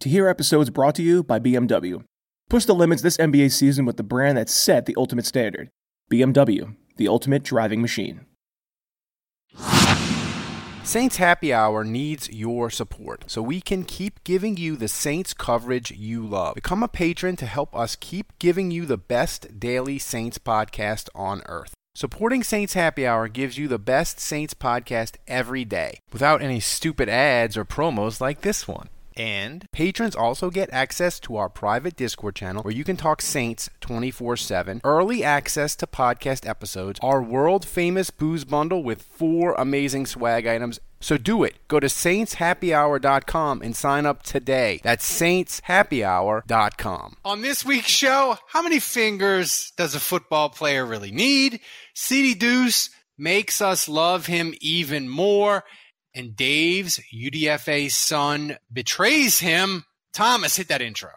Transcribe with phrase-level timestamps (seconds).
[0.00, 2.02] To hear episodes brought to you by BMW.
[2.48, 5.68] Push the limits this NBA season with the brand that set the ultimate standard
[6.10, 8.24] BMW, the ultimate driving machine.
[10.82, 15.90] Saints Happy Hour needs your support so we can keep giving you the Saints coverage
[15.90, 16.54] you love.
[16.54, 21.42] Become a patron to help us keep giving you the best daily Saints podcast on
[21.44, 21.74] earth.
[21.94, 27.10] Supporting Saints Happy Hour gives you the best Saints podcast every day without any stupid
[27.10, 28.88] ads or promos like this one.
[29.16, 33.70] And patrons also get access to our private Discord channel where you can talk Saints
[33.80, 40.06] 24 7, early access to podcast episodes, our world famous booze bundle with four amazing
[40.06, 40.80] swag items.
[41.00, 41.56] So do it.
[41.66, 44.80] Go to saintshappyhour.com and sign up today.
[44.82, 47.16] That's saintshappyhour.com.
[47.24, 51.60] On this week's show, how many fingers does a football player really need?
[51.94, 55.64] CD Deuce makes us love him even more
[56.14, 59.84] and Dave's UDFA son betrays him.
[60.12, 61.10] Thomas, hit that intro.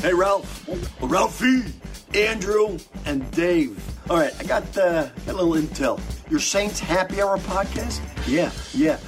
[0.00, 0.68] Hey, Ralph.
[1.00, 1.62] Ralphie,
[2.14, 3.82] Andrew, and Dave.
[4.10, 6.00] All right, I got, uh, got a little intel.
[6.30, 8.00] Your Saints Happy Hour podcast?
[8.26, 8.98] Yeah, yeah.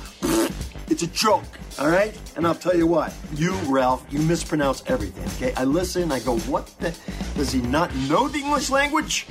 [0.89, 1.45] It's a joke,
[1.79, 2.19] all right?
[2.37, 3.13] And I'll tell you what.
[3.35, 5.55] You, Ralph, you mispronounce everything, okay?
[5.57, 6.97] I listen, I go, what the?
[7.35, 9.27] Does he not know the English language?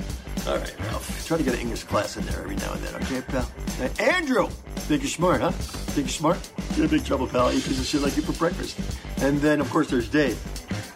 [0.46, 1.26] All right, Ralph.
[1.26, 3.50] Try to get an English class in there every now and then, okay, pal?
[3.80, 4.48] Now, Andrew!
[4.86, 5.50] Think you're smart, huh?
[5.50, 6.50] Think you're smart?
[6.76, 7.52] You're in big trouble, pal.
[7.52, 8.78] You piece of shit like you for breakfast.
[9.22, 10.38] And then, of course, there's Dave.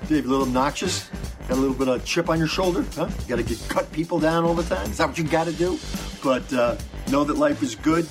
[0.09, 1.09] Dave, a little obnoxious?
[1.49, 3.09] Got a little bit of chip on your shoulder, huh?
[3.09, 4.89] You gotta get cut people down all the time?
[4.89, 5.79] Is that what you gotta do?
[6.23, 6.77] But uh,
[7.11, 8.07] know that life is good.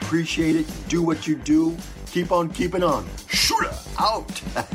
[0.00, 0.66] Appreciate it.
[0.88, 1.76] Do what you do.
[2.12, 3.06] Keep on keeping on.
[3.28, 4.42] Shooter out.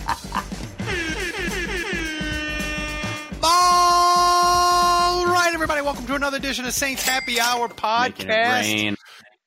[3.45, 8.95] All right, everybody, welcome to another edition of Saints Happy Hour podcast.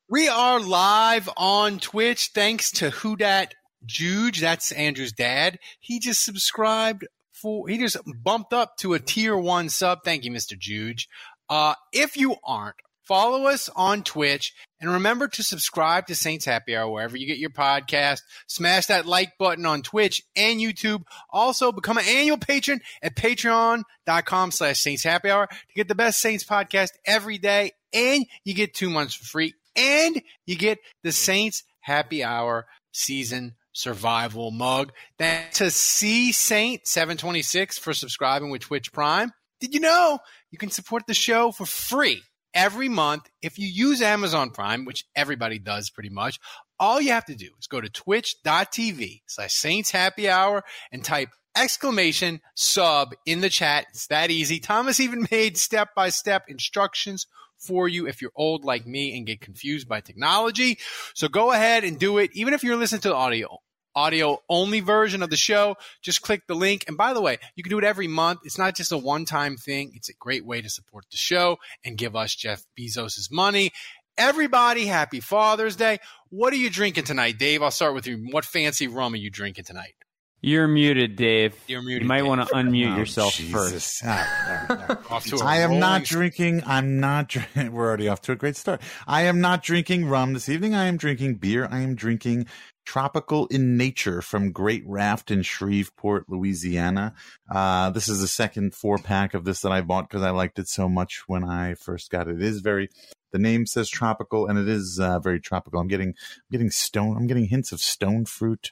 [0.09, 3.55] We are live on Twitch thanks to Who Dat
[3.85, 4.41] Juge.
[4.41, 5.59] That's Andrew's dad.
[5.79, 10.01] He just subscribed for, he just bumped up to a tier one sub.
[10.05, 10.59] Thank you, Mr.
[10.59, 11.09] Juge.
[11.49, 12.77] Uh, if you aren't,
[13.07, 17.39] follow us on Twitch and remember to subscribe to Saints Happy Hour wherever you get
[17.39, 18.21] your podcast.
[18.47, 21.03] Smash that like button on Twitch and YouTube.
[21.31, 26.21] Also become an annual patron at patreon.com slash Saints Happy Hour to get the best
[26.21, 27.73] Saints podcast every day.
[27.93, 33.55] And you get two months for free and you get the Saints Happy Hour season
[33.73, 34.93] survival mug.
[35.19, 39.33] Thanks to C Saint 726 for subscribing with Twitch Prime.
[39.61, 40.19] Did you know
[40.51, 42.23] you can support the show for free
[42.57, 46.41] every month if you use Amazon Prime, which everybody does pretty much?
[46.81, 51.29] All you have to do is go to twitch.tv slash Saints Happy Hour and type
[51.57, 53.87] exclamation sub in the chat.
[53.91, 54.59] It's that easy.
[54.59, 57.27] Thomas even made step by step instructions
[57.59, 60.79] for you if you're old like me and get confused by technology.
[61.15, 62.31] So go ahead and do it.
[62.35, 63.59] Even if you're listening to the audio,
[63.97, 66.85] audio only version of the show, just click the link.
[66.87, 68.41] And by the way, you can do it every month.
[68.45, 69.93] It's not just a one time thing.
[69.95, 73.73] It's a great way to support the show and give us Jeff Bezos' money.
[74.19, 75.99] Everybody, happy Father's Day.
[76.31, 77.63] What are you drinking tonight, Dave?
[77.63, 78.29] I'll start with you.
[78.31, 79.95] What fancy rum are you drinking tonight?
[80.43, 81.55] You're muted, Dave.
[81.67, 82.27] You're muted, You might Dave.
[82.27, 83.53] want to unmute Oh, yourself Jesus.
[83.53, 84.03] first.
[84.05, 84.99] Ah, no, no.
[85.11, 86.63] Off to a I am not drinking.
[86.67, 87.29] I'm not.
[87.29, 88.81] Dr- We're already off to a great start.
[89.07, 90.75] I am not drinking rum this evening.
[90.75, 91.67] I am drinking beer.
[91.71, 92.47] I am drinking
[92.87, 97.15] tropical in nature from Great Raft in Shreveport, Louisiana.
[97.51, 100.59] Uh, this is the second four pack of this that I bought because I liked
[100.59, 102.37] it so much when I first got it.
[102.37, 102.89] It is very.
[103.33, 105.81] The name says tropical, and it is uh, very tropical.
[105.81, 107.17] I'm getting, I'm getting stone.
[107.17, 108.71] I'm getting hints of stone fruit,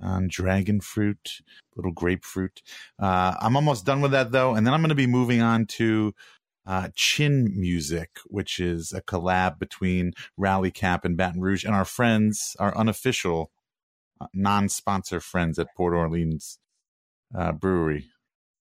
[0.00, 1.40] um, dragon fruit,
[1.74, 2.62] little grapefruit.
[2.98, 5.66] Uh, I'm almost done with that though, and then I'm going to be moving on
[5.66, 6.14] to
[6.66, 11.84] uh, Chin Music, which is a collab between Rally Cap and Baton Rouge, and our
[11.84, 13.50] friends, our unofficial,
[14.20, 16.58] uh, non-sponsor friends at Port Orleans
[17.36, 18.06] uh, Brewery.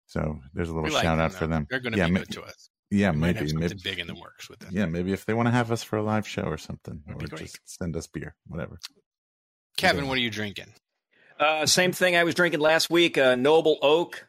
[0.07, 1.67] So there's a little like shout them, out for them.
[1.69, 2.71] They're going to yeah, be ma- good to us.
[2.91, 4.71] yeah, We might have maybe, something maybe, big in the works with them.
[4.73, 7.33] yeah, maybe if they want to have us for a live show or something, That'd
[7.33, 8.79] or just send us beer, whatever.
[9.77, 10.73] Kevin, what are you drinking?
[11.39, 14.27] Uh, same thing I was drinking last week, uh, Noble Oak.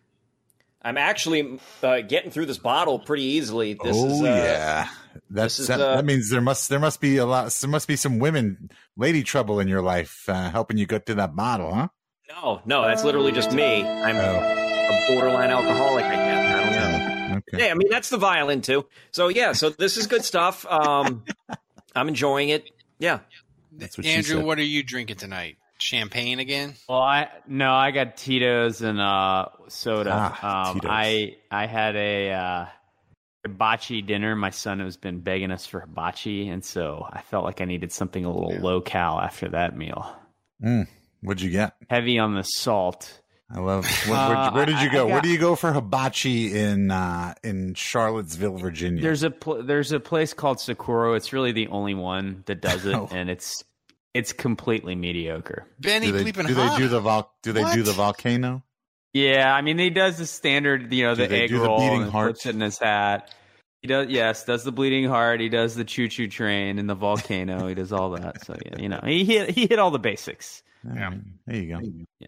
[0.81, 3.73] I'm actually uh, getting through this bottle pretty easily.
[3.73, 4.89] This oh is, uh, yeah,
[5.29, 7.69] that's this is, that, uh, that means there must there must be a lot there
[7.69, 11.35] must be some women lady trouble in your life uh, helping you get to that
[11.35, 11.87] bottle, huh?
[12.29, 13.83] No, no, that's literally just me.
[13.83, 16.55] I'm a borderline alcoholic, I guess.
[16.55, 17.37] I don't know.
[17.37, 17.65] Okay.
[17.65, 18.85] Yeah, I mean that's the violin too.
[19.11, 20.65] So yeah, so this is good stuff.
[20.65, 21.23] Um,
[21.95, 22.69] I'm enjoying it.
[22.99, 23.19] Yeah.
[23.71, 25.57] That's what she Andrew, what are you drinking tonight?
[25.79, 26.73] Champagne again?
[26.89, 30.11] Well, I no, I got Tito's and uh, soda.
[30.13, 30.89] Ah, um, Tito's.
[30.91, 32.65] I I had a uh,
[33.45, 34.35] hibachi dinner.
[34.35, 37.91] My son has been begging us for hibachi, and so I felt like I needed
[37.91, 40.15] something a little low cal after that meal.
[40.63, 40.87] Mm,
[41.21, 41.75] what'd you get?
[41.89, 43.21] Heavy on the salt.
[43.49, 43.85] I love.
[44.07, 45.07] Where, where, Uh, where did you go?
[45.07, 49.01] I where do you go for hibachi in uh, in Charlottesville, Virginia?
[49.01, 51.13] There's a pl- there's a place called Sakura.
[51.13, 53.07] It's really the only one that does it, Oh.
[53.11, 53.63] and it's
[54.17, 55.65] it's completely mediocre.
[55.79, 58.63] Benny do they, bleeping do they do the vol- Do they do the volcano?
[59.13, 61.65] Yeah, I mean, he does the standard, you know, Do the they egg do the
[61.65, 62.33] roll beating and heart?
[62.33, 63.33] puts it in his hat.
[63.81, 65.39] He does, yes, does the bleeding heart.
[65.39, 67.67] He does the choo choo train and the volcano.
[67.67, 68.43] he does all that.
[68.45, 70.61] So yeah, you know, he hit he hit all the basics.
[70.83, 71.11] Yeah.
[71.45, 71.81] There you go.
[72.19, 72.27] Yeah.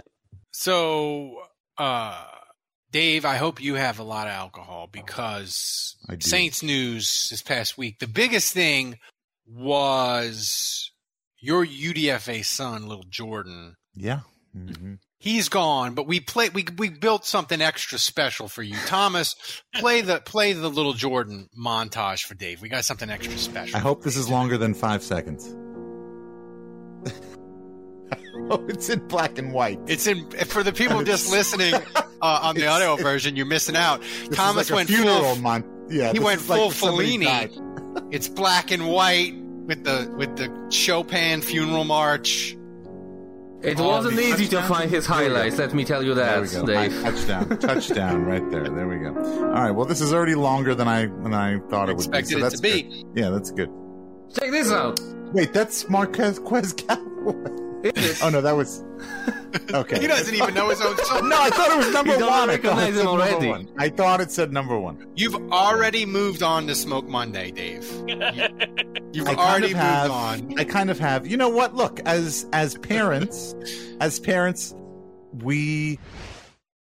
[0.51, 1.41] So,
[1.77, 2.23] uh,
[2.91, 7.99] Dave, I hope you have a lot of alcohol because Saints news this past week.
[7.99, 8.97] The biggest thing
[9.47, 10.91] was
[11.41, 13.75] your UDFA son, little Jordan.
[13.95, 14.19] Yeah.
[14.53, 18.75] hmm He's gone, but we play we we built something extra special for you.
[18.85, 19.35] Thomas,
[19.75, 22.61] play the play the little Jordan montage for Dave.
[22.61, 23.75] We got something extra special.
[23.75, 25.53] I hope this is longer than five seconds.
[28.49, 29.79] oh, it's in black and white.
[29.87, 31.73] It's in for the people just listening
[32.21, 33.35] uh, on the audio version.
[33.35, 34.01] You're missing out.
[34.29, 35.41] This Thomas is like went a funeral full.
[35.41, 38.07] mon- Yeah, he went is like full Fellini.
[38.11, 39.33] It's black and white
[39.69, 42.57] with the with the Chopin funeral march.
[43.61, 45.33] It wasn't the easy to find his There we go.
[45.35, 46.65] highlights, let me tell you There that, we go.
[46.65, 47.01] Dave.
[47.03, 48.63] Touchdown, touchdown, right there.
[48.69, 49.09] There we go.
[49.17, 49.71] All right.
[49.71, 52.23] Well, this is already longer than I than I thought it would be.
[52.23, 53.05] So it that's to be.
[53.15, 53.69] Yeah, that's good.
[54.33, 54.99] Check this out.
[55.33, 57.55] Wait, that's Marquez Quez Cowboy.
[58.21, 58.83] Oh no, that was
[59.73, 59.99] okay.
[59.99, 61.29] He doesn't even know his own song.
[61.29, 62.49] No, I thought it was number You one.
[62.49, 63.47] I thought recognize it said him number already.
[63.49, 63.69] one.
[63.77, 65.07] I thought it said number one.
[65.15, 67.85] You've already moved on to Smoke Monday, Dave.
[69.11, 70.11] You, have I kind already of moved have.
[70.11, 70.59] on.
[70.59, 71.25] I kind of have.
[71.25, 71.73] You know what?
[71.73, 73.55] Look, as as parents,
[73.99, 74.75] as parents,
[75.33, 75.97] we,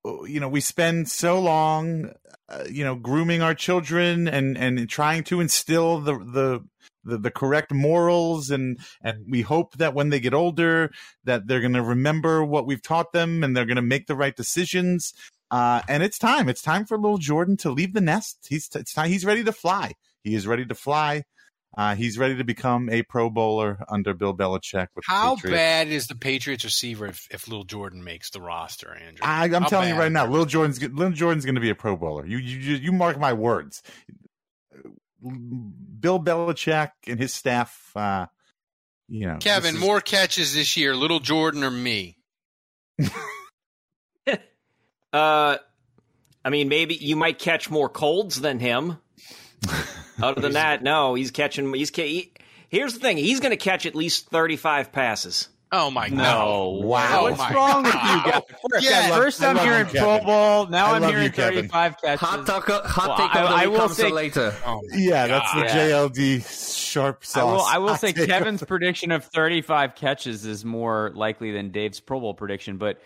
[0.05, 2.13] you know, we spend so long,
[2.51, 6.65] uh, you know, grooming our children and and trying to instill the the.
[7.05, 10.91] The, the correct morals and and we hope that when they get older
[11.25, 14.17] that they're going to remember what we've taught them and they're going to make the
[14.17, 15.15] right decisions
[15.51, 18.93] uh, and it's time it's time for little jordan to leave the nest he's it's
[18.93, 19.93] time he's ready to fly
[20.25, 21.23] he is ready to fly
[21.77, 24.89] uh, he's ready to become a Pro Bowler under Bill Belichick.
[24.97, 29.21] With How bad is the Patriots receiver if, if Little Jordan makes the roster, Andrew?
[29.23, 31.75] I, I'm How telling you right now, Lil Jordan's Lil Jordan's going to be a
[31.75, 32.25] Pro Bowler.
[32.27, 33.83] You you you mark my words.
[35.21, 38.27] Bill Belichick and his staff, uh,
[39.09, 42.17] you know, Kevin, is- more catches this year, Little Jordan or me?
[45.11, 45.57] Uh,
[46.45, 48.99] I mean, maybe you might catch more colds than him.
[50.23, 51.73] Other than that, no, he's catching.
[51.73, 52.33] He's ca- he,
[52.69, 55.49] here's the thing: he's going to catch at least thirty-five passes.
[55.71, 56.17] Oh my god!
[56.17, 57.09] No, Wow.
[57.21, 58.43] Oh What's my wrong with you guys?
[58.71, 59.09] First, Yeah.
[59.17, 60.67] first I I'm love you, hearing Pro Bowl.
[60.69, 62.21] Now I I'm love hearing you, 35 catches.
[62.21, 64.55] Hot, talk, uh, hot Well, take I- of I will say- later.
[64.65, 65.69] Oh my yeah, that's the God.
[65.71, 66.41] JLD
[66.89, 67.43] sharp sauce.
[67.43, 68.13] I will, I will say.
[68.15, 72.99] Kevin's prediction of 35 catches is more likely than Dave's Pro Bowl prediction, but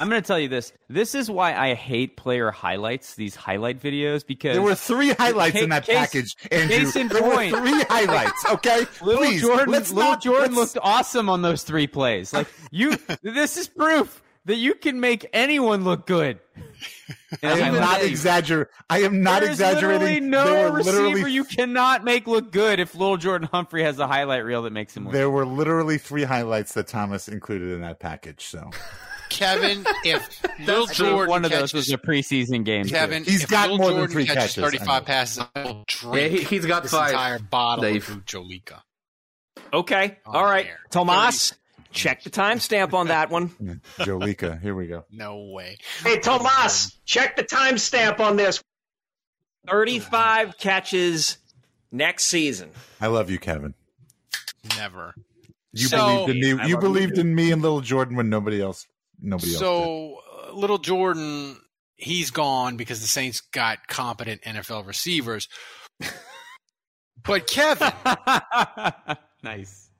[0.00, 0.72] I'm going to tell you this.
[0.88, 5.56] This is why I hate player highlights, these highlight videos, because There were three highlights
[5.56, 6.76] in that Case- package, Andrew.
[6.76, 7.52] case in there point.
[7.52, 8.44] were three highlights.
[8.50, 12.32] Okay, Little Please, Jordan, little not- Jordan let's- looked awesome on those three plays.
[12.34, 16.38] Like you, this is proof that you can make anyone look good.
[17.42, 18.72] I am not exaggerating.
[18.90, 20.00] I am not There's exaggerating.
[20.00, 23.82] literally no there were receiver literally you cannot make look good if Little Jordan Humphrey
[23.84, 25.12] has a highlight reel that makes him look.
[25.12, 28.46] there were literally three highlights that Thomas included in that package.
[28.46, 28.70] So
[29.28, 32.84] Kevin, if Little I think Jordan one of catches, those was a preseason game.
[32.84, 32.90] too.
[32.90, 35.84] Kevin, He's if got Lil more than Jordan three catches, catches, 35 passes, I will
[35.86, 37.10] drink Yeah, he, he's got this five.
[37.10, 38.08] entire bottle Dave.
[38.08, 38.80] of Jolika.
[39.72, 40.78] Okay, Oh, all right, there.
[40.90, 41.54] Tomas,
[41.92, 43.48] check the timestamp on that one.
[43.98, 45.04] Jolica, here we go.
[45.10, 45.76] No way.
[46.02, 48.62] Hey, Tomas, check the timestamp on this.
[49.68, 51.38] Thirty-five catches
[51.92, 52.70] next season.
[53.00, 53.74] I love you, Kevin.
[54.76, 55.14] Never.
[55.72, 56.46] You So- believed in me.
[56.62, 57.20] You you believed too.
[57.22, 58.86] in me and little Jordan when nobody else.
[59.20, 59.58] Nobody else.
[59.58, 60.16] So,
[60.48, 61.60] uh, little Jordan,
[61.96, 65.48] he's gone because the Saints got competent NFL receivers.
[67.24, 67.92] but Kevin,
[69.42, 69.90] nice.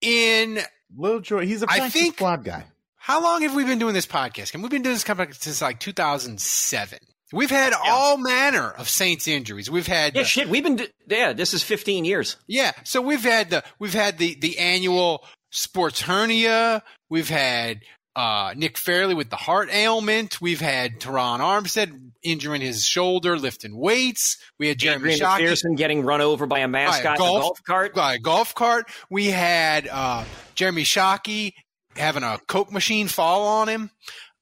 [0.00, 0.58] in
[0.96, 2.64] Little Jordan, he's a I practice think- squad guy.
[2.96, 4.54] how long have we been doing this podcast?
[4.54, 6.98] And we've been doing this podcast since like 2007.
[7.32, 9.68] We've had all manner of Saints injuries.
[9.70, 10.48] We've had Yeah, the- shit.
[10.48, 10.76] We've been.
[10.76, 12.36] d- Yeah, this is 15 years.
[12.46, 16.82] Yeah, so we've had the we've had the the annual sports hernia.
[17.08, 17.80] We've had
[18.16, 20.40] uh, Nick Fairley with the heart ailment.
[20.40, 24.38] We've had Terron Armstead injuring his shoulder, lifting weights.
[24.58, 25.48] We had Jeremy Adrian Shockey.
[25.48, 27.92] McPherson getting run over by a mascot a golf- golf cart.
[27.96, 28.88] uh, golf cart.
[29.10, 31.52] We had uh, Jeremy Shockey
[31.96, 33.90] having a Coke machine fall on him.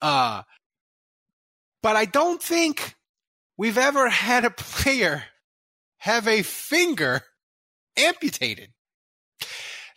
[0.00, 0.43] Uh,
[1.83, 2.95] but I don't think
[3.57, 5.25] we've ever had a player
[5.99, 7.23] have a finger
[7.97, 8.71] amputated.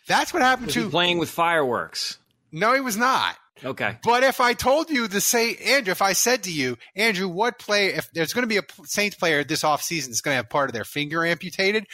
[0.08, 0.88] That's what happened to.
[0.88, 2.18] playing with fireworks.
[2.52, 3.36] No, he was not.
[3.64, 3.96] Okay.
[4.04, 7.58] But if I told you to say, Andrew, if I said to you, Andrew, what
[7.58, 10.50] play, if there's going to be a Saints player this offseason that's going to have
[10.50, 11.86] part of their finger amputated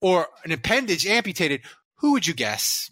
[0.00, 1.60] or an appendage amputated,
[1.98, 2.90] who would you guess?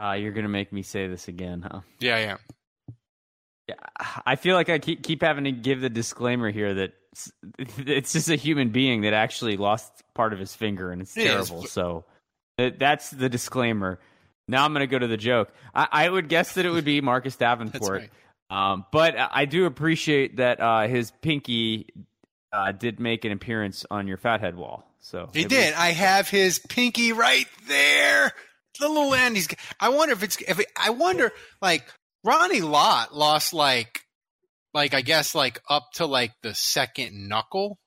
[0.00, 1.80] Uh, you're gonna make me say this again, huh?
[2.00, 2.36] Yeah, yeah.
[3.68, 3.74] Yeah,
[4.26, 6.92] I feel like I keep keep having to give the disclaimer here that
[7.58, 11.16] it's- it's just a human being that actually lost part of his finger and it's
[11.16, 11.48] It is.
[11.48, 11.66] terrible.
[11.66, 12.04] So
[12.56, 14.00] that's the disclaimer.
[14.48, 15.50] Now I'm going to go to the joke.
[15.74, 18.08] I, I would guess that it would be Marcus Davenport,
[18.50, 18.72] right.
[18.72, 21.88] um, but I do appreciate that uh, his pinky
[22.52, 24.84] uh, did make an appearance on your fathead wall.
[25.00, 25.72] So He did.
[25.72, 28.32] was- I have his pinky right there.
[28.80, 29.36] The little end.
[29.36, 29.48] He's.
[29.80, 30.40] I wonder if it's.
[30.40, 31.30] If it, I wonder,
[31.60, 31.84] like
[32.24, 34.00] Ronnie Lott lost like,
[34.72, 37.78] like I guess like up to like the second knuckle,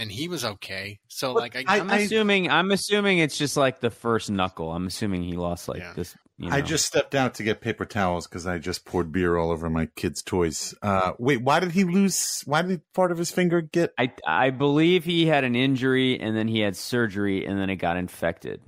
[0.00, 0.98] and he was okay.
[1.08, 4.72] So like I, I'm assuming I'm assuming it's just like the first knuckle.
[4.72, 5.92] I'm assuming he lost like Yeah.
[5.94, 6.16] this.
[6.38, 6.56] You know.
[6.56, 9.68] I just stepped out to get paper towels because I just poured beer all over
[9.68, 10.74] my kids' toys.
[10.80, 12.40] Uh, wait, why did he lose?
[12.46, 13.92] Why did part of his finger get?
[13.98, 17.76] I I believe he had an injury and then he had surgery and then it
[17.76, 18.62] got infected.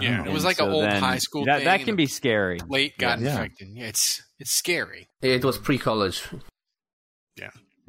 [0.00, 1.44] yeah, it was like an old then high school.
[1.44, 2.58] That thing, that can be scary.
[2.66, 3.32] Late got Yeah.
[3.32, 3.68] infected.
[3.74, 5.06] Yeah, it's it's scary.
[5.20, 6.22] It was pre-college.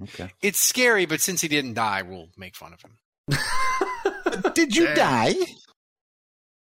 [0.03, 0.29] Okay.
[0.41, 2.97] It's scary, but since he didn't die, we'll make fun of him.
[4.53, 5.33] Did you die?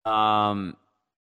[0.04, 0.76] Um,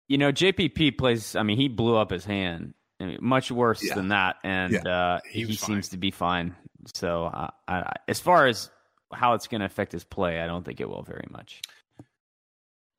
[0.08, 1.36] you know, JPP plays.
[1.36, 2.74] I mean, he blew up his hand.
[3.00, 3.96] I mean, much worse Yeah.
[3.96, 4.80] than that, and Yeah.
[4.88, 6.56] uh, He he, seems to be fine.
[6.94, 8.70] So, uh, I, as far as
[9.14, 11.62] how it's going to affect his play, I don't think it will very much.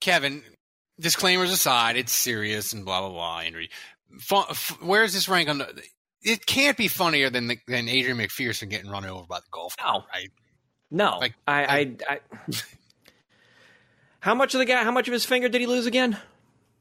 [0.00, 0.42] Kevin,
[1.00, 3.38] disclaimers aside, it's serious and blah blah blah.
[3.40, 3.66] Andrew,
[4.20, 5.82] Fun, f- where's this rank on the?
[6.22, 9.74] It can't be funnier than the, than Adrian McPherson getting run over by the golf.
[9.78, 9.84] No.
[9.84, 10.30] cart, right?
[10.90, 11.18] No.
[11.18, 12.20] Like, I, I, I,
[14.20, 14.82] How much of the guy?
[14.82, 16.16] How much of his finger did he lose again?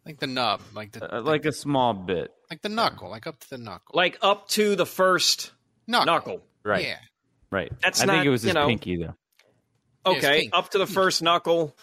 [0.06, 3.40] Like the nub, like the Uh, like a small bit, like the knuckle, like up
[3.40, 3.94] to the knuckle.
[3.96, 5.52] Like up to the first
[5.88, 6.06] knuckle.
[6.06, 6.42] knuckle.
[6.64, 6.84] right?
[6.86, 6.98] Yeah.
[7.52, 7.72] Right.
[7.82, 9.16] That's I not, think it was you his know- pinky though.
[10.06, 10.54] Yeah, Okay, pink.
[10.56, 11.76] up to the first knuckle.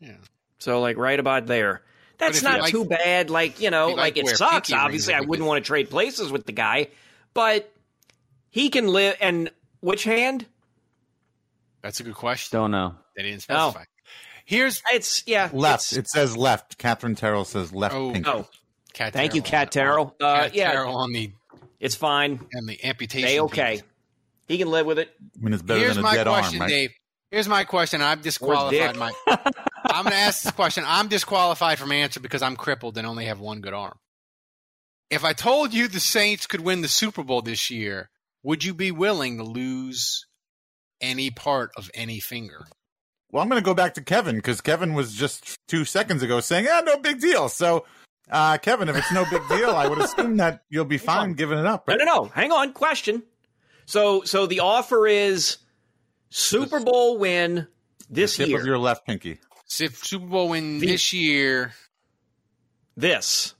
[0.00, 0.16] Yeah.
[0.58, 1.82] So like right about there.
[2.20, 3.30] That's not like- too bad.
[3.30, 4.72] Like you know, like, like it sucks.
[4.72, 6.88] Obviously, I would wouldn't want to trade places with the guy,
[7.34, 7.72] but
[8.50, 9.16] he can live.
[9.20, 9.50] And
[9.80, 10.46] which hand?
[11.82, 12.58] That's a good question.
[12.58, 12.94] Don't know.
[13.16, 13.70] They didn't Oh.
[13.70, 13.84] specify.
[14.44, 15.92] Here's It's yeah, Left.
[15.92, 16.76] it's- It says left.
[16.76, 17.94] Katherine Terrell says left.
[17.94, 18.12] Oh.
[18.12, 18.28] pinky.
[18.28, 18.48] oh,
[18.92, 20.16] Cat thank you, Terrell Cat on- Terrell.
[20.20, 21.30] Uh, Cat yeah, Terrell on the
[21.78, 22.40] it's fine.
[22.52, 23.28] and the amputation.
[23.28, 23.72] They okay.
[23.76, 23.82] piece.
[24.48, 25.14] He can live with it.
[25.20, 26.68] I mean, it's better Here's than a my dead question, arm, right?
[26.68, 26.90] Dave.
[27.30, 28.02] Here's my question.
[28.02, 28.96] I've disqualified dick.
[28.96, 29.12] my.
[29.94, 30.84] I'm going to ask this question.
[30.86, 33.98] I'm disqualified from answer because I'm crippled and only have one good arm.
[35.10, 38.10] If I told you the Saints could win the Super Bowl this year,
[38.42, 40.26] would you be willing to lose
[41.00, 42.66] any part of any finger?
[43.32, 46.40] Well, I'm going to go back to Kevin because Kevin was just two seconds ago
[46.40, 47.86] saying, "Ah, no big deal." So,
[48.30, 51.58] uh, Kevin, if it's no big deal, I would assume that you'll be fine giving
[51.58, 51.86] it up.
[51.86, 52.04] No, Right?
[52.04, 52.24] no, no.
[52.28, 52.72] Hang on.
[52.72, 53.22] Question.
[53.86, 55.58] So, so the offer is
[56.28, 57.66] Super Bowl win
[58.08, 58.58] this Tip year.
[58.60, 59.38] of your left pinky.
[59.70, 61.72] So if Super Bowl win The- this year,
[62.96, 63.54] this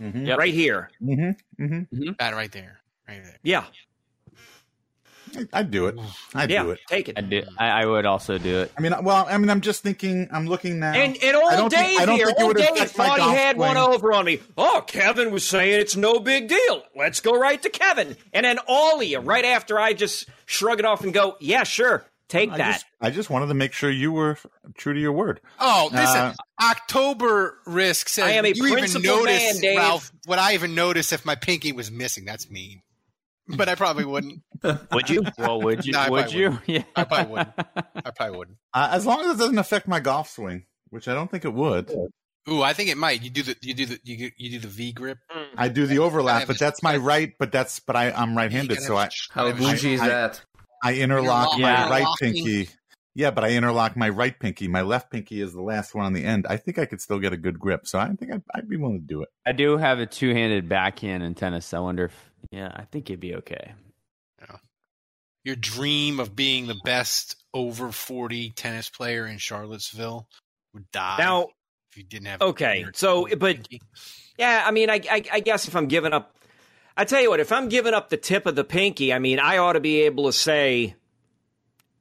[0.00, 0.26] Mm-hmm.
[0.26, 0.38] Yep.
[0.38, 0.90] right here.
[1.02, 1.62] Mm-hmm.
[1.64, 2.10] Mm-hmm.
[2.18, 3.36] that right there, right there.
[3.42, 3.64] Yeah,
[5.52, 5.96] I'd do it.
[6.34, 6.62] I'd yeah.
[6.62, 6.80] do it.
[6.88, 7.18] Take it.
[7.18, 7.42] I do.
[7.58, 8.72] I, I would also do it.
[8.78, 10.26] I mean, well, I mean, I'm just thinking.
[10.32, 10.94] I'm looking now.
[10.94, 13.24] And and I old don't Dave think- here, think it old would Dave thought he
[13.24, 14.40] golf had one over on me.
[14.56, 16.82] Oh, Kevin was saying it's no big deal.
[16.96, 18.16] Let's go right to Kevin.
[18.32, 22.50] And then Ollie, right after I just shrug it off and go, yeah, sure, take
[22.50, 22.72] I that.
[22.72, 24.38] just, I just wanted to make sure you were
[24.76, 25.40] true to your word.
[25.58, 26.16] Oh, listen.
[26.16, 29.78] Uh, October risk says I am a you even notice, man, Dave.
[29.78, 30.12] Ralph.
[30.28, 32.24] Would I even notice if my pinky was missing?
[32.24, 32.82] That's mean.
[33.48, 34.42] But I probably wouldn't.
[34.92, 35.22] Would you?
[35.36, 35.92] Well, would you?
[35.92, 36.58] No, I would probably you?
[36.66, 36.82] Yeah.
[36.94, 37.54] I probably wouldn't.
[38.06, 38.56] I probably wouldn't.
[38.72, 41.52] Uh, as long as it doesn't affect my golf swing, which I don't think it
[41.52, 41.90] would.
[42.48, 43.22] Ooh, I think it might.
[43.22, 45.18] You do the you do the you, you do the V grip.
[45.56, 47.32] I do the overlap, but that's my right.
[47.38, 50.40] But that's but I I'm right-handed, so I How gotta have a- bougie is that?
[50.82, 52.68] I interlock You're my lock- right pinky.
[53.14, 54.68] Yeah, but I interlock my right pinky.
[54.68, 56.46] My left pinky is the last one on the end.
[56.48, 58.76] I think I could still get a good grip, so I think I'd, I'd be
[58.76, 59.28] willing to do it.
[59.44, 61.66] I do have a two-handed backhand in tennis.
[61.66, 63.74] So I wonder if, yeah, I think it'd be okay.
[64.40, 64.56] Yeah.
[65.44, 70.28] Your dream of being the best over forty tennis player in Charlottesville
[70.72, 71.48] would die Now,
[71.90, 72.40] if you didn't have.
[72.42, 73.36] Okay, weird so, pinky.
[73.36, 73.56] but-
[74.38, 76.36] Yeah, I mean, I, I, I guess if I'm giving up,
[77.00, 79.38] I tell you what, if I'm giving up the tip of the pinky, I mean,
[79.38, 80.94] I ought to be able to say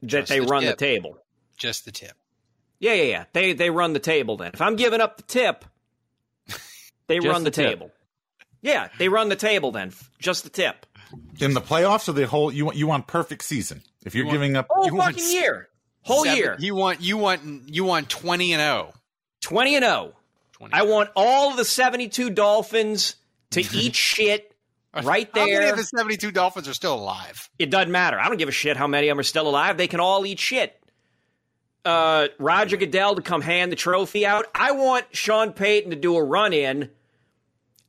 [0.01, 0.77] that Just they the run tip.
[0.77, 1.17] the table.
[1.55, 2.11] Just the tip.
[2.79, 3.25] Yeah, yeah, yeah.
[3.33, 4.51] They they run the table then.
[4.53, 5.63] If I'm giving up the tip,
[7.07, 7.69] they run the the, tip.
[7.69, 7.91] table.
[8.61, 9.93] Yeah, they run the table then.
[10.19, 10.85] Just the tip.
[11.39, 13.81] In the playoffs or the whole you want you want perfect season.
[14.05, 15.69] If you're You giving up Whole You fucking s- year.
[16.01, 16.55] Whole Seven- year.
[16.59, 18.93] You want you want you want twenty and oh.
[19.41, 20.13] 20 and 0.
[20.53, 20.73] 20.
[20.73, 23.15] I want all the 72 Dolphins
[23.51, 24.53] to eat shit
[25.03, 25.45] right there.
[25.45, 27.49] How many of the seventy-two Dolphins are still alive?
[27.57, 28.19] It doesn't matter.
[28.19, 29.77] I don't give a shit how many of them are still alive.
[29.77, 30.75] They can all eat shit.
[31.85, 34.45] Uh, Roger Goodell to come hand the trophy out.
[34.53, 36.89] I want Sean Payton to do a run in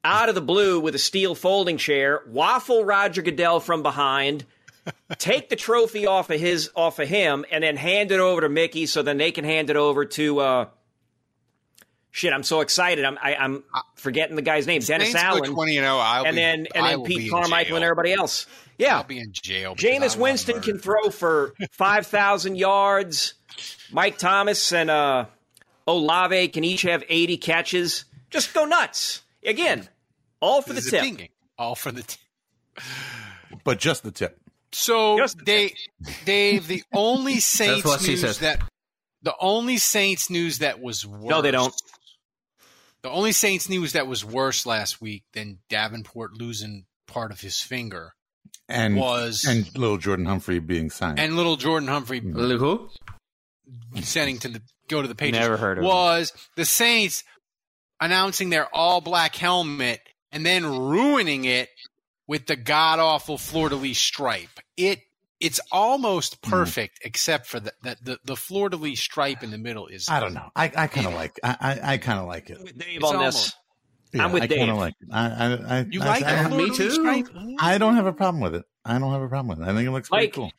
[0.04, 4.46] out of the blue with a steel folding chair, waffle Roger Goodell from behind,
[5.18, 8.48] take the trophy off of his off of him, and then hand it over to
[8.48, 10.66] Mickey so then they can hand it over to uh
[12.10, 13.04] shit, I'm so excited.
[13.04, 13.62] I'm I, I'm
[13.96, 14.80] forgetting the guy's name.
[14.80, 15.52] Dennis Saints Allen.
[15.52, 15.98] twenty and oh.
[15.98, 18.46] I'll and be, then and I then will Pete Carmichael and everybody else.
[18.78, 18.96] Yeah.
[18.96, 19.74] I'll be in jail.
[19.74, 23.34] because I Jameis Winston can throw for 5,000 yards.
[23.92, 25.26] Mike Thomas and uh,
[25.86, 28.04] Olave can each have 80 catches.
[28.30, 29.20] Just go nuts.
[29.44, 29.86] Again,
[30.40, 31.00] all for This the is tip.
[31.02, 31.28] thinking.
[31.58, 32.02] All for the.
[32.04, 32.16] T-
[33.64, 34.40] but just the tip.
[34.72, 35.72] so Just the Dave,
[36.24, 38.62] Dave, the only Saints news that
[39.22, 41.22] the only Saints news that was worse.
[41.24, 41.74] No, they don't.
[43.02, 47.60] The only Saints news that was worse last week than Davenport losing part of his
[47.60, 48.12] finger
[48.68, 51.18] And was and little Jordan Humphrey being signed.
[51.18, 52.58] and little Jordan Humphrey mm.
[52.58, 52.88] Who?
[54.02, 55.88] sending to the go to the Patriots Never heard of him.
[55.88, 57.24] was the Saints
[58.00, 60.00] announcing their all black helmet
[60.32, 61.68] and then ruining it
[62.26, 64.60] with the god awful fleur de lis stripe.
[64.76, 65.00] It
[65.40, 66.50] it's almost Hmm.
[66.50, 70.08] perfect except for the the, the, the fleur de lis stripe in the middle is
[70.08, 70.50] I don't know.
[70.54, 72.58] I, I kind of like I I, I kind of like it.
[72.58, 73.54] I'm with Dave It's on almost- this.
[74.12, 74.74] Yeah, I'm with I kinda Dave.
[74.76, 75.08] like it.
[75.12, 76.90] I, I, I, You I, like I, the fleur me too.
[76.90, 77.28] stripe?
[77.60, 78.64] I don't have a problem with it.
[78.84, 79.70] I don't have a problem with it.
[79.70, 80.52] I think it looks pretty Like- cool.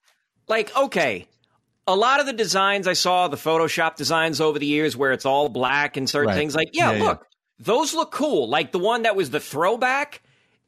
[0.48, 1.28] Like, okay,
[1.88, 5.26] a lot of the designs I saw, the Photoshop designs over the years where it's
[5.26, 6.36] all black and certain Right.
[6.38, 7.04] things, like, yeah, Yeah, yeah.
[7.04, 7.28] look,
[7.60, 8.48] those look cool.
[8.50, 10.22] Like the one that was the throwback,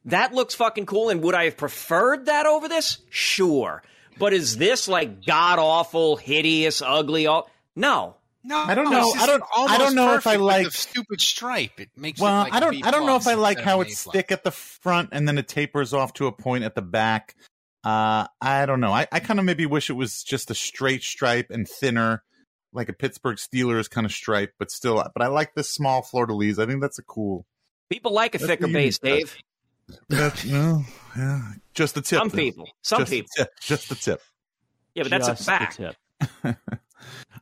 [0.06, 1.08] that looks fucking cool.
[1.08, 2.98] And would I have preferred that over this?
[3.10, 3.82] Sure.
[4.18, 7.26] But is this like god awful, hideous, ugly?
[7.26, 8.16] All no.
[8.46, 9.10] No, I don't know.
[9.16, 11.80] I don't- I don't know if I like- the stupid stripe.
[11.80, 12.70] It makes Well, it like I a don't.
[12.72, 15.38] B I don't know if I like how it's thick at the front and then
[15.38, 17.36] it tapers off to a point at the back.
[17.82, 18.92] Uh, I don't know.
[18.92, 22.22] I, I kind of maybe wish it was just a straight stripe and thinner,
[22.74, 25.02] like a Pittsburgh Steelers kind of stripe, but still.
[25.14, 26.58] But I like this small fleur de lis.
[26.58, 27.46] I think that's a cool.
[27.88, 29.10] People like a That's thicker base, need.
[29.10, 29.36] Dave.
[30.10, 30.84] That's no,
[31.16, 31.40] yeah,
[31.74, 32.18] just the tip.
[32.18, 32.36] Some though.
[32.36, 32.68] people.
[32.82, 33.30] Some just people.
[33.36, 34.20] The tip, just the tip.
[34.94, 35.76] Yeah, but that's Just a the fact.
[35.76, 36.56] tip.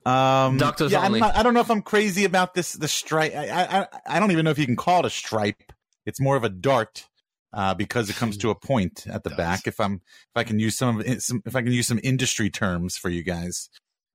[0.05, 1.21] Um, Doctors yeah, I'm only.
[1.21, 2.73] not, I don't know if I'm crazy about this.
[2.73, 3.33] The stripe.
[3.37, 3.47] I,
[3.83, 5.63] I I don't even know if you can call it a stripe.
[6.07, 7.07] It's more of a dart
[7.53, 9.37] uh, because it comes to a point at the Does.
[9.37, 9.67] back.
[9.69, 10.01] If I'm if
[10.35, 13.11] I can use some of it- some if I can use some industry terms for
[13.11, 13.69] you guys.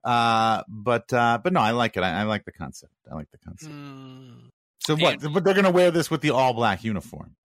[0.04, 2.04] Uh, but uh, but no, I like it.
[2.04, 2.92] I, I like the concept.
[3.10, 3.74] I like the concept.
[3.74, 4.50] Mm,
[4.86, 5.22] So what?
[5.32, 7.36] But they're gonna wear this with the all black uniform.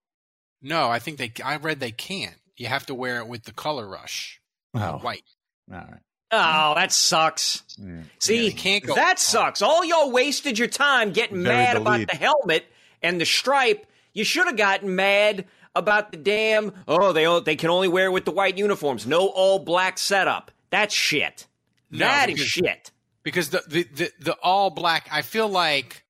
[0.63, 1.33] No, I think they.
[1.45, 2.35] I read they can't.
[2.57, 4.41] You have to wear it with the color rush,
[4.75, 5.25] Oh, white.
[5.71, 6.01] all right.
[6.35, 7.63] Oh, that sucks.
[7.77, 8.03] Yeah.
[8.19, 9.61] See, they can't go- that sucks.
[9.61, 12.09] All y'all wasted your time getting Bury mad the about lead.
[12.09, 12.65] the helmet
[13.03, 13.87] and the stripe.
[14.15, 16.73] You should have gotten mad about the damn.
[16.89, 19.07] Oh, they o- they can only wear it with the white uniforms.
[19.07, 20.51] No all black setup.
[20.71, 21.47] That's shit.
[21.91, 22.91] No, That is because- shit.
[23.25, 25.09] because the, the the the all black.
[25.13, 26.03] I feel like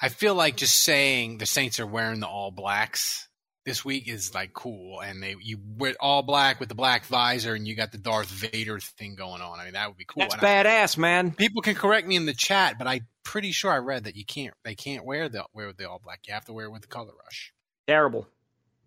[0.00, 3.28] I feel like just saying the Saints are wearing the all blacks
[3.64, 7.54] this week is like cool, and they you wear all black with the black visor,
[7.54, 9.58] and you got the Darth Vader thing going on.
[9.58, 10.20] I mean, that would be cool.
[10.22, 11.30] That's And I- badass, man.
[11.32, 14.24] people can correct me in the chat, but I'm pretty sure I read that you
[14.24, 14.54] can't.
[14.64, 16.20] They can't wear the wear the all black.
[16.26, 17.52] You have to wear it with the color rush.
[17.86, 18.28] Terrible.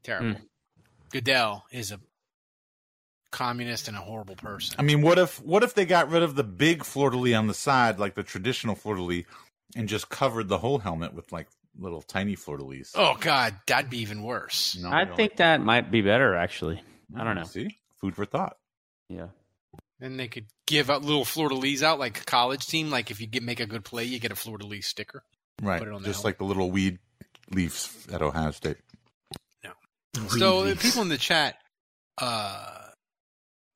[0.03, 0.33] Terrible.
[0.39, 0.43] Hmm.
[1.09, 1.99] Goodell is a
[3.31, 4.75] communist and a horrible person.
[4.79, 7.35] I mean, what if what if they got rid of the big fleur de lis
[7.35, 9.23] on the side, like the traditional fleur de lis,
[9.75, 11.47] and just covered the whole helmet with like
[11.79, 12.91] little tiny fleur de lis?
[12.95, 14.77] oh God, that'd be even worse.
[14.79, 15.15] No, I don't.
[15.15, 16.81] think that might be better, actually.
[17.15, 17.43] I don't know.
[17.43, 18.57] See, food for thought.
[19.09, 19.27] Yeah.
[19.99, 22.89] Then they could give out little fleur de lis out like a college team.
[22.91, 25.23] Like if you get make a good play, you get a fleur de lis sticker.
[25.61, 26.25] Right, Put it on just helmet.
[26.25, 26.99] like the little weed
[27.49, 28.77] leaves at Ohio State.
[29.63, 29.71] No.
[30.27, 31.55] So the people in the chat
[32.19, 32.77] uh,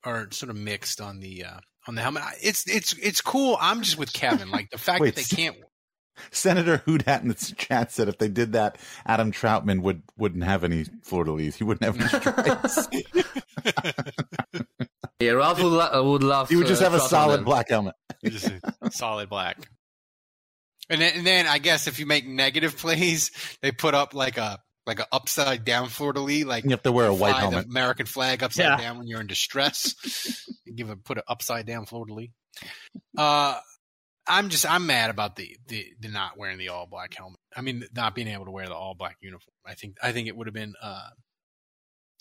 [0.04, 2.22] are sort of mixed on the uh, on the helmet.
[2.44, 3.58] It's it's it's cool.
[3.60, 4.52] I'm just with Kevin.
[4.52, 5.56] Like the fact Wait, that they can't.
[6.32, 10.64] Senator Hoodat in the chat said if they did that, Adam Trautman would wouldn't have
[10.64, 11.56] any fleur de lis.
[11.56, 12.88] He wouldn't have any stripes.
[15.20, 16.50] Yeah, Ralph would, lo- would love.
[16.50, 17.44] he would just uh, have a Trautman solid then.
[17.44, 17.94] black helmet.
[18.26, 18.50] just
[18.90, 19.58] solid black.
[20.90, 23.30] And then, and then I guess if you make negative plays,
[23.62, 26.44] they put up like a like an upside down fleur de lis.
[26.46, 27.66] Like You have to wear a white fly the helmet.
[27.68, 28.78] American flag upside Yeah.
[28.78, 29.94] down when you're in distress.
[30.66, 32.30] You give a put an upside down fleur de lis.
[33.16, 33.60] Uh,
[34.28, 37.40] I'm just I'm mad about the, the the not wearing the all black helmet.
[37.56, 39.54] I mean, not being able to wear the all black uniform.
[39.66, 41.10] I think I think it would have been uh,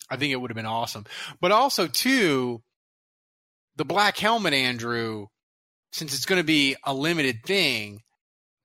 [0.09, 1.05] I think it would have been awesome.
[1.41, 2.63] But also too,
[3.77, 5.27] the black helmet, Andrew,
[5.93, 8.01] since it's going to be a limited thing,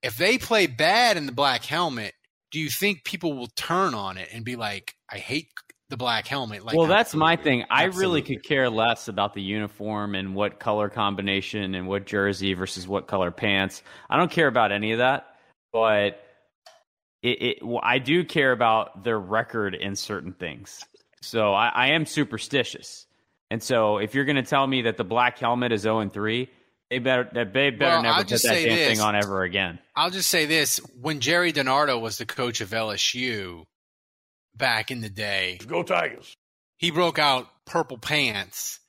[0.01, 2.13] if they play bad in the black helmet,
[2.51, 5.49] do you think people will turn on it and be like, "I hate
[5.89, 6.65] the black helmet"?
[6.65, 7.63] Like, well, that's my thing.
[7.69, 12.53] I really could care less about the uniform and what color combination and what jersey
[12.53, 13.83] versus what color pants.
[14.09, 15.35] I don't care about any of that,
[15.71, 16.21] but
[17.21, 20.83] it, it I do care about their record in certain things.
[21.21, 23.07] So I, I am superstitious,
[23.49, 26.13] and so if you're going to tell me that the black helmet is zero and
[26.13, 26.49] three,
[26.89, 28.87] they better they better Well, never I'll put that damn this.
[28.87, 29.79] thing on ever again.
[29.95, 33.65] I'll just say this: when Gerry DiNardo was the coach of LSU
[34.57, 36.35] back in the day, Go Tigers.
[36.77, 38.79] he broke out purple pants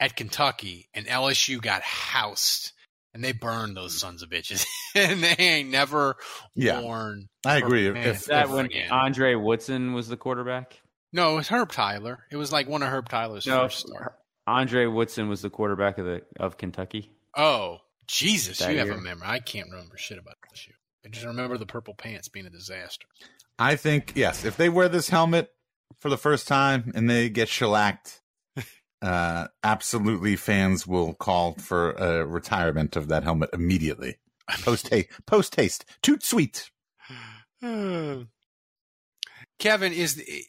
[0.00, 2.72] at Kentucky, and LSU got housed,
[3.14, 4.00] and they burned those mm.
[4.00, 6.16] sons of bitches, and they ain't never
[6.54, 6.80] Yeah.
[6.80, 7.28] worn.
[7.44, 7.86] I agree.
[7.86, 8.90] purple If- pants that ever when again.
[8.90, 10.80] Andre Woodson was the quarterback?
[11.12, 12.24] No, it was Herb Tyler.
[12.30, 14.18] It was like one of Herb Tyler's No, first start.
[14.46, 17.10] Andre Woodson was the quarterback of the of Kentucky.
[17.34, 19.26] Oh, Jesus, That you have a memory.
[19.26, 20.72] I can't remember shit about LSU.
[21.04, 23.06] I just remember the purple pants being a disaster.
[23.58, 25.50] I think yes, if they wear this helmet
[25.98, 28.20] for the first time and they get shellacked,
[29.02, 34.16] uh, absolutely fans will call for a retirement of that helmet immediately.
[34.62, 36.70] Post haste, post haste, toot sweet.
[39.58, 40.44] Kevin is the,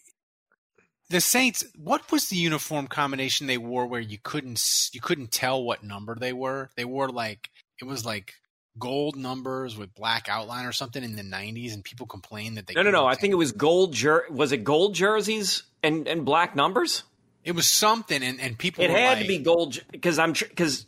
[1.10, 1.64] the Saints.
[1.76, 6.16] What was the uniform combination they wore where you couldn't you couldn't tell what number
[6.16, 6.70] they were?
[6.76, 7.50] They wore like
[7.82, 8.34] it was like
[8.80, 12.74] gold numbers with black outline or something in the '90s, and people complained that they
[12.74, 13.06] No, no, no.
[13.06, 13.94] I think it was gold.
[13.94, 17.04] Jer- was it gold jerseys and and black numbers?
[17.48, 20.86] it was something, and and people It had like, to be gold because I'm because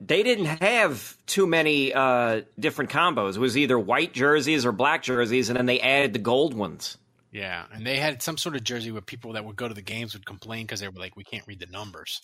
[0.00, 3.36] they didn't have too many uh, different combos.
[3.36, 6.96] It was either white jerseys or black jerseys, and then they added the gold ones.
[7.30, 9.82] Yeah, and they had some sort of jersey where people that would go to the
[9.82, 12.22] games would complain because they were like, "We can't read the numbers,"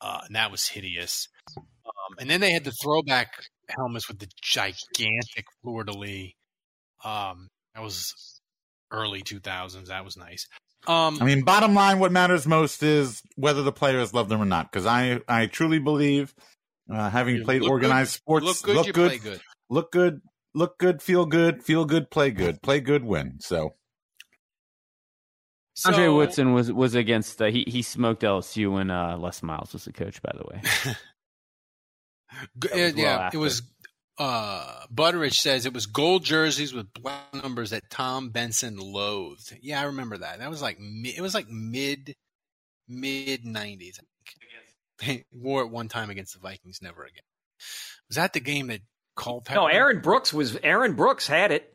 [0.00, 1.28] uh, and that was hideous.
[1.56, 6.32] Um, and then they had the throwback helmets with the gigantic fleur de lis.
[7.04, 8.40] Um, that was
[8.90, 9.88] early two thousands.
[9.88, 10.46] That was nice.
[10.86, 14.44] Um, I mean, bottom line, what matters most is whether the players love them or
[14.44, 14.70] not.
[14.70, 16.32] Because I, I truly believe,
[16.92, 19.40] uh, having played look organized sports, look good, look you good, play good.
[19.68, 20.20] look good,
[20.54, 23.38] look good, feel good, feel good, play good, play good, win.
[23.40, 23.74] So
[25.74, 29.72] So, Andre Woodson was was against uh, he he smoked LSU when uh, Les Miles
[29.72, 30.22] was the coach.
[30.22, 30.62] By the way,
[32.58, 33.62] G- was yeah, well it was.
[34.18, 39.54] Uh, Butteridge says it was gold jerseys with black numbers that Tom Benson loathed.
[39.60, 40.38] Yeah, I remember that.
[40.38, 42.14] That was like it was like mid
[42.88, 43.98] mid nineties.
[44.00, 44.04] I
[45.00, 45.24] think.
[45.32, 47.22] They wore it one time against the Vikings, never again.
[48.08, 48.80] Was that the game that
[49.16, 49.54] Culpepper?
[49.60, 51.72] No, Aaron Brooks was Aaron Brooks had it.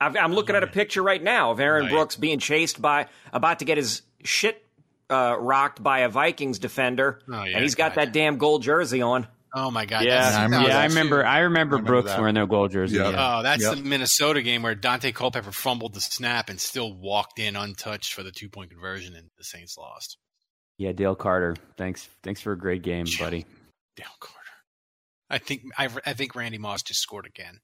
[0.00, 1.92] I've, I'm looking at a picture right now of Aaron Right.
[1.92, 4.64] Brooks being chased by about to get his shit
[5.10, 8.06] uh, rocked by a Vikings defender, Oh, yeah, and he's got gotcha.
[8.06, 9.26] that damn gold jersey on.
[9.54, 10.04] Oh my god!
[10.04, 11.26] yeah, that's I remember yeah, I remember.
[11.26, 12.18] I remember, Brooks that.
[12.18, 12.96] wearing their gold jersey.
[12.96, 13.10] Yeah.
[13.10, 13.38] Yeah.
[13.38, 13.76] Oh, that's Yep.
[13.76, 18.22] the Minnesota game where Daunte Culpepper fumbled the snap and still walked in untouched for
[18.22, 20.16] the two point conversion, and the Saints lost.
[20.78, 21.56] yeah, Dale Carter.
[21.76, 23.44] Thanks, thanks for a great game, buddy.
[23.96, 24.38] Dale Carter.
[25.28, 27.58] I think I, I think Randy Moss just scored again.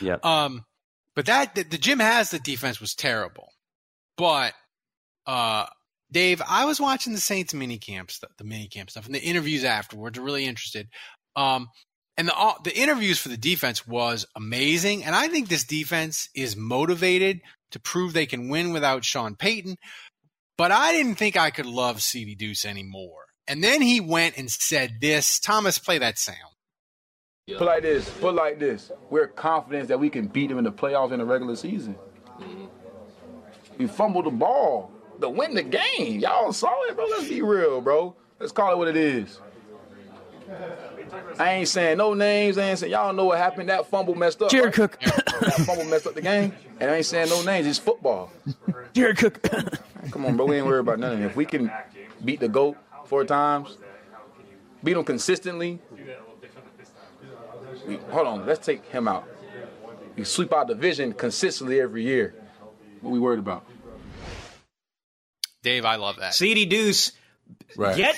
[0.00, 0.16] Yeah.
[0.22, 0.64] Um,
[1.14, 3.48] but that the, the Jim the defense was terrible.
[4.16, 4.54] But
[5.26, 5.66] uh,
[6.10, 9.22] Dave, I was watching the Saints mini camp stuff, the mini camp stuff, and the
[9.22, 10.18] interviews afterwards.
[10.18, 10.88] are really interested.
[11.36, 11.68] Um,
[12.16, 16.28] and the all- the interviews for the defense was amazing, and I think this defense
[16.34, 17.40] is motivated
[17.70, 19.76] to prove they can win without Sean Payton.
[20.58, 23.24] But I didn't think I could love CD Deuce anymore.
[23.48, 25.40] And then he went and said this.
[25.40, 26.38] Thomas, play that sound.
[27.48, 28.08] Put like this.
[28.08, 28.92] Put like this.
[29.10, 31.96] We're confident that we can beat them in the playoffs in the regular season.
[33.78, 36.20] We fumbled the ball to win the game.
[36.20, 37.06] Y'all saw it, bro.
[37.06, 38.14] Let's be real, bro.
[38.38, 39.40] Let's call it what it is.
[41.38, 42.58] I ain't saying no names.
[42.58, 43.68] I ain't saying y'all know what happened.
[43.68, 44.50] That fumble messed up.
[44.50, 44.90] Jared right?
[44.90, 45.00] Cook.
[45.00, 46.52] That fumble messed up the game.
[46.80, 47.66] And I ain't saying no names.
[47.66, 48.30] It's football.
[48.92, 49.42] Jared Cook.
[50.10, 50.46] Come on, bro.
[50.46, 51.22] We ain't worried about nothing.
[51.22, 51.70] If we can
[52.24, 53.76] beat the GOAT four times,
[54.82, 55.80] beat him consistently.
[57.86, 59.26] We, hold on, let's take him out.
[60.16, 62.34] We sweep our division consistently every year.
[63.00, 63.64] What we worried about?
[65.62, 66.34] Dave, I love that.
[66.34, 67.12] CD Deuce,
[67.76, 67.96] right.
[67.96, 68.16] get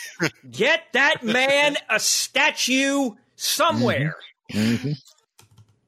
[0.51, 4.17] get that man a statue somewhere.
[4.53, 4.97] Mhm.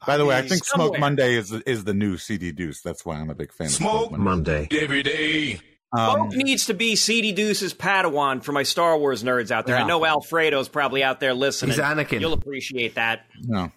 [0.07, 0.99] By the way, I mean, think Smoke.
[0.99, 2.81] Monday is is the new CD Deuce.
[2.83, 3.69] That's why I'm a big fan.
[3.69, 4.61] Smoke of Smoke Monday.
[4.71, 4.79] Monday.
[4.85, 5.61] Every day.
[5.97, 9.77] Um, Smoke needs to be CD Deuce's Padawan for my Star Wars nerds out there.
[9.77, 9.87] I Yeah.
[9.87, 11.73] know Alfredo's probably out there listening.
[11.73, 12.21] He's Anakin.
[12.21, 13.27] You'll appreciate that.
[13.43, 13.73] no.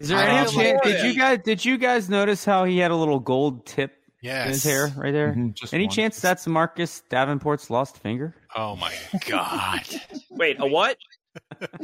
[0.00, 0.80] Is there any chance?
[0.82, 4.30] Did you guys did you guys notice how he had a little gold tip in
[4.48, 5.32] his hair right there?
[5.32, 5.94] Mhm, Any one.
[5.94, 8.34] chance that's Marcus Davenport's lost finger?
[8.56, 8.92] Oh my
[9.28, 9.82] god.
[10.30, 10.96] Wait, a what?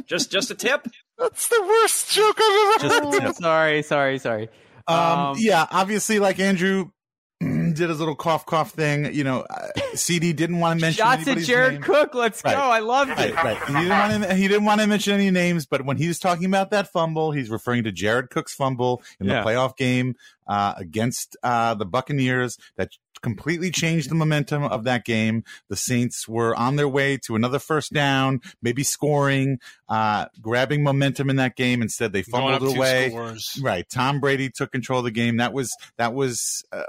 [0.07, 0.87] just just a tip?
[1.17, 3.35] That's the worst joke I've ever Oh, heard.
[3.35, 4.49] sorry, sorry, sorry.
[4.87, 6.89] Um, Um, yeah, obviously, like Andrew
[7.39, 9.13] did his little cough cough thing.
[9.13, 11.81] You know, uh, CD didn't want to mention Shots at Jared name.
[11.83, 12.15] Cook.
[12.15, 12.55] Let's Right.
[12.55, 12.59] go.
[12.61, 13.35] I loved Right, it.
[13.35, 13.57] right.
[13.67, 16.17] He didn't, want to, he didn't want to mention any names, but when he was
[16.19, 20.15] talking about that fumble, he's referring to Jared Cook's fumble in the playoff game
[20.47, 22.89] uh, against uh, the Buccaneers that
[23.23, 25.43] completely changed the momentum of that game.
[25.69, 29.59] The Saints were on their way to another first down, maybe scoring,
[29.89, 31.81] uh, grabbing momentum in that game.
[31.81, 33.09] Instead, they fumbled two away.
[33.09, 33.59] scores.
[33.63, 33.85] Right.
[33.89, 35.37] Tom Brady took control of the game.
[35.37, 36.83] That was that was uh,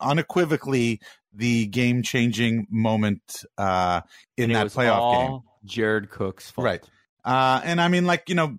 [0.00, 1.00] unequivocally
[1.34, 4.02] the game changing moment uh,
[4.36, 5.40] in And it that was playoff all game.
[5.64, 6.64] Jared Cook's fault.
[6.64, 6.84] Right.
[7.24, 8.56] Uh, and I mean, like you know,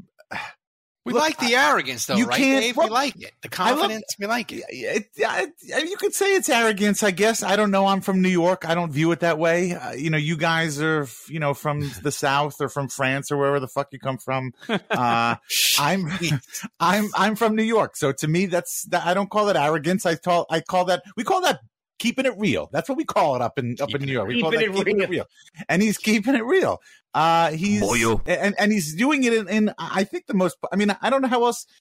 [1.07, 2.75] We Look, like the arrogance, though, you right, can't- Dave?
[2.77, 3.31] well, we like it.
[3.41, 4.63] The I love- confidence, we like it.
[4.69, 7.01] it, it, you could say it's arrogance.
[7.01, 7.87] I guess I don't know.
[7.87, 8.65] I'm from New York.
[8.67, 9.71] I don't view it that way.
[9.73, 13.37] Uh, you know, you guys are you know from the South or from France or
[13.37, 14.51] wherever the fuck you come from.
[14.91, 15.35] Uh,
[15.79, 16.07] I'm
[16.79, 20.05] I'm I'm from New York, so to me, that's that, I don't call that arrogance.
[20.05, 21.61] I call I call that we call that
[21.99, 22.69] keeping it real.
[22.71, 24.27] That's what we call it up in up in New York.
[24.27, 25.25] We call that Keeping it keeping it real,
[25.69, 26.79] and he's keeping it real.
[27.13, 28.21] Uh, he's Boyo.
[28.27, 30.57] and and he's doing it in, in I think the most.
[30.71, 31.65] I mean, I don't know how else.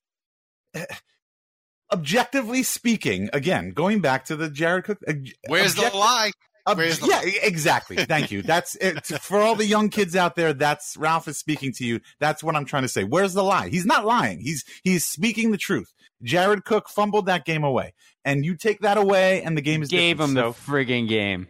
[1.93, 4.99] Objectively speaking, again, going back to the Jared Cook.
[5.07, 5.13] uh,
[5.47, 6.31] Where's object- the lie?
[6.67, 7.33] ob- Where's the yeah, lie?
[7.45, 7.97] exactly.
[7.97, 8.43] Thank you.
[8.43, 9.07] That's it.
[9.07, 12.01] For all the young kids out there, that's Ralph is speaking to you.
[12.19, 13.05] That's what I'm trying to say.
[13.05, 13.69] Where's the lie?
[13.69, 14.41] He's not lying.
[14.41, 15.93] He's he's speaking the truth.
[16.23, 19.89] Jared Cook fumbled that game away, and you take that away, and the game is
[19.89, 20.57] Gave him different.
[20.57, 21.49] the frigging game.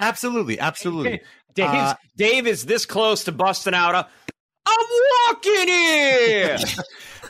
[0.00, 1.20] absolutely, absolutely.
[1.54, 4.06] Dave's, Uh, Dave is this close to busting out a.
[4.66, 4.86] I'm
[5.28, 6.58] walking here.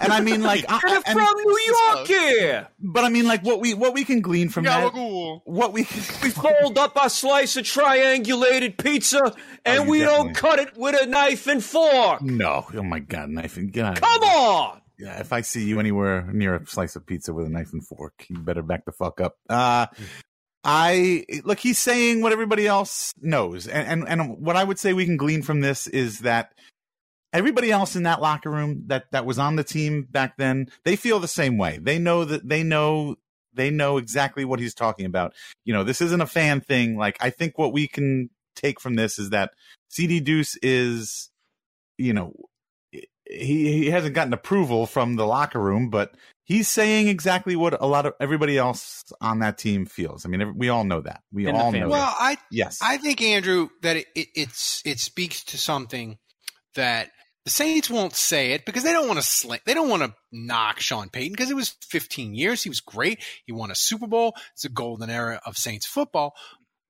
[0.02, 2.68] And I mean, like, I, I'm and- from New York here.
[2.78, 5.42] but I mean, like, what we what we can glean from that, Gabagool.
[5.44, 5.82] what we
[6.22, 9.20] We fold up a slice of triangulated pizza,
[9.66, 12.22] and Oh, you we don't cut it with a knife and fork.
[12.22, 14.32] no, oh my god, knife and get out of Come here.
[14.32, 14.80] on.
[15.00, 17.86] Yeah, if I see you anywhere near a slice of pizza with a knife and
[17.86, 19.36] fork, you better back the fuck up.
[19.48, 19.86] Uh,
[20.62, 24.92] I look, he's saying what everybody else knows, and, and and what I would say
[24.92, 26.52] we can glean from this is that
[27.32, 30.96] everybody else in that locker room that that was on the team back then, they
[30.96, 31.78] feel the same way.
[31.80, 33.16] They know that they know
[33.54, 35.32] they know exactly what he's talking about.
[35.64, 36.98] You know, this isn't a fan thing.
[36.98, 39.52] Like I think what we can take from this is that
[39.88, 41.30] CD Deuce is,
[41.96, 42.34] you know,
[43.30, 46.14] he he hasn't gotten approval from the locker room, but
[46.44, 50.24] he's saying exactly what a lot of everybody else on that team feels.
[50.26, 51.22] I mean, we all know that.
[51.32, 51.80] We In all family.
[51.80, 52.16] know Well, that.
[52.18, 52.78] I Yes.
[52.82, 56.18] I think Andrew that it, it it's it speaks to something
[56.74, 57.10] that
[57.44, 59.62] the Saints won't say it because they don't want to slant.
[59.64, 62.62] They don't want to knock Sean Payton because it was 15 years.
[62.62, 63.22] He was great.
[63.46, 64.34] He won a Super Bowl.
[64.52, 66.34] It's a golden era of Saints football.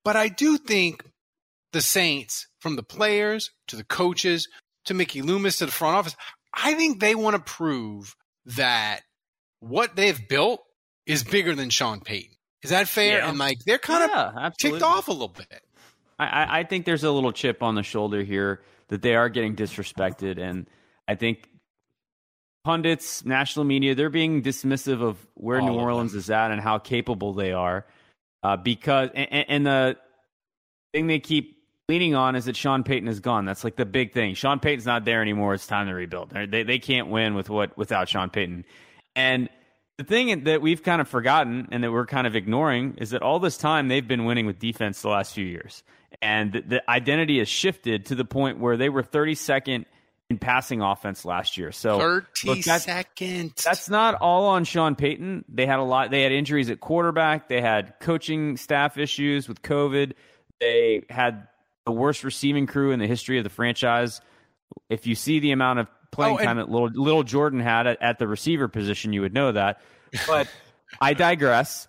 [0.05, 1.05] But I do think
[1.73, 4.49] the Saints, from the players to the coaches
[4.87, 6.17] to Mickey Loomis to the front office,
[6.53, 8.17] I think they want to prove
[8.47, 9.01] that
[9.61, 10.63] what they've built
[11.07, 12.37] is bigger than Sean Payton.
[12.63, 13.19] Is that fair?
[13.19, 13.29] Yeah.
[13.29, 14.81] And like they're kind of absolutely.
[14.81, 15.63] ticked off a little bit.
[16.19, 19.57] I, I, think there's a little chip on the shoulder here that they are getting
[19.57, 20.67] disrespected, and
[21.09, 21.49] I think
[22.63, 26.61] pundits, national media, they're being dismissive of where All New of Orleans is at and
[26.61, 27.87] how capable they are,
[28.43, 29.97] uh, because and- and the
[30.93, 31.60] thing they keep
[31.91, 33.45] leaning on is that Sean Payton is gone.
[33.45, 34.35] That's like the big thing.
[34.35, 35.55] Sean Payton's not there anymore.
[35.55, 36.31] It's time to rebuild.
[36.31, 38.65] They they, can't win with what without Sean Payton,
[39.15, 39.49] and.
[39.97, 43.21] The thing that we've kind of forgotten and that we're kind of ignoring is that
[43.21, 45.83] all this time they've been winning with defense the last few years.
[46.23, 49.85] And the, identity has shifted to the point where they were 32nd
[50.31, 51.71] in passing offense last year.
[51.71, 53.63] So Thirty that's, seconds.
[53.63, 55.45] that's not all on Sean Payton.
[55.51, 56.11] They had a lot.
[56.11, 57.49] They had injuries at quarterback.
[57.49, 60.13] They had coaching staff issues with COVID.
[60.61, 61.49] They had
[61.91, 64.21] the worst receiving crew in the history of the franchise.
[64.89, 67.87] If you see the amount of playing Oh, and- time that little, little Jordan had
[67.89, 69.81] at, at the receiver position, you would know that.
[70.29, 70.49] But
[71.01, 71.89] I digress.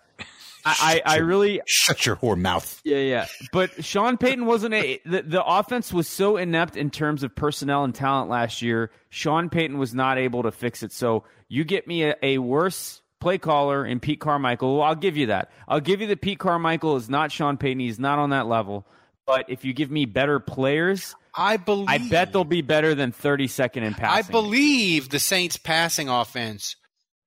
[0.64, 2.80] I, I, I really Shut your whore mouth.
[2.84, 3.26] yeah, yeah.
[3.52, 7.82] But Sean Payton wasn't a the, the offense was so inept in terms of personnel
[7.84, 8.90] and talent last year.
[9.10, 10.92] Sean Payton was not able to fix it.
[10.92, 14.78] So you get me a, a worse play caller in Pete Carmichael.
[14.78, 15.50] Well, I'll give you that.
[15.66, 17.80] I'll give you that Pete Carmichael is not Sean Payton.
[17.80, 18.86] He's not on that level.
[19.26, 21.88] But if you give me better players, I believe.
[21.88, 24.26] I bet they'll be better than 32nd in passing.
[24.26, 26.76] I believe the Saints' passing offense.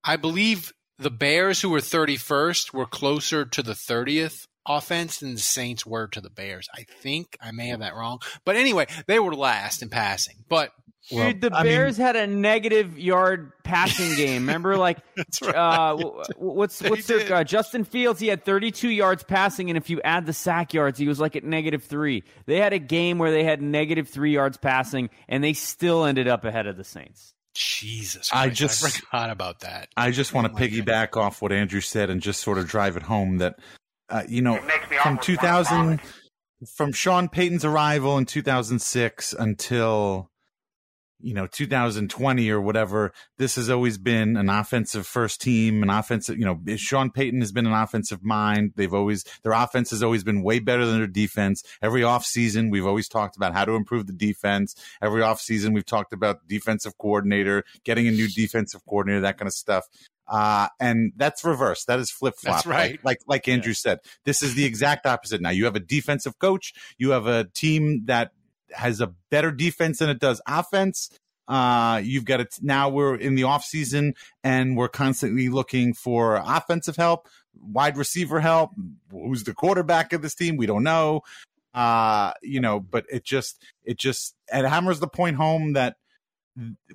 [0.04, 5.40] I believe the Bears, who were 31st, were closer to the 30th offense than the
[5.40, 6.68] Saints were to the Bears.
[6.74, 10.44] I think I may have that wrong, but anyway, they were last in passing.
[10.50, 10.72] But
[11.12, 14.42] well, Dude, the I Bears mean, had a negative yard passing game.
[14.44, 14.98] Remember, like,
[15.42, 15.56] right.
[15.56, 15.96] uh,
[16.38, 18.20] what's what's their uh, Justin Fields?
[18.20, 21.36] He had 32 yards passing, and if you add the sack yards, he was like
[21.36, 22.24] at negative three.
[22.48, 26.28] They had a game where they had negative three yards passing, and they still ended
[26.28, 27.34] up ahead of the Saints.
[27.54, 29.90] Jesus, Christ, I just I forgot about that.
[29.96, 31.22] I just want to oh piggyback God.
[31.22, 33.60] off what Andrew said and just sort of drive it home that,
[34.10, 34.60] uh, you know,
[35.02, 36.02] from 2000,
[36.76, 40.30] from Sean Payton's arrival in 2006 until
[41.26, 46.38] you know 2020 or whatever this has always been an offensive first team an offensive
[46.38, 50.24] you know sean payton has been an offensive mind they've always their offense has always
[50.24, 54.06] been way better than their defense every offseason we've always talked about how to improve
[54.06, 59.38] the defense every offseason we've talked about defensive coordinator getting a new defensive coordinator that
[59.38, 59.88] kind of stuff
[60.28, 61.86] uh, and that's reverse.
[61.86, 62.56] That is flip flop.
[62.56, 62.92] That's right.
[62.92, 63.76] Like, like, like Andrew yeah.
[63.76, 65.42] said, this is the exact opposite.
[65.42, 66.74] Now you have a defensive coach.
[66.98, 68.32] You have a team that
[68.72, 71.10] has a better defense than it does offense.
[71.48, 72.90] Uh, you've got it now.
[72.90, 78.72] We're in the off season and we're constantly looking for offensive help, wide receiver help.
[79.12, 80.58] Who's the quarterback of this team?
[80.58, 81.22] We don't know.
[81.74, 85.98] Uh, you know, but it just, it just, it hammers the point home that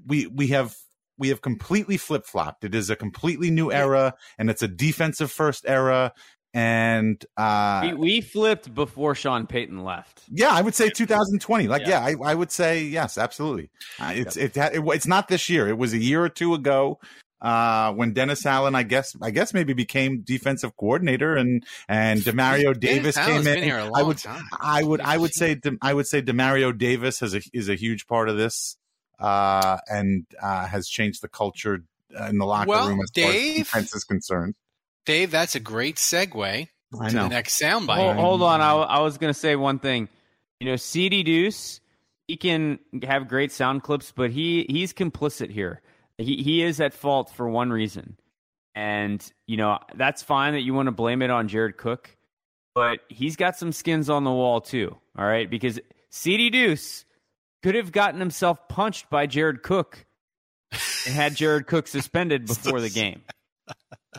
[0.06, 0.74] we, we have,
[1.18, 2.64] we have completely flip flopped.
[2.64, 6.12] It is a completely new era and it's a defensive first era
[6.52, 10.22] and uh, we, we, flipped before Sean Payton left.
[10.30, 11.68] Yeah, I would say 2020.
[11.68, 13.70] Like, yeah, yeah I, I, would say yes, absolutely.
[14.00, 15.68] Uh, it's it, it, it's not this year.
[15.68, 16.98] It was a year or two ago
[17.40, 22.78] uh, when Dennis Allen, I guess, I guess maybe became defensive coordinator, and and Demario
[22.78, 23.70] Davis came in.
[23.70, 24.42] I would, time.
[24.60, 28.06] I would, I would say, I would say Demario Davis has a, is a huge
[28.06, 28.76] part of this,
[29.18, 31.82] uh, and uh, has changed the culture
[32.28, 33.24] in the locker well, room as Dave,
[33.68, 34.54] far as defense is concerned.
[35.11, 36.68] Dave, that's a great segue
[37.01, 37.23] I to know.
[37.25, 37.96] the next soundbite.
[37.96, 40.09] Hold, hold on, I, I was going to say one thing.
[40.61, 41.81] You know, CD Deuce,
[42.29, 45.83] he can have great sound clips, but he he's complicit here.
[46.16, 48.18] He he is at fault for one reason,
[48.75, 52.16] and you know that's fine that you want to blame it on Jared Cook,
[52.75, 54.96] but he's got some skins on the wall too.
[55.18, 57.05] All right, because CD Deuce
[57.64, 60.07] could have gotten himself punched by Jared Cook
[61.07, 63.23] and had Jared Cook suspended before the game.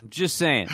[0.00, 0.68] I'm just saying.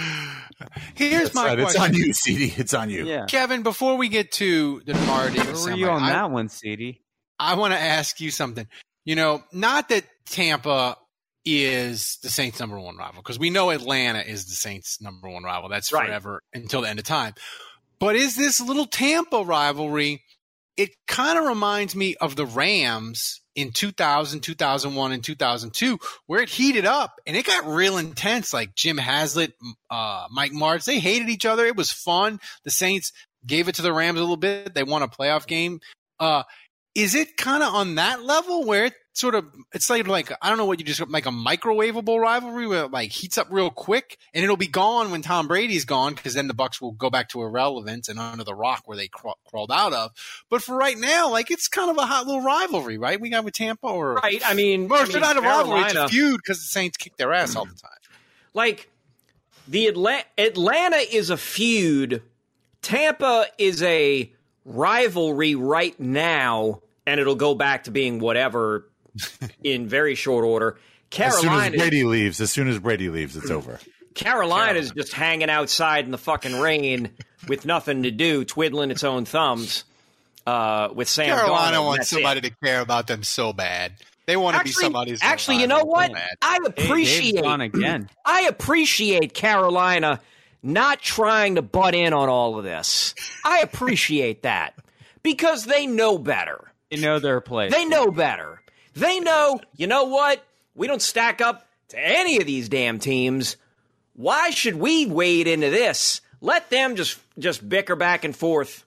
[0.94, 1.58] Here's That's my right.
[1.58, 1.82] question.
[1.82, 2.54] It's on you, CD.
[2.56, 3.04] It's on you.
[3.04, 3.26] Yeah.
[3.26, 6.48] Kevin, before we get to the Demar Davis, where were you on I, that one,
[6.48, 7.00] CD?
[7.38, 8.66] I want to ask you something.
[9.04, 10.96] You know, not that Tampa
[11.44, 15.44] is the Saints' number one rival, because we know Atlanta is the Saints' number one
[15.44, 15.68] rival.
[15.68, 16.06] That's right.
[16.06, 17.34] forever until the end of time.
[17.98, 20.22] But is this little Tampa rivalry?
[20.76, 26.48] It kind of reminds me of the Rams in 2000, 2001, and 2002, where it
[26.48, 28.54] heated up and it got real intense.
[28.54, 29.52] Like Jim Haslett,
[29.90, 31.66] uh, Mike Martz, they hated each other.
[31.66, 32.38] It was fun.
[32.62, 33.12] The Saints
[33.44, 34.74] gave it to the Rams a little bit.
[34.74, 35.80] They won a playoff game.
[36.20, 36.44] Uh,
[36.94, 40.58] is it kind of on that level where sort of it's like like I don't
[40.58, 44.18] know what you just like a microwavable rivalry where it like heats up real quick
[44.32, 47.28] and it'll be gone when Tom Brady's gone because then the Bucks will go back
[47.30, 50.12] to irrelevance and under the rock where they craw- crawled out of.
[50.48, 53.20] But for right now, like it's kind of a hot little rivalry, right?
[53.20, 54.40] We got with Tampa or right.
[54.44, 57.16] I mean, or I mean, not a rivalry, it's a feud because the Saints kick
[57.16, 57.90] their ass all the time.
[58.54, 58.88] Like
[59.66, 62.22] the Atla- Atlanta is a feud.
[62.82, 64.32] Tampa is a
[64.64, 68.88] rivalry right now, and it'll go back to being whatever
[69.62, 70.78] in very short order.
[71.10, 73.80] Carolina, as soon as Brady leaves, as soon as Brady leaves, it's over.
[74.14, 77.10] Carolina is just hanging outside in the fucking rain
[77.46, 79.84] with nothing to do, twiddling its own thumbs.
[80.46, 82.44] Uh, with Sam Carolina Darnold, wants somebody it.
[82.44, 83.92] to care about them so bad.
[84.24, 85.22] They want to be somebody's.
[85.22, 86.10] Actually, you know what?
[86.42, 88.08] I appreciate again.
[88.24, 90.20] I appreciate Carolina
[90.62, 93.14] not trying to butt in on all of this.
[93.44, 94.74] I appreciate that
[95.22, 96.72] because they know better.
[96.90, 97.72] They know their place.
[97.72, 98.60] They know better.
[98.98, 100.44] They know, you know what?
[100.74, 103.56] We don't stack up to any of these damn teams.
[104.14, 106.20] Why should we wade into this?
[106.40, 108.84] Let them just just bicker back and forth.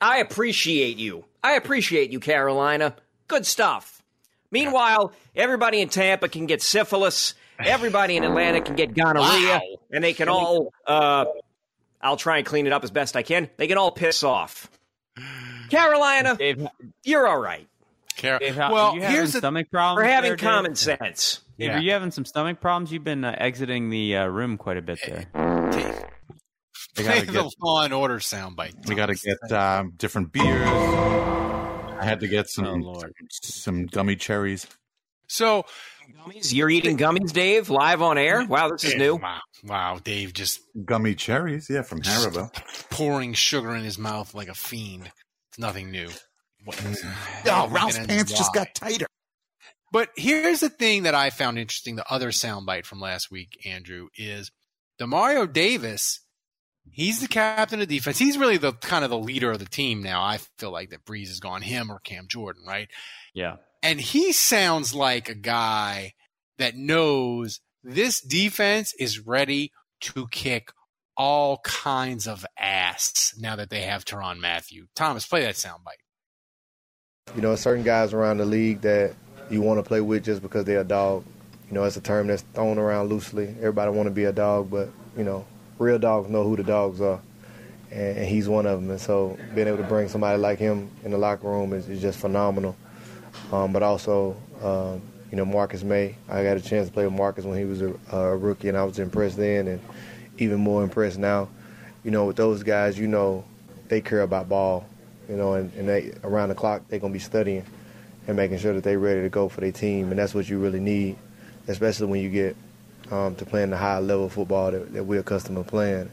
[0.00, 1.26] I appreciate you.
[1.44, 2.96] I appreciate you, Carolina.
[3.28, 4.02] Good stuff.
[4.50, 7.34] Meanwhile, everybody in Tampa can get syphilis.
[7.58, 9.60] Everybody in Atlanta can get gonorrhea, wow.
[9.90, 10.72] and they can all.
[10.86, 11.26] Uh,
[12.00, 13.50] I'll try and clean it up as best I can.
[13.58, 14.70] They can all piss off.
[15.70, 16.66] Carolina, Dave,
[17.04, 17.68] you're all right.
[18.18, 19.96] Car- Dave, how, well, here's the stomach problems.
[20.04, 20.78] We're having there, common Dave?
[20.78, 21.40] sense.
[21.58, 21.76] Dave, Yeah.
[21.78, 22.92] Are you having some stomach problems?
[22.92, 25.26] You've been uh, exiting the uh, room quite a bit there.
[26.96, 28.86] We Play gotta the get, Law and Order soundbite.
[28.86, 30.68] we got to get um, different beers.
[30.68, 33.12] I had to get some Oh, Lord.
[33.30, 34.66] some gummy cherries.
[35.28, 35.64] So
[36.26, 36.52] gummies.
[36.52, 38.44] You're eating gummies, Dave, live on air.
[38.44, 39.16] Wow, this is new.
[39.16, 41.68] Wow, wow, Dave just gummy cherries.
[41.70, 42.52] Yeah, from Haribo.
[42.90, 45.10] Pouring sugar in his mouth like a fiend.
[45.50, 46.08] It's nothing new.
[46.66, 49.06] Oh, Ralph's pants just got tighter.
[49.92, 51.96] But here's the thing that I found interesting.
[51.96, 54.50] The other soundbite from last week, Andrew, is
[54.98, 56.20] Demario Davis.
[56.90, 58.18] He's the captain of defense.
[58.18, 60.22] He's really the kind of the leader of the team now.
[60.22, 62.88] I feel like that Brees has gone him or Cam Jordan, right?
[63.34, 63.56] Yeah.
[63.82, 66.14] And he sounds like a guy
[66.58, 70.72] that knows this defense is ready to kick
[71.16, 74.86] all kinds of ass now that they have Tyrann Mathieu.
[74.94, 76.01] Thomas, play that soundbite.
[77.34, 79.14] You know, certain guys around the league that
[79.48, 81.24] you want to play with just because they're a dog.
[81.66, 83.54] You know, it's a term that's thrown around loosely.
[83.58, 85.46] Everybody want to be a dog, but you know,
[85.78, 87.20] real dogs know who the dogs are,
[87.90, 88.90] and, and he's one of them.
[88.90, 92.02] And so, being able to bring somebody like him in the locker room is, is
[92.02, 92.76] just phenomenal.
[93.50, 95.00] Um, but also, um,
[95.30, 96.14] you know, Marcus Maye.
[96.28, 98.76] I got a chance to play with Marcus when he was a, a rookie, and
[98.76, 99.80] I was impressed then, and
[100.36, 101.48] even more impressed now.
[102.04, 103.42] You know, with those guys, you know,
[103.88, 104.86] they care about ball.
[105.28, 107.64] You know, and, and they around the clock they're gonna be studying
[108.26, 110.58] and making sure that they're ready to go for their team, and that's what you
[110.58, 111.16] really need,
[111.68, 112.56] especially when you get
[113.10, 116.10] um, to playing the high level football that, that we're accustomed to playing.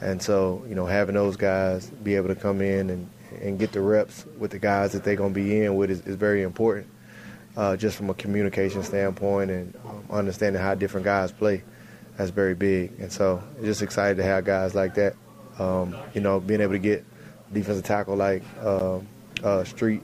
[0.00, 3.72] And so, you know, having those guys be able to come in and, and get
[3.72, 6.42] the reps with the guys that they're going to be in with is, is very
[6.42, 6.86] important,
[7.56, 11.64] uh, just from a communication standpoint and um, understanding how different guys play.
[12.16, 12.92] That's very big.
[13.00, 15.14] And so, just excited to have guys like that.
[15.58, 17.04] Um, you know, being able to get
[17.52, 18.98] defensive tackle like uh,
[19.42, 20.02] uh, Street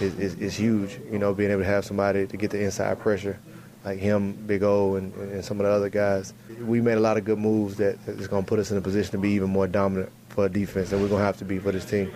[0.00, 0.98] is, is, is, huge.
[1.10, 3.38] You know, being able to have somebody to get the inside pressure
[3.84, 6.32] like him, Big O, and, and some of the other guys.
[6.60, 8.80] We made a lot of good moves that is going to put us in a
[8.80, 11.58] position to be even more dominant for defense, and we're going to have to be
[11.58, 12.12] for this team.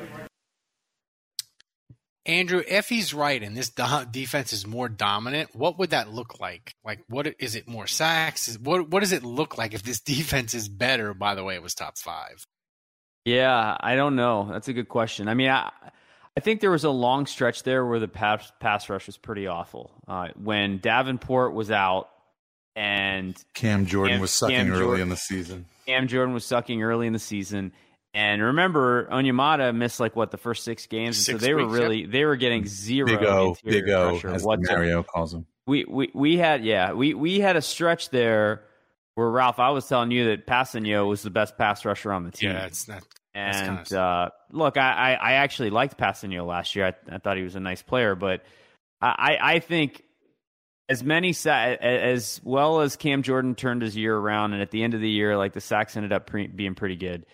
[2.29, 6.39] Andrew, if he's right and this do- defense is more dominant, what would that look
[6.41, 6.75] like?
[6.85, 8.49] Like, what is it more sacks?
[8.49, 11.15] Is, what what does it look like if this defense is better?
[11.15, 12.47] By the way, it was top five.
[13.29, 14.49] Yeah, I don't know.
[14.51, 15.29] That's a good question.
[15.29, 15.71] I mean, I
[16.39, 19.49] I think there was a long stretch there where the pass, pass rush was pretty
[19.49, 19.91] awful.
[20.07, 22.11] Uh, when Davenport was out
[22.77, 25.67] and Cam Jordan Cam, was sucking Cam early Jordan, in the season.
[25.87, 27.73] Cam Jordan was sucking early in the season.
[28.15, 31.73] And remember, Onyemata missed like what the first six games, six so they weeks, were
[31.73, 35.45] really they were getting zero big O, big O, as Mario calls him.
[35.67, 38.63] We, we we had yeah we we had a stretch there
[39.17, 42.31] where Ralph I was telling you that Kpassagnon was the best pass rusher on the
[42.31, 42.51] team.
[42.51, 43.03] Yeah, it's not
[43.39, 46.87] and uh, look, I, I, actually liked Kpassagnon last year.
[46.87, 48.43] I, I, thought he was a nice player, but
[49.01, 50.03] I, I think
[50.89, 54.83] as many sa- as well as Cam Jordan turned his year around, and at the
[54.83, 57.27] end of the year, like the sacks ended up pre- being pretty good.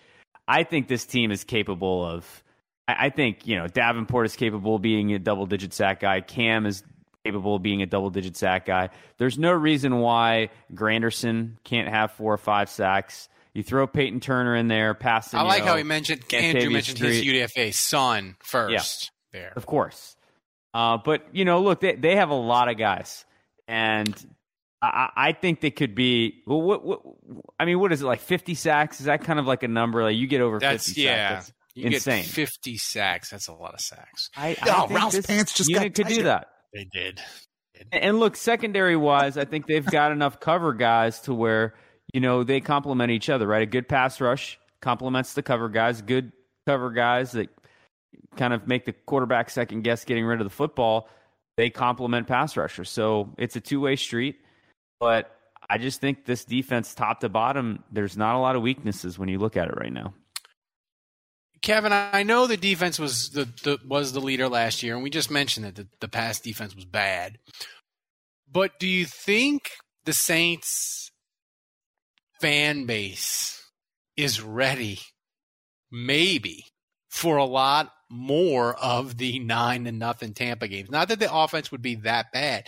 [0.47, 2.43] I think this team is capable of.
[2.87, 6.21] I, I think you know Davenport is capable of being a double digit sack guy.
[6.21, 6.83] Cam is
[7.23, 8.89] capable of being a double digit sack guy.
[9.17, 13.29] There's no reason why Granderson can't have four or five sacks.
[13.55, 15.39] You throw Peyton Turner in there, passing.
[15.39, 17.23] I like how he mentioned Andrew mentioned Street.
[17.23, 19.11] his UDFA son first.
[19.33, 20.17] Yeah, there, of course.
[20.73, 23.23] Uh, but you know, look, they they have a lot of guys,
[23.65, 24.13] and
[24.81, 26.43] I, I think they could be.
[26.45, 27.01] Well, what, what,
[27.57, 28.19] I mean, what is it like?
[28.19, 28.99] Fifty sacks?
[28.99, 30.03] Is that kind of like a number?
[30.03, 31.03] Like you get over that's, fifty?
[31.03, 31.53] Yeah, sacks.
[31.75, 32.23] you insane.
[32.23, 33.29] Get Fifty sacks.
[33.29, 34.31] That's a lot of sacks.
[34.35, 36.49] I, I oh, Ralph's pants just unit could do that.
[36.73, 37.21] They did.
[37.93, 41.73] And look, secondary wise, I think they've got enough cover guys to where
[42.15, 43.61] you know, they complement each other, right?
[43.61, 46.31] A good pass rush complements the cover guys, good
[46.65, 47.49] cover guys that
[48.37, 51.09] kind of make the quarterback second guess getting rid of the football.
[51.57, 52.89] They complement pass rushers.
[52.89, 54.37] So it's a two way street.
[54.97, 55.29] But
[55.69, 59.27] I just think this defense, top to bottom, there's not a lot of weaknesses when
[59.27, 60.13] you look at it right now.
[61.61, 65.09] Kevin, I know the defense was the, the was the leader last year, and we
[65.09, 67.39] just mentioned that the, the pass defense was bad.
[68.49, 69.71] But do you think
[70.05, 71.11] the Saints
[72.39, 73.63] fan base
[74.17, 74.99] is ready,
[75.91, 76.65] maybe,
[77.09, 80.89] for a lot more of the nine and nothing Tampa games.
[80.89, 82.67] Not that the offense would be that bad,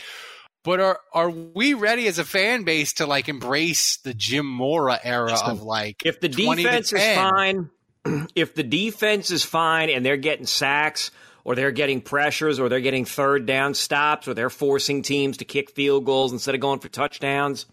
[0.64, 5.00] but are are we ready as a fan base to like embrace the Jim Mora
[5.04, 7.70] era of like if the defense is fine,
[8.36, 11.12] if the defense is fine and they're getting sacks
[11.44, 15.46] or they're getting pressures or they're getting third down stops or they're forcing teams to
[15.46, 17.66] kick field goals instead of going for touchdowns,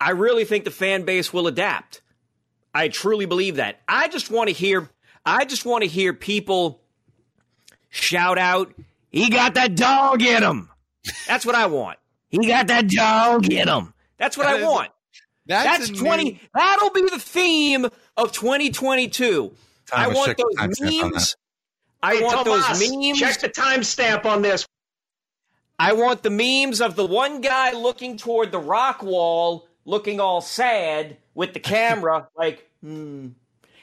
[0.00, 2.00] I really think the fan base will adapt.
[2.74, 3.80] I truly believe that.
[3.86, 4.88] I just want to hear
[5.24, 6.80] I just want to hear people
[7.90, 8.72] shout out,
[9.10, 10.70] "He got that dog in him."
[11.26, 11.98] That's what I want.
[12.30, 13.92] He got that dog in him.
[14.16, 14.92] That's what I want.
[15.46, 16.38] That's, that's 20 new...
[16.54, 17.86] That'll be the theme
[18.16, 19.52] of 2022.
[19.92, 21.36] I want those memes.
[22.00, 23.18] I want Tomas, those memes.
[23.18, 24.64] Check the timestamp on this.
[25.76, 30.40] I want the memes of the one guy looking toward the rock wall, looking all
[30.40, 33.28] sad with the camera, like, hmm.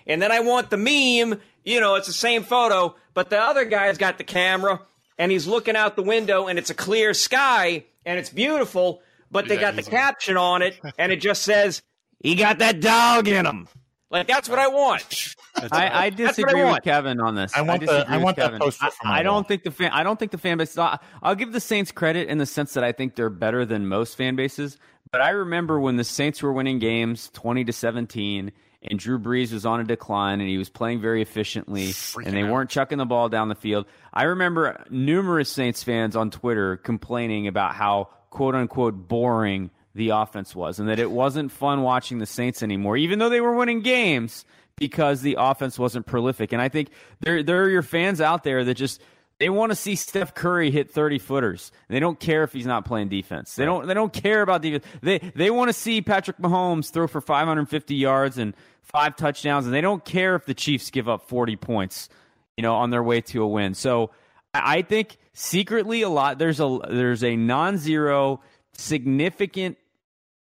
[0.06, 3.66] And then I want the meme, you know, it's the same photo, but the other
[3.66, 4.82] guy's got the camera
[5.18, 9.50] and he's looking out the window and it's a clear sky and it's beautiful, but
[9.50, 11.82] they got the caption on it and it just says,
[12.24, 13.68] he got that dog in him.
[14.10, 15.36] Like that's what I want.
[15.72, 17.52] I, I disagree I with Kevin on this.
[17.56, 18.60] I want the- I with want that Kevin.
[18.60, 19.92] poster I, for my I don't think the fan.
[19.92, 20.78] I don't think the fan base.
[20.78, 23.88] I- I'll give the Saints credit in the sense that I think they're better than
[23.88, 24.78] most fan bases.
[25.12, 28.52] But I remember when the Saints were winning games twenty to seventeen,
[28.84, 31.94] and Drew Brees was on a decline, and he was playing very efficiently,
[32.24, 33.86] and they weren't chucking the ball down the field.
[34.14, 40.56] I remember numerous Saints fans on Twitter complaining about how quote unquote boring the offense
[40.56, 43.82] was, and that it wasn't fun watching the Saints anymore, even though they were winning
[43.82, 44.46] games
[44.78, 46.54] because the offense wasn't prolific.
[46.54, 46.90] And I think
[47.20, 49.02] there there are your fans out there that just
[49.40, 51.72] they want to see Steph Curry hit 30 footers.
[51.90, 53.56] They don't care if he's not playing defense.
[53.56, 54.86] They don't they don't care about defense.
[55.02, 59.74] They they want to see Patrick Mahomes throw for 550 yards and five touchdowns and
[59.74, 62.10] they don't care if the Chiefs give up 40 points,
[62.56, 63.74] you know, on their way to a win.
[63.76, 64.12] So
[64.54, 68.42] I think secretly a lot there's a there's a non-zero
[68.74, 69.78] significant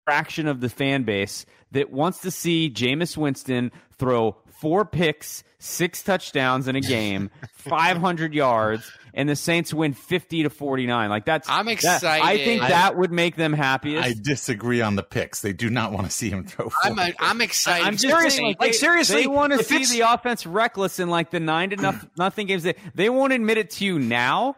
[0.06, 6.02] fraction of the fan base that wants to see Jameis Winston throw four picks, six
[6.02, 11.10] touchdowns in a game, 500 yards, and the Saints win 50 to 49.
[11.10, 12.24] Like that's I'm that- excited.
[12.26, 14.06] I think I- that would make them happiest.
[14.08, 15.42] I disagree on the picks.
[15.42, 16.72] They do not want to see him throw.
[16.82, 17.14] I'm, four.
[17.20, 17.86] I'm excited.
[17.86, 20.46] I'm just Seriously, saying, like, like, seriously, they want to if see it's- the offense
[20.46, 22.64] reckless in like the nine to nothing, nothing games.
[22.64, 24.56] They, they won't admit it to you now,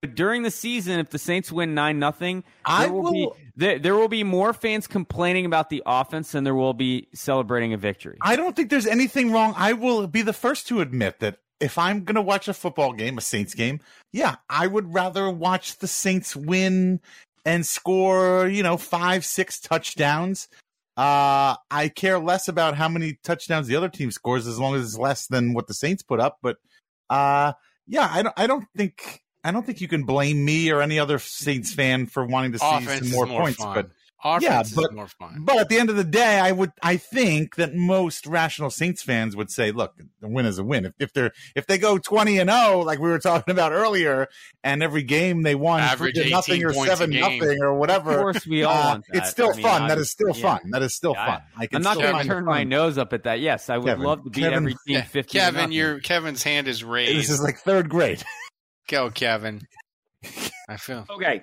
[0.00, 3.36] but during the season, if the Saints win nine nothing, I there will, be will-
[3.56, 7.72] there, there will be more fans complaining about the offense than there will be celebrating
[7.72, 8.18] a victory.
[8.20, 9.54] I don't think there's anything wrong.
[9.56, 12.92] I will be the first to admit that if I'm going to watch a football
[12.92, 13.80] game, a Saints game,
[14.12, 17.00] yeah, I would rather watch the Saints win
[17.44, 20.48] and score, you know, five, six touchdowns.
[20.96, 24.84] Uh, I care less about how many touchdowns the other team scores as long as
[24.84, 26.38] it's less than what the Saints put up.
[26.42, 26.56] But,
[27.08, 27.52] uh,
[27.86, 30.98] yeah, I don't, I don't think, I don't think you can blame me or any
[30.98, 33.58] other Saints fan for wanting to see Offense some more, more points.
[33.58, 33.74] fun.
[33.74, 33.90] But
[34.24, 35.38] Offense yeah, is but- more fun.
[35.40, 39.02] but at the end of the day, I would I think that most rational Saints
[39.02, 40.84] fans would say, look, the win is a win.
[40.84, 44.28] If, if they're if they go twenty and zero, like we were talking about earlier,
[44.62, 48.12] and every game they won Average nothing or seven nothing or whatever.
[48.12, 49.16] Of course, we all uh, want that.
[49.22, 49.88] It's still I mean, fun.
[49.88, 50.42] That I'm- still yeah.
[50.58, 50.70] fun.
[50.70, 51.42] That is still Yeah, fun.
[51.56, 53.40] I can I'm not going to turn my nose up at that.
[53.40, 56.44] Yes, I would Kevin, love to beat Kevin- every team Yeah, 50 Kevin, your Kevin's
[56.44, 57.18] hand is raised.
[57.18, 58.22] This is like third grade.
[58.88, 59.66] Go, Kevin.
[60.68, 61.06] I feel.
[61.10, 61.42] Okay.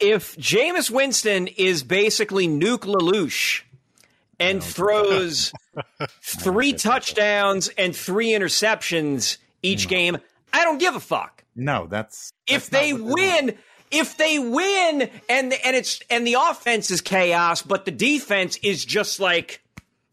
[0.00, 3.62] If Jameis Winston is basically Nuke LaLoosh
[4.38, 5.52] and throws
[6.22, 10.18] three touchdowns and three interceptions each game,
[10.52, 11.42] I don't give a fuck.
[11.56, 13.58] No, that's If that's not they win,
[13.90, 18.84] if they win and and it's and the offense is chaos, but the defense is
[18.84, 19.60] just like,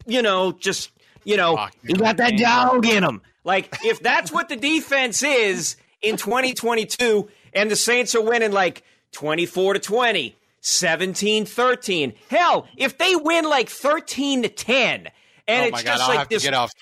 [0.04, 0.90] you know, just
[1.22, 3.22] you know, you got that dog in them.
[3.44, 8.82] Like if that's what the defense is in 2022, and the Saints are winning like
[9.12, 12.12] 24 to 20, 17 13.
[12.30, 15.08] Hell, if they win like 13 to 10,
[15.48, 16.72] and oh it's god, just I'll like this get off.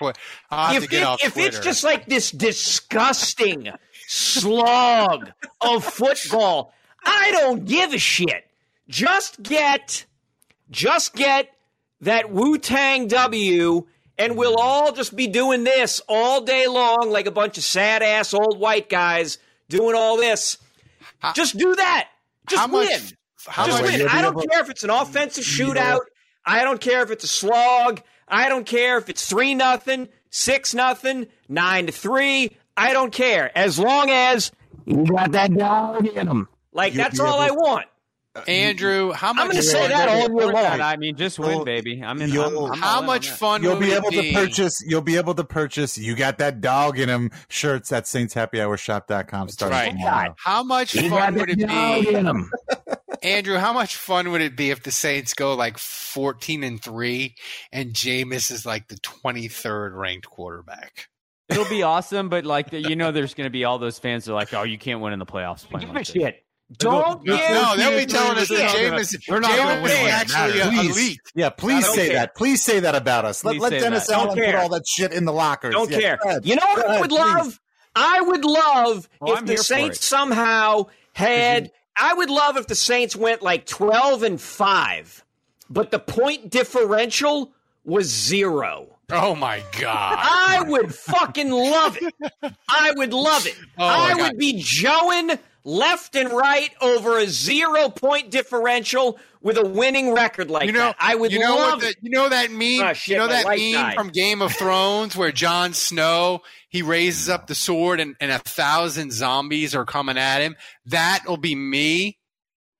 [0.50, 3.68] Have if, get it- off if it's just like this disgusting
[4.06, 6.72] slog of football,
[7.04, 8.46] I don't give a shit.
[8.88, 10.04] Just get,
[10.70, 11.50] just get
[12.00, 13.86] that Wu Tang W,
[14.18, 18.02] and we'll all just be doing this all day long, like a bunch of sad
[18.02, 19.38] ass old white guys
[19.68, 20.58] doing all this.
[21.34, 22.08] just do that.
[22.48, 23.00] Just how much- win.
[23.46, 24.08] how just much- win.
[24.08, 26.00] I don't care if it's an offensive shootout.
[26.46, 28.02] I don't care if it's a slog.
[28.28, 32.56] I don't care if it's three nothing, six nothing, nine to three.
[32.76, 34.50] I don't care as long as
[34.84, 36.48] you got that dog in them.
[36.72, 37.86] Like that's all I want.
[38.36, 39.42] Uh, Andrew, how much?
[39.44, 40.80] I'm going to say fun- that all year long.
[40.80, 42.02] I mean, just win, You'll- baby.
[42.02, 42.30] I'm in.
[42.36, 44.32] I'm, I'm How all in much fun You'll would be it able be?
[44.32, 44.82] to purchase.
[44.84, 45.96] You'll be able to purchase.
[45.96, 49.90] You got that dog in him shirts at saintshappyhourshop.com starting right.
[49.92, 50.34] tomorrow.
[50.38, 52.50] How much You fun would it be, in them.
[53.22, 53.56] Andrew?
[53.56, 57.36] How much fun would it be if the Saints go like fourteen and three,
[57.72, 61.08] and Jameis is like the twenty third ranked quarterback?
[61.48, 64.32] It'll be awesome, but like you know, there's going to be all those fans that
[64.32, 66.43] are like, "Oh, you can't win in the playoffs." Playing Give like a shit.
[66.78, 68.92] Don't No, give no, they'll be telling us that shit.
[68.92, 70.96] Jameis, We're not gonna Jameis is when it actually Please.
[70.96, 71.20] elite.
[71.34, 72.16] Yeah, please say care.
[72.16, 72.34] that.
[72.34, 73.44] Please say that about us.
[73.44, 74.14] Let, let say Dennis that.
[74.14, 75.74] Don't Allen put all that shit in the lockers.
[75.74, 76.18] Don't Yeah, care.
[76.24, 76.46] ahead.
[76.46, 77.18] You know what Go I would please.
[77.18, 77.60] love?
[77.94, 81.70] I would love Oh, if I'm the Saints somehow had.
[81.96, 85.24] I would love if the Saints went like twelve and five,
[85.70, 87.52] but the point differential
[87.84, 88.96] was zero.
[89.10, 90.18] Oh my god!
[90.18, 92.14] I would fucking love it.
[92.68, 93.54] I would love it.
[93.78, 94.20] Oh, my I God.
[94.22, 100.50] would be joeing left and right over a zero point differential with a winning record
[100.50, 100.96] like You know, that.
[101.00, 102.80] I would you know love the, you know that meme.
[102.80, 103.94] Ah, shit, you know that meme died.
[103.94, 108.38] from Game of Thrones where Jon Snow he raises up the sword and, and a
[108.38, 110.56] thousand zombies are coming at him.
[110.86, 112.18] That will be me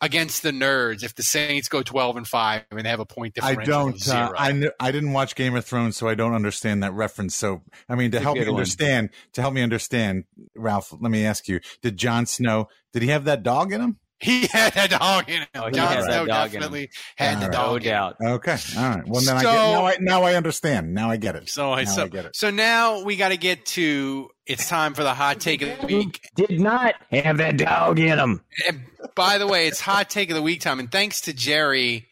[0.04, 3.34] against the nerds if the Saints go twelve and five and they have a point
[3.42, 3.94] I don't.
[3.94, 4.18] Of zero.
[4.18, 7.34] Uh, I kn- I didn't watch Game of Thrones, so I don't understand that reference.
[7.34, 8.60] So I mean, to It's help me good one.
[8.60, 10.24] understand, to help me understand,
[10.54, 12.68] Ralph, let me ask you: Did Jon Snow?
[12.92, 13.98] Did he have that dog in him?
[14.24, 15.46] He had a dog in him.
[15.54, 17.52] Oh, he Jon had that Snow dog in definitely had the All right.
[17.52, 17.70] dog.
[17.70, 18.16] No in doubt.
[18.22, 19.02] Okay, all right.
[19.06, 19.86] Well, then I get now.
[19.86, 20.94] I now I understand.
[20.94, 21.48] Now I get it.
[21.48, 22.36] So, I Now so, I get it.
[22.36, 25.86] so now we got to get to it's time for the hot take of the
[25.86, 26.20] week.
[26.34, 28.42] did not have that dog in him.
[28.68, 28.80] And
[29.14, 32.06] by the way, it's hot take of the week time, and thanks to Jerry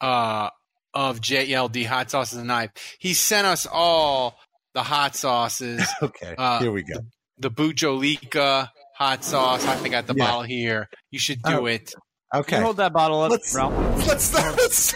[0.00, 0.50] uh,
[0.94, 4.38] of JLD Hot Sauces and Knife, he sent us all
[4.74, 5.86] the hot sauces.
[6.02, 7.00] Okay, Uh, here we go.
[7.38, 9.64] the Bujolika hot sauce.
[9.64, 10.26] I think I got the Yeah.
[10.26, 10.88] bottle here.
[11.10, 11.92] You should do Oh, it.
[12.32, 13.72] Can Okay, you hold that bottle up, Let's- Ralph?
[14.06, 14.94] let's let's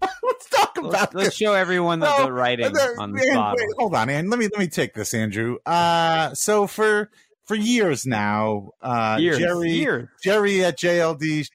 [0.00, 1.34] let's talk about Let's, let's this.
[1.36, 3.56] show everyone the, No, the writing There- on the bottle.
[3.58, 4.30] wait, hold on, Ann.
[4.30, 5.58] Let me let me take this, Andrew.
[5.66, 7.10] Uh, so for
[7.46, 10.08] for years now, uh, Years, Jerry years.
[10.22, 11.48] Jerry at JLD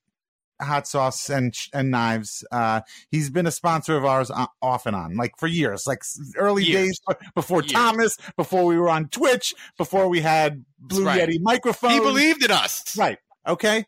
[0.62, 2.46] Hot Sauce and and Knives.
[2.52, 2.82] Uh,
[3.12, 6.04] he's been a sponsor of ours o- off and on, like for years, like
[6.38, 6.88] early Years.
[6.88, 7.72] days before Years.
[7.72, 11.28] Thomas, before we were on Twitch, before we had Blue right.
[11.28, 11.94] Yeti microphones.
[11.94, 12.98] He believed in us.
[12.98, 13.18] Right.
[13.48, 13.86] Okay.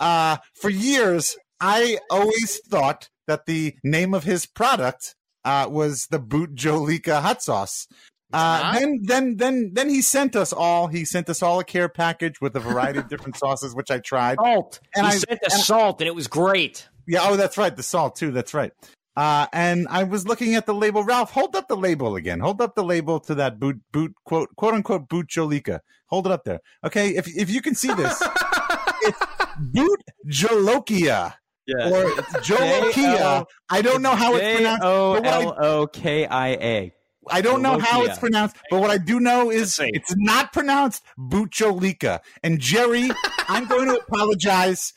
[0.00, 5.14] Uh, for years, I always thought that the name of his product
[5.44, 7.86] uh, was the Boot Jolika hot sauce.
[8.32, 10.86] Uh, then, then, then, then he sent us all.
[10.88, 13.98] He sent us all a care package with a variety of different sauces, which I
[14.00, 14.36] tried.
[14.38, 14.80] Salt.
[14.94, 16.88] And he I- sent the and- salt, and it was great.
[17.06, 17.20] Yeah.
[17.22, 17.74] Oh, that's right.
[17.74, 18.30] The salt too.
[18.30, 18.72] That's right.
[19.16, 21.02] Uh, and I was looking at the label.
[21.02, 22.38] Ralph, hold up the label again.
[22.38, 25.80] Hold up the label to that boot, boot, quote, quote unquote, boot Jolika.
[26.06, 26.60] Hold it up there.
[26.84, 27.16] Okay.
[27.16, 28.22] If, if you can see this,
[29.02, 29.18] it's
[29.58, 31.34] boot Jolokia
[31.66, 31.90] Yeah.
[31.90, 32.10] or
[32.42, 33.44] Jolokia.
[33.70, 34.84] I don't know how it's pronounced.
[34.84, 36.92] O what I- L O K I A.
[37.30, 41.04] I don't know how it's pronounced, but what I do know is it's not pronounced
[41.18, 42.20] Bucholika.
[42.42, 43.10] And Jerry,
[43.48, 44.92] I'm going to apologize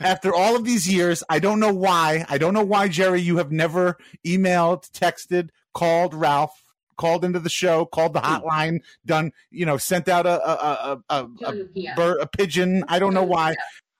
[0.00, 1.22] after all of these years.
[1.28, 2.24] I don't know why.
[2.28, 3.96] I don't know why, Jerry, you have never
[4.26, 6.62] emailed, texted, called Ralph,
[6.96, 11.02] called into the show, called the hotline, done, you know, sent out a a a,
[11.08, 12.84] a, a, bird, a pigeon.
[12.88, 13.54] I don't know why.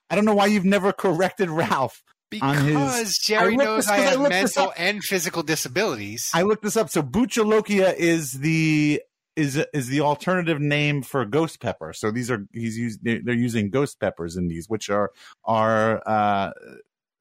[0.09, 2.03] I don't know why you've never corrected Ralph.
[2.43, 6.31] On his- Because Jerry I knows this- I have looked this mental and physical disabilities.
[6.35, 6.91] I looked this up.
[6.91, 9.01] So Buchalokia is the
[9.37, 11.93] is is the alternative name for ghost pepper.
[11.93, 15.11] So these are he's used they're, they're using ghost peppers in these, which are
[15.45, 16.53] are uh,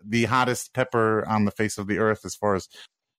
[0.04, 2.70] the hottest pepper on the face of the earth as far as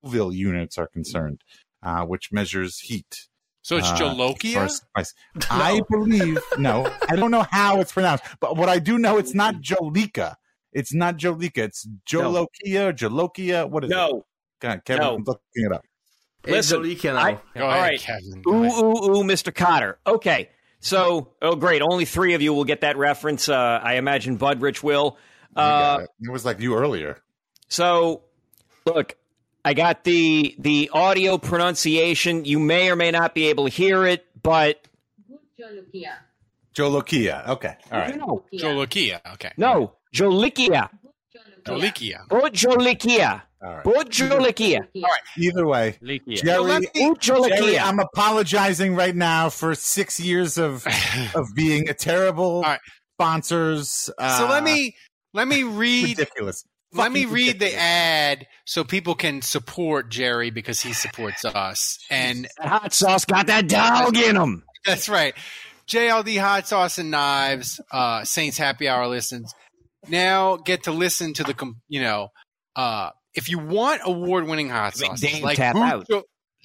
[0.03, 1.43] Scoville units are concerned,
[1.82, 3.28] uh, which measures heat.
[3.62, 4.64] so it's Uh, Jolokia?
[4.64, 5.05] as far.
[5.51, 6.91] I believe no.
[7.09, 10.37] I don't know how it's pronounced, but what I do know, it's not Jolika.
[10.77, 11.59] It's not Jolika.
[11.59, 13.68] It's Jolokia, Jolokia.
[13.68, 13.95] What is it?
[13.95, 14.27] No.
[14.61, 15.14] God, Kevin, No.
[15.14, 15.83] I'm looking it up.
[16.47, 17.18] Listen, Jolika now.
[17.20, 18.01] I- Go all ahead, right.
[18.01, 18.43] Kevin.
[18.43, 18.85] Go Ooh, ahead.
[18.85, 19.53] ooh, ooh, Mr.
[19.53, 19.95] Kotter.
[20.07, 20.51] Okay.
[20.81, 21.81] So, oh, great.
[21.83, 23.49] Only three of you will get that reference.
[23.49, 25.16] Uh, I imagine Budrich will.
[25.57, 26.11] Uh, it.
[26.29, 27.22] it was like you earlier.
[27.68, 28.22] so,
[28.85, 29.16] look,
[29.64, 32.45] I got the the audio pronunciation.
[32.45, 34.81] You may or may not be able to hear it, but
[36.77, 37.49] Jolokia.
[37.49, 37.74] Okay.
[37.91, 38.16] All right.
[38.16, 39.20] no, Jolokia.
[39.35, 39.51] Okay.
[39.57, 40.89] no, Jolikia,
[41.64, 42.20] Jolikia.
[42.29, 43.85] Bojolikia, All right.
[43.85, 44.87] Bojolikia,
[45.39, 46.37] Either way, Leaky.
[46.37, 50.87] Jerry, Jerry, I'm apologizing right now for six years of
[51.35, 52.81] of being a terrible All right.
[53.14, 54.11] sponsors.
[54.18, 54.95] Uh, so let me
[55.33, 56.64] let me read ridiculous.
[56.93, 61.99] let me Fucking read the ad so people can support Jerry because he supports us.
[62.11, 64.64] And That hot sauce got that dog in him.
[64.85, 65.35] that's right.
[65.89, 69.55] JLD Hot Sauce and Knives, uh, Saints Happy Hour listens.
[70.09, 72.28] Now get to listen to the, you know,
[72.74, 76.07] uh, if you want award winning hot sauces like tap out.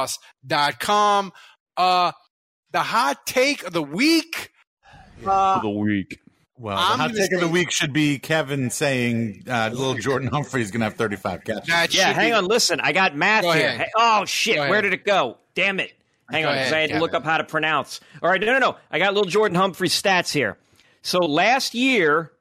[0.01, 1.31] www.jldsharpsauce.com.
[1.77, 2.11] Uh,
[2.71, 4.51] the hot take of the week.
[5.25, 6.19] Uh, For the week.
[6.57, 9.95] Well, the I'm hot gonna take of the week should be Kevin saying uh, little
[9.95, 11.67] Jordan Humphrey is going to have 35 catches.
[11.67, 12.45] That Yeah, hang be- on.
[12.45, 13.71] Listen, I got math Go here.
[13.71, 15.37] Hey- oh shit, where did it go?
[15.55, 15.91] Damn it!
[16.29, 17.99] Hang Go on, 'cause ahead, I had to look up how to pronounce.
[18.21, 18.75] All right, no, no, no.
[18.91, 20.57] I got little Jordan Humphrey's stats here.
[21.01, 22.31] So last year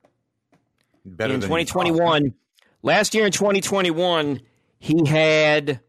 [1.04, 2.34] Better in 2021,
[2.82, 4.40] last year in 2021,
[4.78, 5.80] he had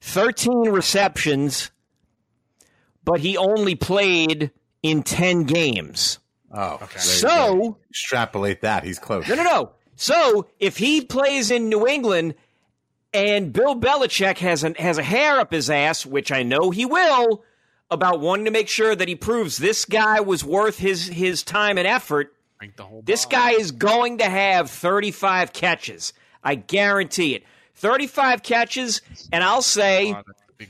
[0.00, 1.70] 13 receptions,
[3.04, 4.50] but he only played
[4.82, 6.18] in 10 games.
[6.52, 6.98] Oh, okay.
[6.98, 8.84] So extrapolate that.
[8.84, 9.28] He's close.
[9.28, 9.70] No, no, no.
[9.96, 12.34] So if he plays in New England
[13.14, 16.84] and Bill Belichick has an, has a hair up his ass, which I know he
[16.84, 17.44] will,
[17.90, 21.78] about wanting to make sure that he proves this guy was worth his his time
[21.78, 22.34] and effort,
[23.04, 26.12] this guy is going to have 35 catches.
[26.42, 27.44] I guarantee it.
[27.76, 29.00] 35 catches,
[29.32, 30.14] and I'll say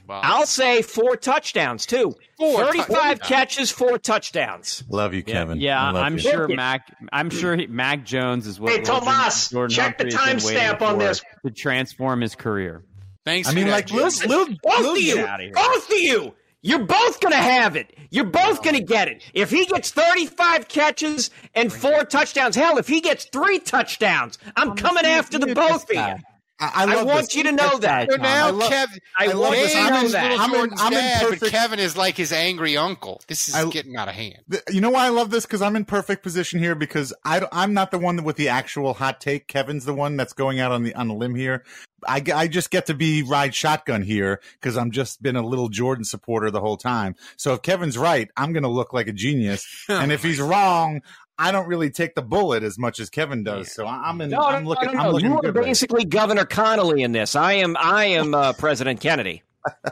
[0.09, 2.15] I'll say four touchdowns too.
[2.39, 3.19] Four 35 touchdowns.
[3.21, 4.83] catches, four touchdowns.
[4.89, 5.61] Love you, Kevin.
[5.61, 6.21] Yeah, I love I'm you.
[6.21, 6.95] sure Mac.
[7.13, 8.73] I'm sure he, Mac Jones is what.
[8.73, 11.23] Hey, Tomas, Jordan check the Humphrey has been waiting timestamp on this.
[11.45, 12.83] to transform his career.
[13.25, 13.49] Thanks.
[13.49, 13.99] I mean, like, Jim.
[13.99, 15.53] little, little, Both little of you, get outta here.
[15.55, 17.95] both of you, you're both going to have it.
[18.11, 19.23] You're both going to get it.
[19.35, 24.77] If he gets 35 catches and four touchdowns, hell, if he gets three touchdowns, I'm
[24.77, 26.17] coming after the both of you.
[26.63, 27.35] I, I, I want this.
[27.35, 28.11] you to know that.
[28.11, 29.73] So now I love- Kevin, I I love want you this.
[29.73, 30.39] to I'm know in- that.
[30.41, 33.21] I'm in- I'm in dad, but perfect- Kevin is like his angry uncle.
[33.27, 34.39] This is I- getting out of hand.
[34.51, 35.45] Th- You know why I love this?
[35.45, 36.75] Because I'm in perfect position here.
[36.75, 39.49] Because I, I'm not the one with the actual hot take.
[39.49, 41.65] Kevin's the one that's going out on the on a limb here.
[42.05, 45.69] I, I just get to be ride shotgun here because I'm just been a little
[45.69, 47.15] Jordan supporter the whole time.
[47.37, 51.03] So if Kevin's right, I'm going to look like a genius, and if he's wrong,
[51.39, 53.73] I don't really take the bullet as much as Kevin does.
[53.73, 54.31] So I- I'm in.
[54.31, 54.89] No, I'm no, looking.
[54.89, 55.57] no, no, I'm looking You are good.
[55.57, 57.35] right basically Governor Connolly in this.
[57.35, 57.77] I am.
[57.79, 59.43] I am uh, President Kennedy.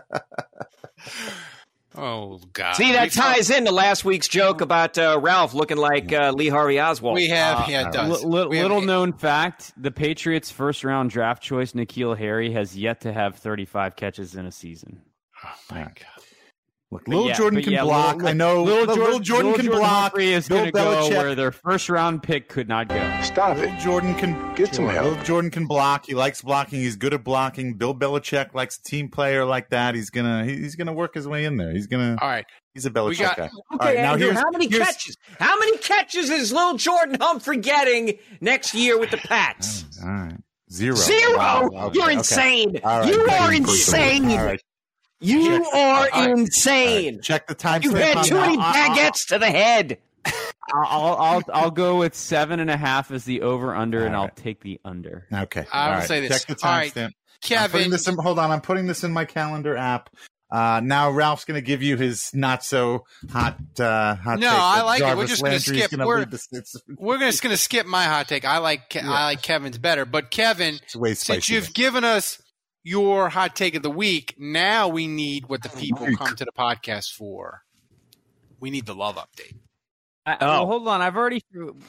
[1.97, 2.77] Oh God!
[2.77, 6.31] See, We that talk- ties into last week's joke about uh, Ralph looking like uh,
[6.31, 7.17] Lee Harvey Oswald.
[7.17, 8.23] We have, Uh, yeah, it does.
[8.23, 12.53] Li- li- We have- little known fact: the Patriots' first round draft choice, N'Keal Harry,
[12.53, 15.03] has yet to have 35 catches in a season.
[15.45, 15.95] Oh my God!
[16.93, 18.17] Look, little yeah, Jordan can yeah, block.
[18.17, 18.65] little- I know.
[18.65, 20.03] Little, Little, Jordan, Jordan little can Jordan block.
[20.03, 23.21] Humphrey is Bill going to go where their first round pick could not go.
[23.23, 23.61] Stop it.
[23.61, 25.05] Little Jordan can Get some help.
[25.07, 26.07] Little Jordan can block.
[26.07, 26.81] He likes blocking.
[26.81, 27.75] He's good at blocking.
[27.75, 29.95] Bill Belichick likes a team player like that.
[29.95, 31.71] He's gonna he's gonna work his way in there.
[31.73, 33.45] He's gonna All right, he's a Belichick got- guy.
[33.45, 35.17] Okay, All right, now Andrew, here's, how many here's- catches?
[35.39, 39.85] How many catches is little Jordan Humphrey getting next year with the Pats?
[40.03, 40.37] All right,
[40.73, 40.97] zero.
[40.97, 41.37] Zero.
[41.39, 42.13] Wow, okay, You're okay.
[42.15, 42.81] insane.
[42.83, 44.31] All right, you are insane.
[44.33, 44.61] All right,
[45.21, 47.21] You Check- are all right, insane.
[47.21, 47.83] check the time.
[47.83, 49.99] You've had too many baguettes to the head.
[50.73, 54.15] I'll, I'll, I'll, I'll go with seven and a half as the over under, and
[54.15, 55.27] All I'll take the under.
[55.33, 56.45] Okay, I will right, say this.
[56.45, 57.05] Check the All right, timestamp.
[57.07, 57.13] I'm
[57.43, 57.91] Kevin.
[57.91, 60.11] this in, hold on, I'm putting this in my calendar app.
[60.53, 63.57] Uh, now Ralph's going to give you his not so hot.
[63.79, 65.17] Uh, hot No, take I that like it.
[65.17, 65.91] We're just gonna skip.
[65.93, 68.45] gonna We're- lead this- it's, We're just going to skip my hot take.
[68.45, 71.55] I like Ke- I like Kevin's better, but Kevin, it's way since spicier.
[71.57, 72.43] you've given us
[72.83, 76.53] your hot take of the week, now we need what the people come to the
[76.53, 77.63] podcast for.
[78.59, 79.55] We need the love update.
[80.31, 80.47] I, Oh.
[80.49, 81.01] well, hold on.
[81.03, 81.43] I've already,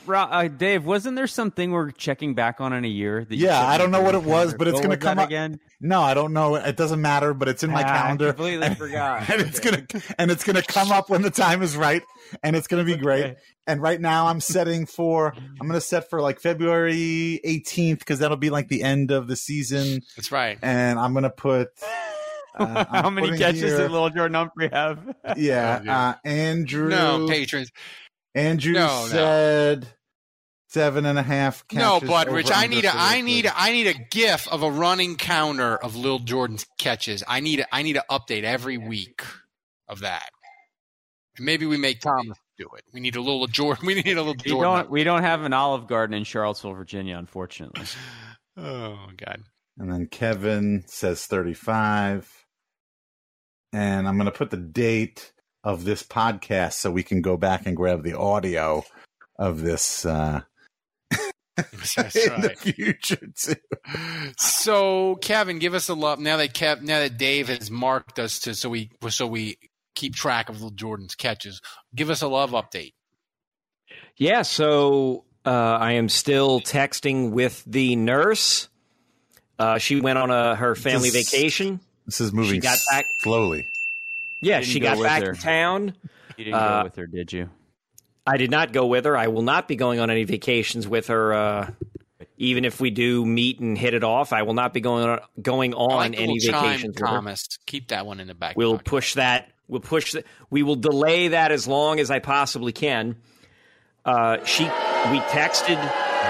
[0.07, 0.85] uh, Dave.
[0.85, 3.25] Wasn't there something we're checking back on in a year?
[3.25, 5.59] That Yeah, I don't know what it was, but it's gonna come up- again.
[5.79, 6.55] No, I don't know.
[6.55, 8.27] It doesn't matter, but it's in my Ah, I calendar.
[8.33, 9.29] completely and, forgot.
[9.29, 9.85] And it's gonna
[10.17, 12.03] and it's gonna come up when the time is right,
[12.43, 13.35] and it's gonna be great.
[13.67, 18.37] And right now, I'm setting for I'm gonna set for like February 18th because that'll
[18.37, 20.57] be like the end of the season, That's right.
[20.61, 21.69] and I'm gonna put.
[22.53, 24.99] Uh, How many catches here- did Little Jordan Humphrey have?
[25.37, 26.09] Yeah, Yeah.
[26.09, 26.89] uh, Andrew.
[26.89, 27.71] No, patrons.
[28.36, 29.07] Andrew No, no.
[29.07, 29.88] said
[30.69, 31.63] seven and a half.
[31.73, 33.88] No, catches No, but Rich, I need a, I for I need a, I need
[33.88, 37.23] a gif of a running counter of Lil Jordan's catches.
[37.27, 39.21] I need a, I need an update every week
[39.88, 40.29] of that.
[41.38, 42.84] And maybe we make Thomas do it.
[42.93, 43.86] We need a little Jordan.
[43.88, 44.73] We need a little We Jordan.
[44.73, 44.89] don't.
[44.89, 47.84] We don't have an Olive Garden in Charlottesville, Virginia, unfortunately.
[48.57, 49.43] Oh God.
[49.77, 52.29] And then Kevin says 35.
[53.71, 55.32] And I'm going to put the date
[55.64, 58.84] of this podcast so we can go back and grab the audio
[59.38, 60.41] of this uh,
[61.55, 63.55] That's in the future, too.
[64.38, 68.39] So Kevin, give us a love now that Kev now that Dave has marked us
[68.39, 69.57] to so we so we
[69.95, 71.62] keep track of Lil Jordan's catches.
[71.93, 72.93] Give us a love update.
[74.18, 78.70] Yeah, so uh, I am still texting with the nurse.
[79.59, 81.80] Uh, she went on a, her family This- vacation.
[82.05, 83.68] This is moving she got back- slowly.
[84.41, 85.33] Yeah, she got with back her.
[85.33, 85.93] to town.
[86.37, 87.49] You didn't Uh, go with her, did you?
[88.25, 89.17] I did not go with her.
[89.17, 91.33] I will not be going on any vacations with her.
[91.33, 91.71] Uh,
[92.37, 95.19] even if we do meet and hit it off, I will not be going on
[95.41, 96.93] going on like any vacations.
[96.95, 97.05] with her.
[97.05, 97.47] Thomas.
[97.67, 98.55] Keep that one in the back.
[98.57, 98.85] We'll pocket.
[98.85, 99.51] push that.
[99.67, 100.11] We'll push.
[100.13, 103.15] The, we will delay that as long as I possibly can.
[104.05, 104.63] Uh, she.
[104.63, 105.77] We texted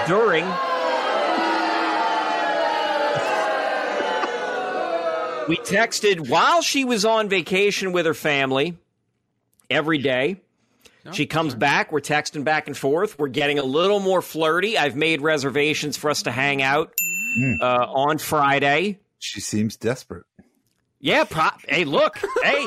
[0.06, 0.44] during.
[5.48, 8.76] We texted while she was on vacation with her family
[9.68, 10.40] every day.
[11.12, 11.90] She comes back.
[11.90, 13.18] We're texting back and forth.
[13.18, 14.78] We're getting a little more flirty.
[14.78, 16.92] I've made reservations for us to hang out
[17.60, 19.00] uh, on Friday.
[19.18, 20.24] She seems desperate.
[21.00, 22.64] Yeah, pro- hey, look, hey,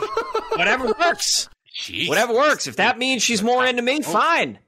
[0.57, 1.47] whatever works.
[1.73, 2.09] Jeez.
[2.09, 2.67] Whatever works.
[2.67, 4.59] If that means she's more into me, fine.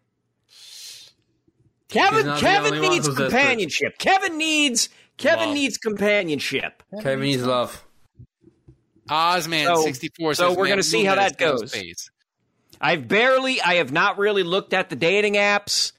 [1.90, 3.32] Kevin, Kevin needs who's desperate.
[3.32, 3.98] companionship.
[3.98, 4.88] Kevin needs
[5.18, 5.54] Kevin Love.
[5.56, 6.84] needs companionship.
[7.02, 7.84] Kevin needs love.
[9.10, 10.34] Ozman So- sixty four.
[10.34, 11.72] so we're gonna see how that goes.
[11.72, 12.10] days."
[12.80, 15.94] I've barely, I have not really looked at the dating apps.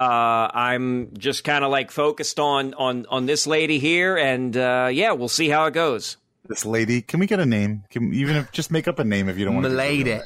[0.00, 4.88] Uh, I'm just kind of like focused on on on this lady here, and uh,
[4.92, 6.16] yeah, we'll see how it goes.
[6.48, 7.84] This lady, can we get a name?
[7.90, 9.70] Can even if just make up a name if you don't want to.
[9.70, 10.20] Milady.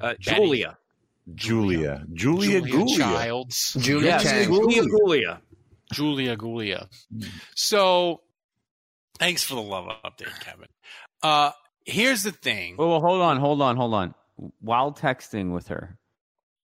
[0.00, 0.76] Uh, Julia,
[1.34, 2.96] Julia, Julia, Julia Julia.
[2.96, 3.76] Childs.
[3.80, 4.44] Julia yes, Chang.
[4.46, 4.82] Julia,
[5.92, 6.36] Julia.
[6.36, 6.88] Julia
[7.54, 8.20] So,
[9.18, 10.68] thanks for the love update, Kevin.
[11.22, 11.50] Uh,
[11.84, 12.76] here's the thing.
[12.76, 14.14] Well, well, hold on, hold on, hold on.
[14.60, 15.98] While texting with her,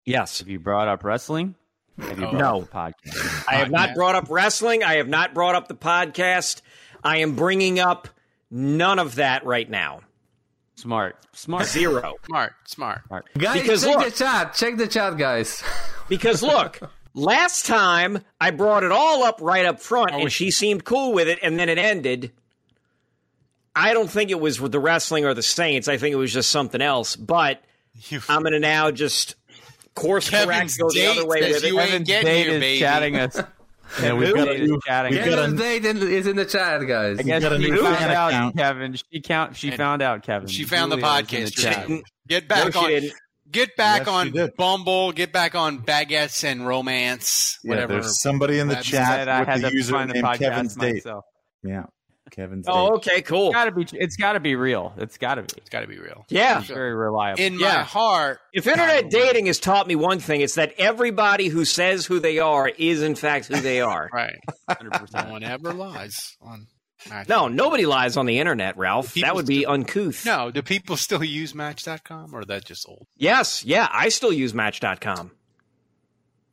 [0.07, 1.55] Yes, have you brought up wrestling?
[2.01, 2.61] Have you brought No.
[2.62, 3.44] up the podcast?
[3.48, 4.82] I have not brought up wrestling.
[4.82, 6.62] I have not brought up the podcast.
[7.05, 8.09] I am bringing up
[8.51, 10.01] none of that right now.
[10.76, 11.66] Smart, smart.
[11.66, 12.14] Zero.
[12.24, 13.03] Smart, smart.
[13.38, 14.55] Guys, Because check look- the chat.
[14.55, 15.62] Check the chat, guys.
[16.09, 16.80] Because look,
[17.14, 21.28] last time I brought it all up right up front, and she seemed cool with
[21.28, 22.32] it, and then it ended.
[23.75, 25.89] I don't think it was with the wrestling or the Saints.
[25.89, 27.16] I think it was just something else.
[27.16, 27.62] But
[28.29, 29.37] I'm going to now just
[29.95, 31.68] course Kevin's correct, go the other way says with it.
[31.68, 32.79] you ain't Kevin's getting date here, is baby.
[32.79, 33.41] chatting us.
[34.01, 35.29] Yeah, we've got a is new, chatting we've us.
[35.31, 37.18] got a, date is in the chat, guys.
[37.18, 38.57] I guess got a she new found fan out, account.
[38.57, 38.95] Kevin.
[38.95, 39.57] She count.
[39.57, 40.47] She found out, Kevin.
[40.47, 41.45] She found the Julia was in podcast.
[41.47, 41.87] the She chat.
[41.89, 42.05] didn't.
[42.29, 42.89] Get back she on.
[42.89, 43.12] didn't.
[43.51, 44.51] Get back Yes, on.
[44.57, 45.11] Bumble.
[45.11, 47.59] Get back on baguettes and romance.
[47.64, 47.95] yeah, Whatever.
[47.95, 50.77] there's somebody in the chat Said I with had the to find user the Kevin's
[50.77, 51.05] date.
[51.64, 51.83] Yeah,
[52.31, 53.11] Kevin's Oh, date.
[53.11, 53.49] okay, cool.
[53.49, 53.87] It's gotta be.
[53.93, 54.93] It's gotta be real.
[54.97, 55.49] It's gotta be.
[55.57, 56.24] it's got to be real.
[56.28, 56.61] Yeah.
[56.61, 57.43] It's very reliable.
[57.43, 61.64] In my heart, If internet dating has taught me one thing, it's that everybody who
[61.64, 64.09] says who they are is in fact who they are.
[64.12, 64.37] right?
[64.70, 65.26] 100%.
[65.26, 66.66] No one ever lies on.
[67.09, 67.28] Match.
[67.31, 69.14] No, nobody lies on the internet, Ralph.
[69.14, 70.26] People That would be uncouth.
[70.26, 73.07] No, do people still use Match.com or is that just old?
[73.16, 75.31] Yes, yeah, I still use Match.com.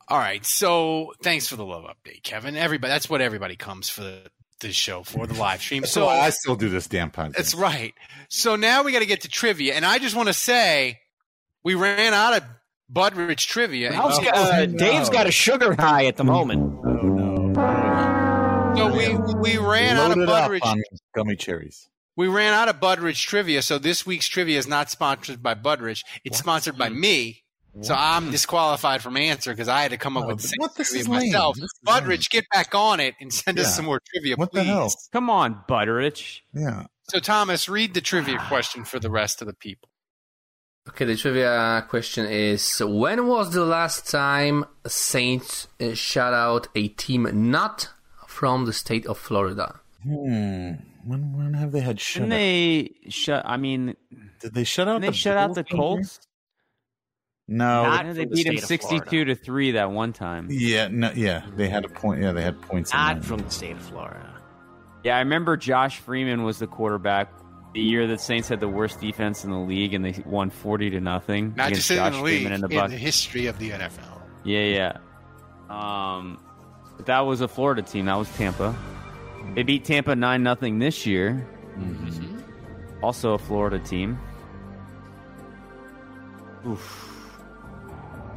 [0.08, 2.56] All right, so thanks for the love update, Kevin.
[2.56, 4.22] Everybody, that's what everybody comes for the,
[4.60, 5.84] this show for the live stream.
[5.84, 7.36] So So I still do this damn podcast.
[7.36, 7.94] that's right.
[8.28, 10.98] So now we got to get to trivia, and I just want to say
[11.62, 12.42] we ran out of
[12.92, 13.88] Budrich trivia.
[13.90, 14.78] and- got- uh, no.
[14.78, 16.62] Dave's got a sugar high at the moment.
[16.84, 18.74] Oh no!
[18.76, 20.82] so we we ran out of Loaded Budrich.
[21.14, 21.88] gummy cherries.
[22.16, 26.02] We ran out of Budrich trivia, so this week's trivia is not sponsored by Budrich.
[26.24, 27.44] It's sponsored by me.
[27.82, 30.70] So I'm disqualified from answer because I had to come up Oh, with the what?
[30.72, 31.32] same This trivia is lame.
[31.32, 31.56] myself.
[31.56, 33.64] This is get back on it and send Yeah.
[33.64, 34.60] us some more trivia, What please.
[34.60, 34.92] the hell?
[35.12, 36.40] Come on, Budrich.
[36.52, 36.86] Yeah.
[37.10, 39.88] So Thomas, read the trivia question for the rest of the people.
[40.88, 47.28] Okay, the trivia question is When was the last time Saints shut out a team
[47.50, 47.90] not
[48.26, 49.80] from the state of Florida?
[50.02, 50.72] Hmm.
[51.04, 52.22] When when have they had shut?
[52.22, 53.42] Didn't they shut?
[53.46, 53.96] I mean,
[54.40, 54.94] Did they shut out?
[54.94, 56.20] didn't they the shut out the Bills game Colts?
[57.48, 57.84] No.
[57.84, 60.48] Not Didn't they the beat them state of sixty-two to three that one time.
[60.50, 60.88] yeah.
[60.88, 61.10] No.
[61.14, 61.44] Yeah.
[61.56, 62.22] They had a point.
[62.22, 62.32] Yeah.
[62.32, 62.92] They had points.
[62.92, 63.24] Not that.
[63.24, 64.34] from the state of Florida.
[65.04, 67.32] Yeah, I remember Josh Freeman was the quarterback
[67.74, 70.90] the year that Saints had the worst defense in the league, and they won forty
[70.90, 73.58] to nothing Not against just in Josh the league, Freeman the in the history of
[73.58, 74.20] the NFL.
[74.44, 74.98] Yeah, yeah.
[75.70, 76.42] Um,
[76.96, 78.06] but that was a Florida team.
[78.06, 78.74] That was Tampa.
[79.54, 81.46] They beat Tampa nine nothing this year.
[81.78, 82.40] Mm-hmm.
[83.02, 84.18] Also a Florida team.
[86.66, 87.07] Oof.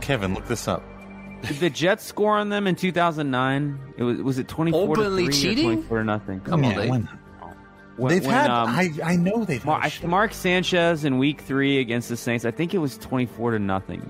[0.02, 0.84] Kevin, look this up.
[1.44, 3.80] Did the Jets score on them in 2009?
[3.98, 5.66] It was was it 24 Openly to 3 cheating?
[5.66, 6.40] or 24 to nothing?
[6.42, 6.90] Come on, Yeah, Dave.
[6.90, 7.10] when-
[7.98, 8.50] When- they've when, had.
[8.50, 9.92] um, I I know they've Mar- had.
[10.04, 12.46] I- Mark Sanchez in week 3 against the Saints.
[12.46, 14.02] I think it was 24 to nothing.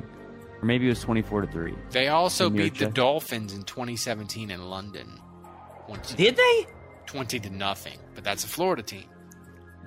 [0.62, 1.74] Or maybe it was 24 to 3.
[1.90, 2.94] They also New York beat the Jets.
[2.96, 5.20] Dolphins in 2017 in London.
[5.88, 6.68] 20, Did they?
[7.08, 7.98] 20 to nothing.
[8.14, 9.06] But that's a Florida team,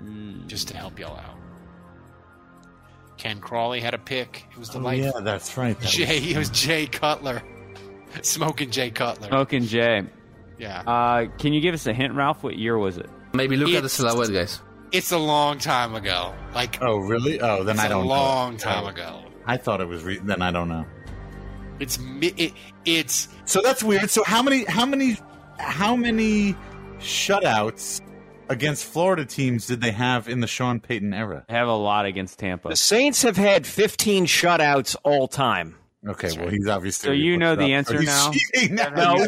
[0.00, 0.46] Mm.
[0.48, 1.33] just to help y'all out.
[3.16, 4.46] Ken Crawley had a pick.
[4.52, 5.20] It was Oh, delightful.
[5.20, 5.78] yeah, that's right.
[5.78, 7.42] That Jay, it was Jay Cutler.
[8.22, 9.28] Smoking Jay Cutler.
[9.28, 10.02] Smoking Jay.
[10.58, 10.80] Yeah.
[10.86, 12.42] Uh, can you give us a hint, Ralph?
[12.42, 13.08] What year was it?
[13.32, 14.60] Maybe look at the It's- silhouette, guys.
[14.92, 16.32] It's a long time ago.
[16.54, 17.40] Like, Oh, really?
[17.40, 18.10] Oh, then it's I don't a know.
[18.10, 18.88] long time Oh.
[18.88, 19.24] ago.
[19.44, 20.04] I thought it was.
[20.04, 20.84] Re- then I don't know.
[21.80, 22.52] It's it,
[22.84, 24.08] it's so that's weird.
[24.08, 25.16] So how many how many
[25.58, 26.54] how many
[27.00, 28.00] shutouts
[28.48, 31.44] against Florida teams did they have in the Sean Payton era?
[31.48, 32.68] They have a lot against Tampa.
[32.68, 35.76] The Saints have had 15 shutouts all time.
[36.06, 37.08] Okay, well he's obviously.
[37.08, 38.30] So you know the answer now.
[38.70, 39.26] No,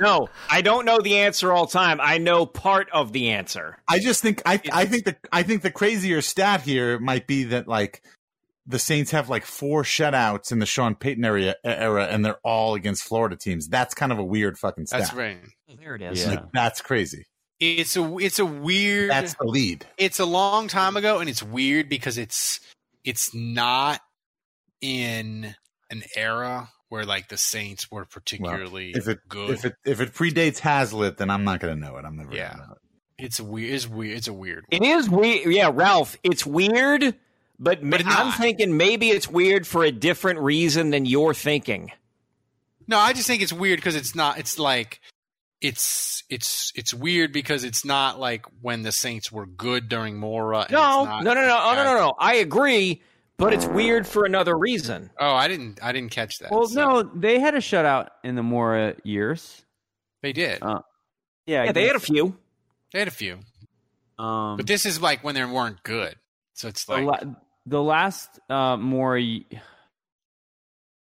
[0.00, 2.00] no, I don't know the answer all time.
[2.00, 3.78] I know part of the answer.
[3.88, 7.44] I just think I I think the I think the crazier stat here might be
[7.44, 8.02] that like
[8.66, 12.74] the Saints have like four shutouts in the Sean Payton area era, and they're all
[12.74, 13.66] against Florida teams.
[13.66, 15.00] That's kind of a weird fucking stat.
[15.00, 15.38] That's right.
[15.80, 16.24] There it is.
[16.26, 17.26] Like, that's crazy.
[17.62, 19.10] It's a it's a weird.
[19.10, 19.86] That's the lead.
[19.96, 22.58] It's a long time ago, and it's weird because it's
[23.04, 24.00] it's not
[24.80, 25.54] in
[25.88, 29.50] an era where like the Saints were particularly well, if it, good.
[29.50, 32.04] If it if it predates Haslett, then I'm not going to know it.
[32.04, 32.34] I'm never.
[32.34, 33.24] Yeah, know it.
[33.26, 33.72] it's weird.
[33.72, 34.16] It's weird.
[34.16, 34.64] It's a weird.
[34.68, 34.82] One.
[34.82, 35.52] It is weird.
[35.52, 36.16] Yeah, Ralph.
[36.24, 37.14] It's weird,
[37.60, 41.92] but, but I'm thinking maybe it's weird for a different reason than you're thinking.
[42.88, 44.38] No, I just think it's weird because it's not.
[44.38, 45.00] It's like
[45.62, 50.66] it's it's it's weird because it's not like when the Saints were good during Mora.
[50.70, 52.14] No, no, no, no, no, no, no, no.
[52.18, 53.00] I agree,
[53.38, 55.10] but it's weird for another reason.
[55.18, 56.50] Oh, I didn't, I didn't catch that.
[56.50, 56.80] Well, so.
[56.80, 59.62] no, they had a shutout in the Mora years.
[60.20, 60.62] They did.
[60.62, 60.80] Uh,
[61.46, 62.36] yeah, yeah, they had a few.
[62.92, 63.38] They had a few.
[64.18, 66.16] Um, but this is like when they weren't good.
[66.54, 67.34] So it's like the, la-
[67.66, 69.22] the last uh, Mora.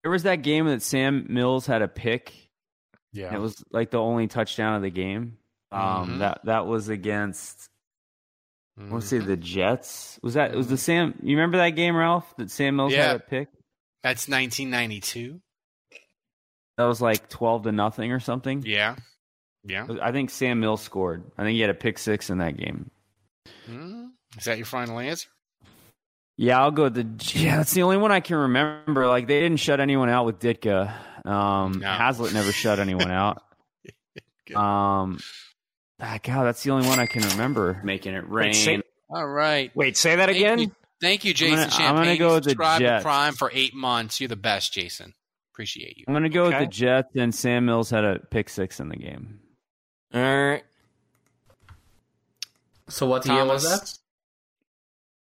[0.03, 2.46] There was that game that Sam Mills had a pick
[3.17, 5.39] yeah, it was like the only touchdown of the game.
[5.73, 6.19] Um, mm-hmm.
[6.19, 7.69] that that was against.
[8.79, 8.95] Mm-hmm.
[8.95, 10.19] Let's say the Jets.
[10.23, 11.15] Was that was the Sam?
[11.23, 12.33] You remember that game, Ralph?
[12.37, 13.09] That Sam Mills yeah.
[13.09, 13.49] had a pick.
[14.03, 15.41] That's 1992.
[16.77, 18.63] That was like twelve to nothing or something.
[18.67, 18.97] Yeah,
[19.65, 19.87] yeah.
[20.03, 21.25] I think Sam Mills scored.
[21.39, 22.91] I think he had a pick six in that game.
[23.69, 24.07] Mm-hmm.
[24.39, 25.29] Is that your final answer?
[26.37, 27.39] Yeah, I'll go with the.
[27.39, 29.07] Yeah, that's the only one I can remember.
[29.07, 30.95] Like they didn't shut anyone out with Ditka.
[31.27, 31.89] Um, no.
[31.91, 33.43] Haslett never shut anyone out.
[34.55, 35.19] um,
[36.01, 37.81] ah, God, that's the only one I can remember.
[37.85, 38.55] Making it rain.
[38.55, 39.75] say, All right.
[39.75, 40.59] Wait, say that Thank again.
[40.61, 41.89] You, thank you, Jason I'm gonna, Champagne.
[41.97, 43.03] I'm gonna go with the Subscribe Jets.
[43.03, 44.21] Prime for eight months.
[44.21, 45.15] You're the best, Jason.
[45.53, 46.05] Appreciate you.
[46.07, 46.61] I'm gonna go Okay.
[46.61, 49.41] with the Jets, and Sam Mills had a pick six in the game.
[50.15, 50.63] All right.
[52.89, 53.81] So what year was Thomas.
[53.93, 53.99] that?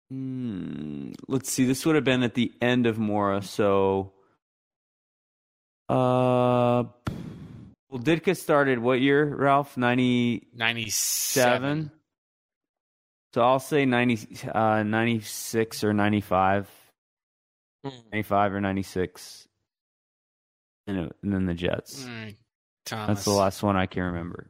[0.10, 1.66] Hmm, let's see.
[1.66, 4.14] This would have been at the end of Mora, so.
[5.91, 6.83] Uh,
[7.89, 9.75] well, Ditka started what year, Ralph?
[9.75, 10.91] Ninety 97.
[10.91, 11.91] seven.
[13.33, 16.69] So I'll say 90, uh, 96 or 95.
[17.83, 19.47] 95 or 96.
[20.87, 22.05] And, it- and then the Jets.
[22.05, 22.35] All right.
[22.85, 23.07] Thomas.
[23.07, 24.49] That's the last one I can remember.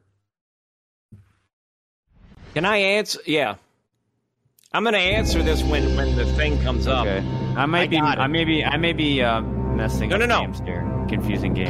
[2.54, 3.20] Can I answer?
[3.26, 3.54] Yeah.
[4.72, 7.06] I'm going to answer this when, when the thing comes up.
[7.06, 7.98] I might I be.
[7.98, 9.42] I may be I may be uh,
[9.82, 10.40] messing No, up no, no.
[10.42, 11.06] games here.
[11.08, 11.66] Confusing game.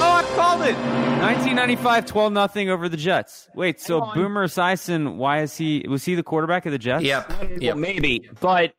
[0.02, 0.74] I called it.
[0.74, 3.48] 1995 12 nothing over the Jets.
[3.54, 7.04] Wait, so Boomer Esiason, why is he was he the quarterback of the Jets?
[7.04, 7.32] Yep.
[7.62, 8.28] Well, maybe.
[8.40, 8.74] But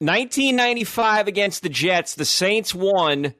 [0.00, 3.34] 1995 against the Jets, the Saints won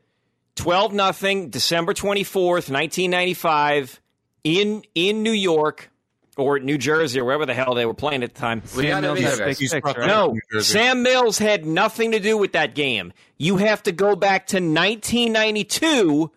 [0.57, 4.01] 12 nothing December 24th, 1995
[4.45, 5.90] in in New York
[6.37, 8.62] or New Jersey or wherever the hell they were playing at the time.
[8.76, 9.59] We Sam Mills video, had a guys.
[9.59, 10.07] pick six, right?
[10.07, 13.12] No, Sam Mills had nothing to do with that game.
[13.39, 16.30] You have to go back to 1992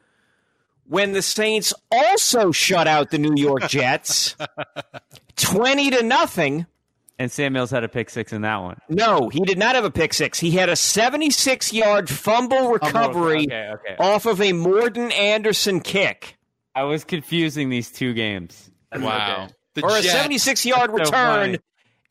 [0.85, 4.35] when the Saints also shut out the New York Jets
[5.37, 6.65] 20 to nothing.
[7.19, 8.77] And Sam Mills had a pick six in that one.
[8.89, 10.39] No, he did not have a pick six.
[10.39, 13.95] He had a 76 yard fumble recovery Okay, okay.
[13.97, 16.37] off of a Morten Andersen kick.
[16.75, 18.69] I was confusing these two games.
[18.95, 19.47] Wow.
[19.77, 21.59] The or a 76 yard That's return, funny.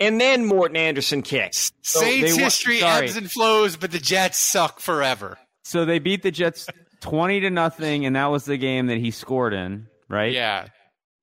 [0.01, 1.73] and then Morten Andersen kicks.
[1.83, 3.07] Saints they wa- history sorry.
[3.07, 5.37] ebbs and flows, but the Jets suck forever.
[5.65, 6.67] So they beat the Jets
[7.01, 10.33] 20 to nothing, and that was the game that he scored in, right?
[10.33, 10.69] Yeah.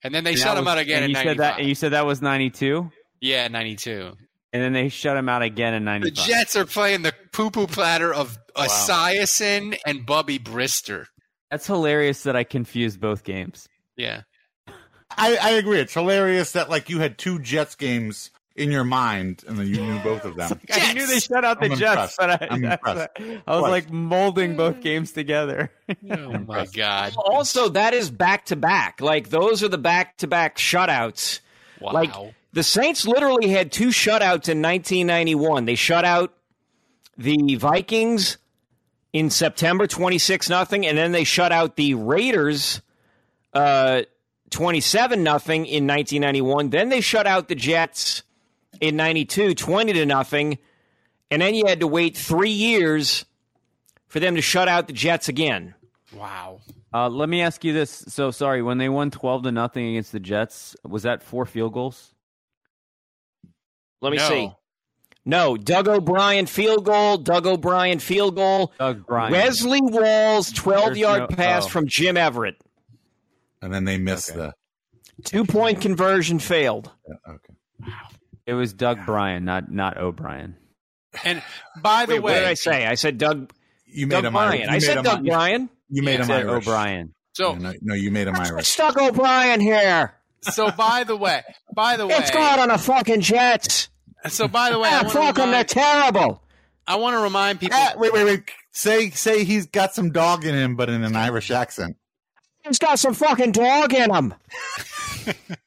[0.04, 1.60] And then they And shut that him was- out again and in you said that
[1.60, 2.92] and you said that was 92
[3.22, 4.12] yeah, 92.
[4.52, 8.14] and then they shut him out again in The Jets are playing the poo-poo platter
[8.14, 11.06] of Esiason and Bubby Brister.
[11.50, 14.24] that's hilarious that i confused both games Yeah.
[15.18, 15.80] I, I agree.
[15.80, 19.78] It's hilarious that like you had two Jets games in your mind and then you
[19.84, 20.60] knew both of them.
[20.72, 22.18] i knew they shut out the I'm jets impressed.
[22.20, 23.10] but i, I'm that's impressed.
[23.20, 23.72] what- I was What?
[23.72, 25.72] like molding both games together
[26.12, 27.14] Oh my God.
[27.18, 29.02] Also, that is back to back.
[29.02, 31.40] Like those are the back to back shutouts.
[31.82, 31.94] Wow.
[31.94, 32.14] Like
[32.54, 35.66] the Saints literally had two shutouts in 1991.
[35.66, 36.32] They shut out
[37.18, 38.38] the Vikings
[39.14, 42.82] in September 26 nothing and then they shut out the Raiders
[43.54, 44.04] uh
[44.54, 46.70] 27 nothing in 1991.
[46.70, 48.24] Then they shut out the Jets
[48.80, 50.58] in 92 20 to nothing.
[51.30, 53.26] and then you had to wait three years
[54.08, 55.74] for them to shut out the Jets again.
[56.16, 56.62] Wow.
[56.94, 58.06] Uh, let me ask you this.
[58.08, 61.74] So sorry, when they won twelve to nothing against the Jets, was that four field
[61.74, 62.14] goals?
[64.02, 64.30] Let me No.
[64.30, 64.52] see.
[65.26, 69.32] No, Doug O'Brien field goal, Doug O'Brien field goal, Doug Brien.
[69.32, 71.70] Wesley Walls 12 yard no- pass oh.
[71.70, 72.58] from Jim Everett.
[73.64, 74.40] And then they missed Okay.
[74.40, 74.54] the.
[75.24, 76.92] Two point conversion failed.
[77.08, 77.90] yeah, Okay.
[78.46, 80.58] It was Doug Brien, not not O'Brien.
[81.24, 81.42] And
[81.82, 82.86] by the Wait, what did way, I say?
[82.86, 83.54] I said Doug,
[83.86, 84.58] You made Doug him Irish.
[84.58, 84.70] Brien.
[84.70, 85.70] I said Doug Brien.
[85.90, 86.68] You made Yeah, him Irish.
[86.68, 87.14] O'Brien.
[87.34, 88.62] so No, no, you made him Irish.
[88.64, 90.14] It's Doug O'Brien here.
[90.42, 91.42] so by the way,
[91.74, 93.88] by the way, It's God on a fucking jet.
[94.28, 95.52] so by the way, I Yeah, want to fuck them.
[95.52, 96.44] They're terrible.
[96.86, 97.78] I want to remind people.
[97.80, 98.52] Ah, wait, wait, wait.
[98.74, 101.96] Say, say he's got some dog in him, but in an Irish accent.
[102.64, 104.34] He's got some fucking dog in him.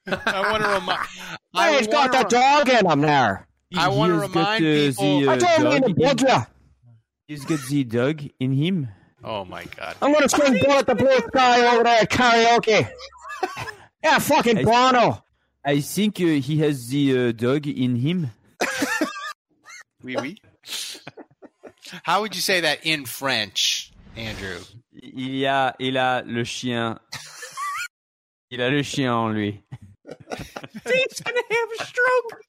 [0.06, 1.06] I want to remind.
[1.54, 3.46] Hey, he's got wanna the dog in him there.
[3.76, 5.20] I want to He got, remind uh, people.
[5.20, 6.44] the, uh, I don't mean to dog bud in- ya.
[7.28, 8.88] He's got the dog in him.
[9.24, 9.96] oh my god!
[10.00, 12.88] I'm gonna sing Bullet the Blue Sky over there at karaoke.
[14.04, 15.22] Yeah, fucking I- Bono.
[15.64, 18.30] I think uh, he has the uh, dog in him.
[20.04, 20.36] Oui, oui.
[22.04, 24.58] How would you say that in French, Andrew?
[25.02, 26.98] Il y a, il a le chien.
[28.50, 29.62] Il a le chien en lui.
[30.84, 32.42] He's gonna have a stroke.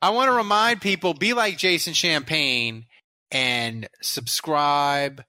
[0.00, 2.86] I want to remind people: be like Jason Champagne
[3.30, 5.24] and subscribe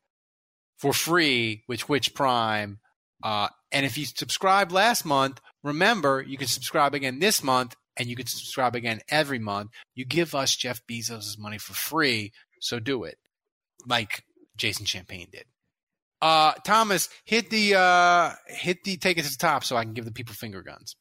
[0.78, 2.80] for free with Twitch Prime.
[3.24, 8.08] Uh, and if you subscribed last month, remember you can subscribe again this month, and
[8.08, 9.72] you can subscribe again every month.
[9.96, 13.18] You give us Jeff Bezos' money for free, so do it,
[13.88, 14.24] like
[14.60, 15.46] Jason Champagne did.
[16.22, 19.94] Uh, Thomas, hit the uh, hit the take it to the top so I can
[19.94, 20.96] give the people finger guns.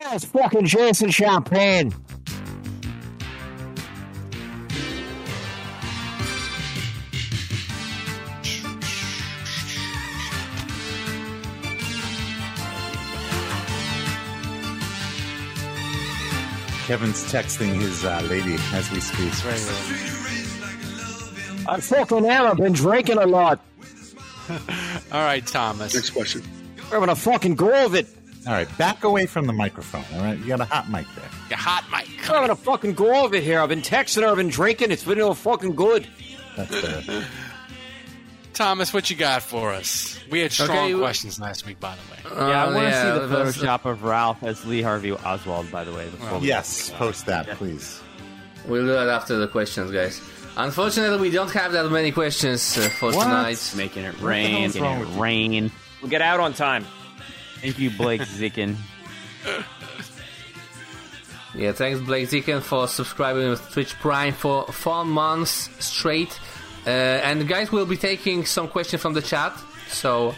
[0.00, 1.94] That's fucking Jason Champagne.
[16.86, 20.13] Kevin's texting his uh, lady as we speak.
[21.66, 22.46] I fucking am.
[22.46, 23.60] I've been drinking a lot.
[24.50, 24.58] All
[25.24, 25.94] right, Thomas.
[25.94, 26.42] Next question.
[26.90, 28.06] We're having a fucking go of it.
[28.46, 30.04] All right, back away from the microphone.
[30.14, 31.24] All right, you got a hot mic there.
[31.48, 32.06] Your hot mic.
[32.28, 33.58] We're having a fucking go of it here.
[33.60, 34.28] I've been texting her.
[34.28, 34.90] I've been drinking.
[34.90, 36.06] It's been real fucking good.
[36.56, 37.24] That's fair.
[38.52, 40.20] Thomas, what you got for us?
[40.30, 42.36] We had strong Okay, you- questions last week, by the way.
[42.50, 45.70] Yeah, I want to yeah, see the that's- Photoshop of Ralph as Lee Harvey Oswald.
[45.72, 48.00] By the way, before we- yes, post that, please.
[48.68, 50.20] We'll do that after the questions, guys.
[50.56, 53.24] Unfortunately, we don't have that many questions uh, for What?
[53.24, 53.74] tonight.
[53.76, 55.22] making it rain, is wrong making with it you?
[55.22, 55.72] rain.
[56.00, 56.86] We'll get out on time.
[57.60, 58.76] Thank you, Blake Zicken.
[61.56, 66.36] Yeah, thanks Blake Zicken for subscribing with Twitch Prime for four months straight.
[66.84, 69.56] Uh, and guys, we'll be taking some questions from the chat.
[69.88, 70.34] So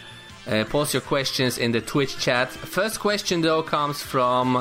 [0.47, 2.51] uh, post your questions in the Twitch chat.
[2.51, 4.57] First question though comes from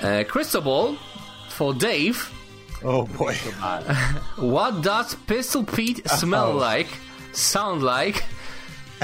[0.00, 0.96] uh, Cristobal
[1.50, 2.32] for Dave.
[2.84, 3.34] Oh boy.
[4.36, 6.88] What does Pistol Pete smell like?
[7.32, 8.24] Sound like?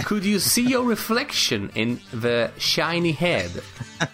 [0.04, 3.50] Could you see your reflection in the shiny head?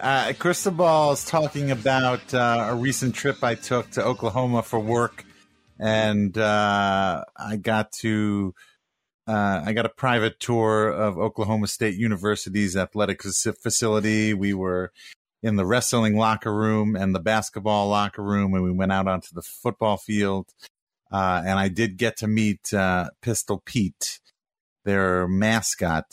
[0.00, 5.26] Uh, Cristobal is talking about uh, a recent trip I took to Oklahoma for work,
[5.78, 8.54] and uh, I got to
[9.26, 14.32] uh, I got a private tour of Oklahoma State University's athletic facility.
[14.32, 14.90] We were
[15.42, 19.28] in the wrestling locker room and the basketball locker room, and we went out onto
[19.32, 20.46] the football field.
[21.12, 24.20] Uh, and I did get to meet uh, Pistol Pete,
[24.84, 26.04] their mascot.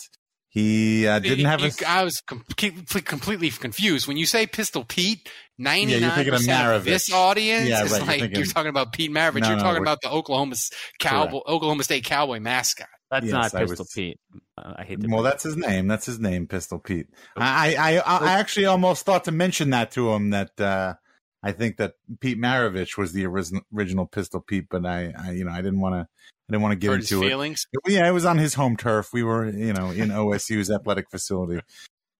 [0.50, 5.30] He uh, didn't have I was com- completely confused when you say Pistol Pete.
[5.60, 8.38] Ninety Yeah, you're nine of percent of this audience Yeah, is right, you're like thinking-
[8.40, 9.42] you're talking about Pete Maravich.
[9.42, 10.56] No, you're no, talking we're- about the Oklahoma
[11.00, 12.88] Cowboy, Oklahoma State Cowboy mascot.
[13.10, 14.20] That's Yes, not I Pistol was- Pete.
[14.58, 15.08] Uh, I hate to.
[15.08, 15.88] Well, that's his name.
[15.88, 17.08] That's his name, Pistol Pete.
[17.38, 20.96] I, I, I, I actually almost thought to mention that to him that uh,
[21.42, 25.46] I think that Pete Maravich was the original, original Pistol Pete, but I, I you
[25.46, 27.30] know, I didn't want to, I didn't want to get Hurt his into it.
[27.30, 27.66] feelings.
[27.88, 29.10] Yeah, it was on his home turf.
[29.14, 31.62] We were, you know, in OSU's athletic facility.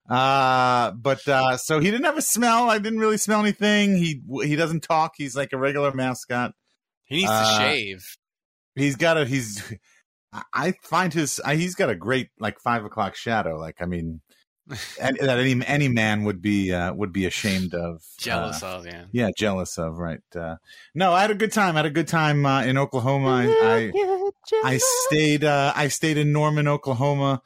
[0.10, 2.70] Uh, but uh, so he didn't have a smell.
[2.70, 3.98] I didn't really smell anything.
[3.98, 5.16] He he doesn't talk.
[5.18, 6.54] He's like a regular mascot.
[7.04, 8.06] He needs Uh, to shave.
[8.76, 9.62] He's got a he's.
[10.38, 13.58] I- I find his I, he's got a great like five o'clock shadow.
[13.58, 14.22] Like I mean,
[15.02, 18.02] and, that any any man would be uh, would be ashamed of.
[18.18, 19.06] Jealous uh, of, yeah.
[19.12, 19.98] yeah, jealous of.
[19.98, 20.22] Right.
[20.36, 20.58] Uh,
[20.94, 21.76] no, I had a good time.
[21.76, 23.46] I had a good time uh, in Oklahoma.
[23.48, 24.32] I I,
[24.64, 27.42] I stayed uh, I stayed in Norman, Oklahoma.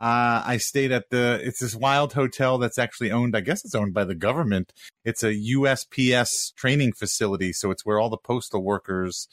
[0.00, 3.74] Uh, I stayed at the, it's this wild hotel that's actually owned, I guess it's
[3.74, 4.70] owned by the government.
[5.02, 7.54] It's a USPS training facility.
[7.54, 9.28] So it's where all the postal workers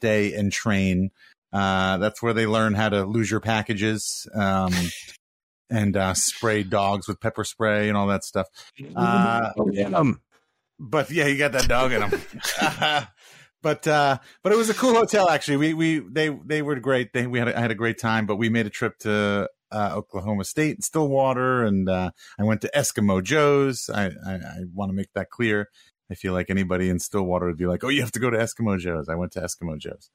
[0.00, 1.10] stay and train.
[1.52, 4.72] Uh, that's where they learn how to lose your packages, um,
[5.70, 8.46] and, uh, spray dogs with pepper spray and all that stuff.
[8.94, 9.88] Uh, Oh, yeah.
[9.88, 10.20] Um,
[10.78, 12.10] but yeah, you got that dog in them.
[13.62, 15.56] but uh, but it was a cool hotel actually.
[15.56, 17.12] We we they they were great.
[17.12, 18.26] They we had a, I had a great time.
[18.26, 22.70] But we made a trip to uh, Oklahoma State, Stillwater, and uh, I went to
[22.76, 23.88] Eskimo Joe's.
[23.92, 25.68] I I, I want to make that clear.
[26.10, 28.36] I feel like anybody in Stillwater would be like, "Oh, you have to go to
[28.36, 30.10] Eskimo Joe's." I went to Eskimo Joe's.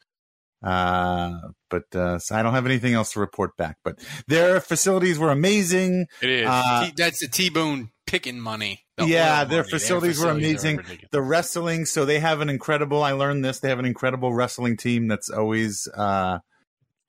[0.63, 1.39] Uh,
[1.69, 3.77] but uh, so I don't have anything else to report back.
[3.83, 6.07] But their facilities were amazing.
[6.21, 6.47] It is.
[6.47, 8.81] Uh, T- that's the T Boone Pickens money.
[8.97, 9.71] The yeah, their money.
[9.71, 10.99] facilities were facilities are amazing.
[11.11, 13.03] The wrestling, so they have an incredible.
[13.03, 13.59] I learned this.
[13.59, 16.39] They have an incredible wrestling team that's always uh,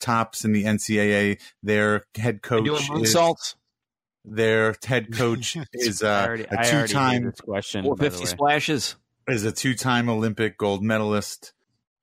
[0.00, 1.40] tops in the NCAA.
[1.62, 3.56] Their head coach is moonsaults?
[4.24, 7.82] their head coach is I uh, already, a I two already knew time this question.
[7.82, 8.96] by the 450 splashes.
[9.28, 11.52] is a two time Olympic gold medalist.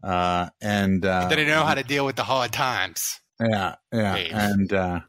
[0.04, 3.20] Uh, and uh, They didn't know how to deal with the hard times.
[3.42, 4.32] yeah, yeah, Dave.
[4.34, 5.00] and uh,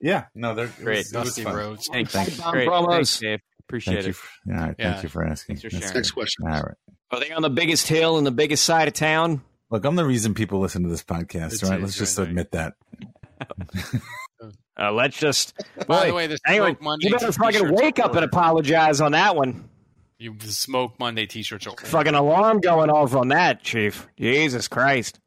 [0.00, 0.98] yeah, no, they're Great.
[0.98, 1.54] It was, it was Dusty fun.
[1.56, 1.88] Rhodes.
[1.90, 2.12] Thanks.
[2.12, 2.44] Thank you.
[2.50, 2.68] Great.
[2.68, 2.90] Promos.
[2.90, 3.40] Thanks, Dave.
[3.68, 4.12] Appreciate Thank it.
[4.16, 4.92] For, yeah, Yeah.
[4.92, 5.56] thank you for asking.
[5.56, 5.94] Thanks for sharing.
[5.94, 6.46] Next question.
[6.46, 6.74] All right.
[7.10, 9.42] Are they on the biggest hill in the biggest side of town?
[9.70, 11.74] Look, I'm the reason people listen to this podcast, It's- right?
[11.80, 12.30] it's Let's just right, right.
[12.30, 12.74] admit that.
[14.76, 15.54] Uh, let's just.
[15.86, 19.00] By Boy, the way, the anyway, Smoke Monday you better fucking wake up and apologize
[19.00, 19.68] on that one.
[20.18, 21.66] You Smoke Monday T-shirts.
[21.66, 24.06] Are Fucking alarm going off on that, Chief.
[24.18, 25.20] Jesus Christ.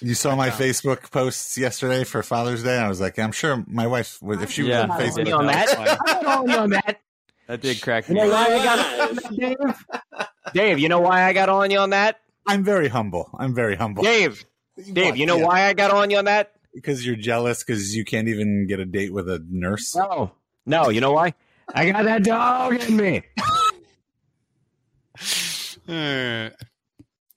[0.00, 2.78] You saw my Facebook posts yesterday for Father's Day.
[2.78, 4.82] I was like, I'm sure my wife would, if she was Yeah.
[4.82, 5.38] on On you Facebook.
[5.38, 5.98] on that.
[6.26, 7.00] I'm on that.
[7.48, 8.20] That did crack You me.
[8.22, 8.78] know why I got
[9.10, 9.86] on that, Dave?
[10.54, 12.20] Dave, you know why I got on you on that?
[12.46, 13.28] I'm very humble.
[13.36, 14.04] I'm very humble.
[14.04, 14.44] Dave,
[14.92, 16.52] Dave, you know why I got on you on that?
[16.72, 19.94] Because you're jealous because you can't even get a date with a nurse.
[19.94, 20.30] No.
[20.64, 21.34] No, you know why?
[21.74, 23.22] I got that dog in me.
[25.88, 26.50] Uh,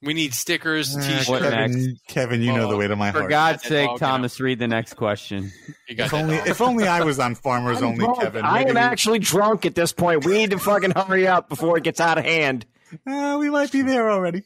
[0.01, 1.27] we need stickers, Uh, T-shirts.
[1.29, 1.73] What next?
[1.73, 3.15] Kevin, Kevin, you know the way to my heart.
[3.15, 3.29] For heart.
[3.31, 5.51] God's That sake, dog Thomas, read the next question.
[5.89, 6.47] You got If that only, dog.
[6.47, 8.19] if only I was on Farmers I'm Only, drunk.
[8.21, 8.45] Kevin.
[8.45, 10.25] I Maybe am we- actually drunk at this point.
[10.25, 12.65] We need to fucking hurry up before it gets out of hand.
[13.07, 14.43] Uh, we might be there already.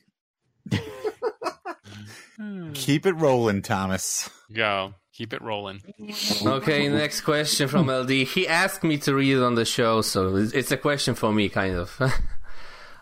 [2.74, 4.30] Keep it rolling, Thomas.
[4.54, 4.94] Go.
[5.14, 5.82] Keep it rolling.
[6.46, 8.10] Okay, next question from LD.
[8.26, 11.34] He asked me to read it on the show, so it's it's a question for
[11.34, 12.00] me, kind of.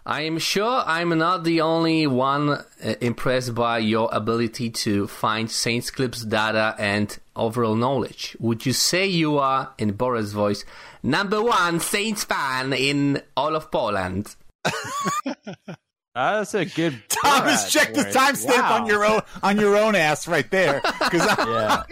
[0.09, 2.63] I am sure I'm not the only one uh,
[3.01, 8.37] impressed by your ability to find Saints clips data and overall knowledge.
[8.39, 10.63] Would you say you are, in Boris' voice,
[11.03, 14.33] number one Saints fan in all of Poland?
[16.15, 17.03] That's a good.
[17.09, 18.81] Thomas, check the timestamp Wow.
[18.81, 21.83] on your own on your own ass right there, because Yeah.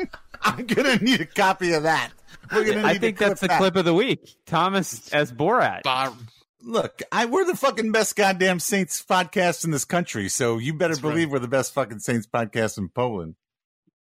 [0.41, 2.11] I'm gonna need a copy of that.
[2.51, 3.59] We're gonna need I think that's the that.
[3.59, 4.35] clip of the week.
[4.45, 5.83] Thomas as Borat.
[5.83, 6.17] Bob,
[6.67, 10.95] Look, I we're the fucking best goddamn Saints podcast in this country, so you better
[10.95, 11.11] That's right.
[11.11, 13.35] believe we're the best fucking Saints podcast in Poland.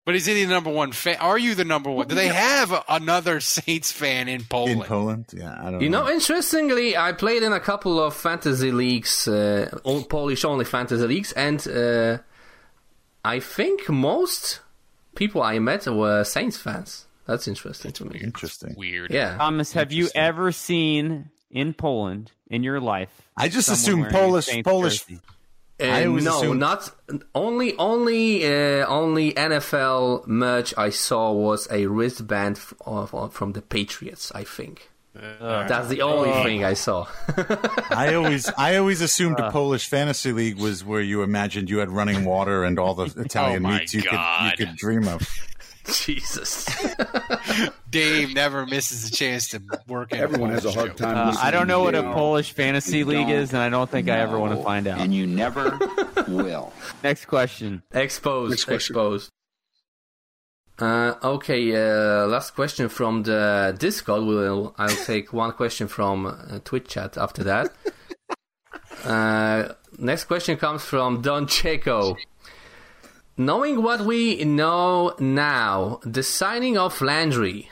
[0.05, 1.17] but is he the number one fan?
[1.19, 2.07] Are you the number one?
[2.07, 4.81] Do they have another Saints fan in Poland?
[4.81, 6.03] In Poland, yeah, I don't You know.
[6.05, 11.07] know, interestingly, I played in a couple of fantasy leagues, uh, all Polish only fantasy
[11.07, 12.19] leagues, and uh,
[13.23, 14.59] I think most
[15.15, 17.07] people I met were Saints fans.
[17.25, 18.19] That's interesting to me.
[18.23, 18.75] Interesting.
[18.77, 19.09] Weird.
[19.09, 19.35] Yeah.
[19.37, 23.09] Thomas, have you ever seen in Poland in your life?
[23.37, 25.19] I just someone assume Polish Saints Polish jersey?
[25.77, 26.89] Uh, always no, assumed- not
[27.33, 33.53] only only uh, only NFL merch I saw was a wristband f- of, of- from
[33.53, 34.31] the Patriots.
[34.33, 37.07] I think that's the only thing I saw.
[37.89, 41.89] I always I always assumed a Polish fantasy league was where you imagined you had
[41.89, 45.21] running water and all the Italian Oh meats you could you could dream of.
[45.91, 46.67] Jesus.
[47.89, 50.11] Dave never misses a chance to work.
[50.11, 50.97] in Everyone has a hard joke.
[50.97, 51.29] time.
[51.29, 54.19] Uh, I don't know what a Polish fantasy league is, and I don't think I
[54.19, 54.99] ever want to find out.
[54.99, 55.77] And you never
[56.27, 56.73] will.
[57.03, 57.83] Next question.
[57.93, 58.51] Exposed.
[58.51, 58.93] Next question.
[58.93, 59.31] Exposed.
[60.77, 64.23] Uh, okay, uh, last question from the Discord.
[64.25, 67.71] We'll, I'll take one question from uh, Twitch chat after that.
[69.05, 72.17] uh, next question comes from Don Checo.
[73.37, 77.69] Knowing what we know now, the signing of Landry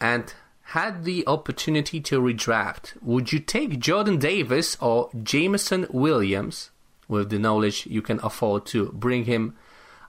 [0.00, 0.32] and
[0.66, 6.70] had the opportunity to redraft, would you take Jordan Davis or Jameson Williams
[7.08, 9.56] with the knowledge you can afford to bring him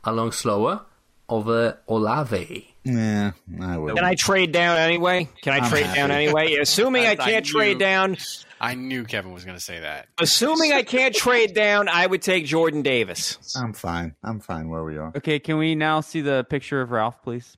[0.03, 0.81] along slower
[1.27, 2.75] over Olave?
[2.83, 3.95] Yeah, I would.
[3.95, 5.27] Can I trade down anyway?
[5.41, 5.97] Can I I'm trade happy.
[5.99, 6.55] down anyway?
[6.61, 8.17] Assuming I I can't knew- trade down,
[8.63, 10.07] I knew Kevin was going to say that.
[10.17, 13.37] assuming I can't trade down, I would take Jordan Davis.
[13.57, 14.15] I'm fine.
[14.23, 15.11] I'm fine where we are.
[15.17, 17.57] Okay, can we now see the picture of Ralph, please?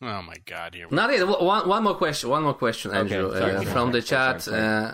[0.00, 0.74] Oh my God!
[0.74, 0.86] Here.
[0.90, 1.26] Not yet.
[1.26, 2.30] One, one more question.
[2.30, 4.42] One more question, Andrew, Okay, sorry, uh, sorry, from the chat.
[4.42, 4.84] sorry, sorry.
[4.86, 4.92] Uh,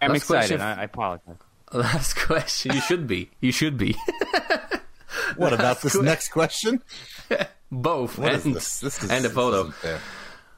[0.00, 0.58] I'm last excited.
[0.58, 1.36] question- I, I apologize.
[1.72, 2.74] Last question.
[2.74, 3.30] You should be.
[3.40, 3.96] You should be.
[5.36, 6.82] What about this que- next question?
[7.72, 8.18] Both.
[8.18, 8.80] What is and, this?
[8.80, 9.60] This is and the this photo.
[9.60, 10.00] isn't fair.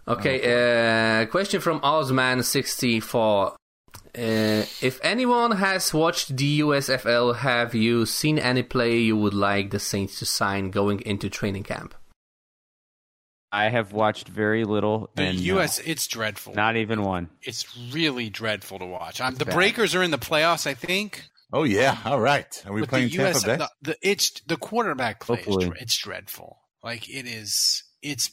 [0.09, 3.55] Okay, uh, question from Ozman64.
[4.17, 9.71] Uh, if anyone has watched the USFL, have you seen any player you would like
[9.71, 11.95] the Saints to sign going into training camp?
[13.53, 15.11] I have watched very little.
[15.15, 15.79] The and, uh, U.S.
[15.79, 16.55] It's dreadful.
[16.55, 17.31] not even one.
[17.43, 19.19] It's really dreadful to watch.
[19.19, 19.55] The bad.
[19.55, 21.25] Breakers are in the playoffs, I think.
[21.53, 22.63] Oh yeah, all right.
[22.67, 23.57] Are we but playing the Tampa US, Bay?
[23.57, 25.39] the, the it's the quarterback play.
[25.39, 26.59] Is, it's dreadful.
[26.83, 27.85] Like it is.
[28.03, 28.31] It's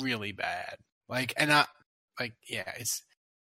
[0.00, 0.76] really bad.
[1.08, 1.66] Like and I
[2.20, 2.70] like yeah.
[2.76, 3.02] It's.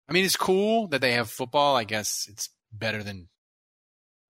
[0.09, 1.75] I mean, it's cool that they have football.
[1.75, 3.29] I guess it's better than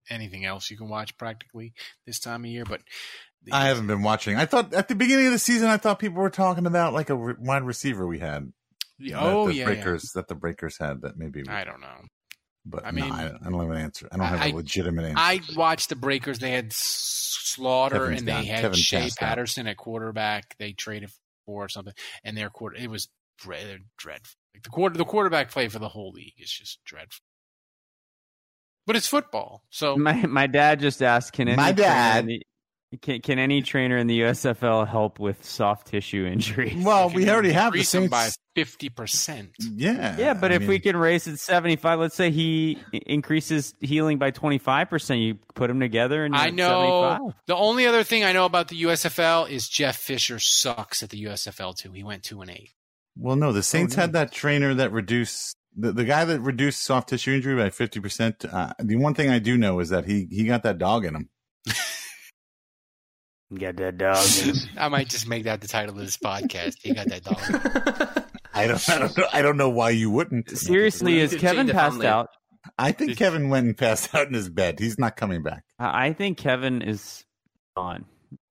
[0.10, 1.74] anything else you can watch practically
[2.06, 2.66] this time of year.
[2.66, 2.82] But
[3.52, 4.36] I haven't been watching.
[4.36, 7.10] I thought at the beginning of the season, I thought people were talking about like
[7.10, 8.52] a re- wide receiver we had.
[9.16, 9.66] oh that the yeah, yeah.
[9.66, 11.44] Breakers that the Breakers had that maybe.
[11.44, 12.02] We, I don't know.
[12.66, 14.10] but I I mean, mean, I, I don't have an answer.
[14.12, 15.16] I don't have a I- legitimate answer.
[15.18, 16.40] I watched the Breakers.
[16.40, 18.44] They had Slaughter Kevin's and they gone.
[18.46, 19.10] had Kevin's Shea.
[19.18, 20.56] Patterson at quarterback.
[20.60, 21.10] They traded
[21.46, 21.94] for or something,
[22.24, 23.08] and their quarter it was
[23.40, 24.36] dread, dreadful.
[24.60, 27.24] Like the quarter the quarterback play for the whole league is just dreadful.
[28.86, 32.26] But it's football, so My my dad just asked, can any My trainer dad- in
[32.28, 32.42] the-
[33.04, 36.84] can, can any trainer in the USFL help with soft tissue injuries?
[36.84, 38.10] well, we already have the increase Saints.
[38.10, 39.52] by fifty percent.
[39.60, 43.76] yeah, yeah, but I if we can raise it seventy five, let's say he increases
[43.80, 47.34] healing by twenty five percent, you put them together and you're I know 75.
[47.46, 51.26] the only other thing I know about the USFL is Jeff Fisher sucks at the
[51.26, 51.92] USFL too.
[51.92, 52.72] He went two and eight.
[53.20, 54.02] Well, no, the Saints no.
[54.02, 58.00] had that trainer that reduced the, the guy that reduced soft tissue injury by fifty
[58.00, 58.46] percent.
[58.46, 61.16] Uh, the one thing I do know is that he he got that dog in
[61.16, 61.30] him.
[63.58, 64.28] Got that dog.
[64.78, 66.76] I might just make that the title of this podcast.
[66.84, 68.26] He got that dog.
[68.54, 69.28] I don't, I don't know.
[69.34, 70.52] I don't know why you wouldn't.
[70.52, 72.30] Seriously, is Kevin passed out?
[72.78, 74.80] I think Kevin went and passed out in his bed.
[74.80, 75.64] He's not coming back.
[75.80, 77.24] I I think Kevin is
[77.76, 78.06] gone.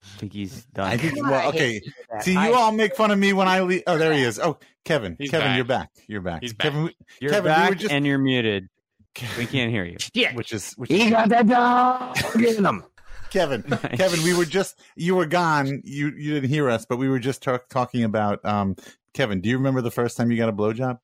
[0.04, 0.86] I think he's done.
[0.86, 1.20] I think.
[1.22, 1.80] Well, okay.
[2.20, 3.82] See, you I- all make fun of me when I leave.
[3.86, 4.38] Oh, there he is.
[4.38, 5.16] Oh, Kevin.
[5.18, 5.56] He's Kevin, back.
[5.56, 5.90] you're back.
[6.06, 6.40] You're back.
[6.42, 6.72] He's back.
[6.72, 8.68] Kevin, You're Kevin, we back were just- and you're muted.
[9.36, 9.96] We can't hear you.
[10.34, 12.84] which is which He is got that dog in him.
[13.30, 13.62] Kevin.
[13.96, 15.82] Kevin, we were just you were gone.
[15.84, 18.76] You you didn't hear us, but we were just talk, talking about um.
[19.14, 21.00] Kevin, do you remember the first time you got a blowjob?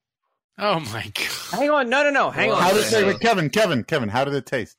[0.59, 1.59] Oh my god!
[1.59, 2.63] Hang on, no, no, no, hang on.
[2.63, 3.21] How did it taste?
[3.21, 4.77] Kevin, Kevin, Kevin, how did it taste?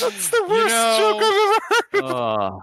[0.00, 2.14] That's the You know- joke I've ever heard.
[2.16, 2.60] Oh,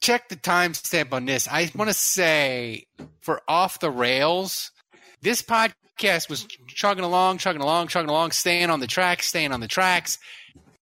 [0.00, 1.46] Check the timestamp on this.
[1.46, 2.86] I want to say
[3.20, 4.72] for off the rails,
[5.20, 9.60] this podcast was chugging along, chugging along, chugging along, staying on the tracks, staying on
[9.60, 10.18] the tracks.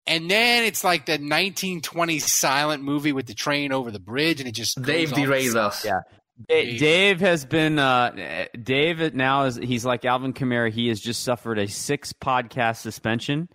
[0.06, 4.48] And then it's like the 1920s silent movie with the train over the bridge, and
[4.48, 5.84] it just goes Dave off derailed us.
[5.84, 6.00] Yeah.
[6.48, 10.70] Dave has been uh, Dave now is he's like Alvin Kamara.
[10.70, 13.48] He has just suffered a six podcast suspension.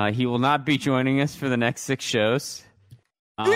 [0.00, 2.62] Uh, he will not be joining us for the next six shows.
[3.36, 3.52] Um,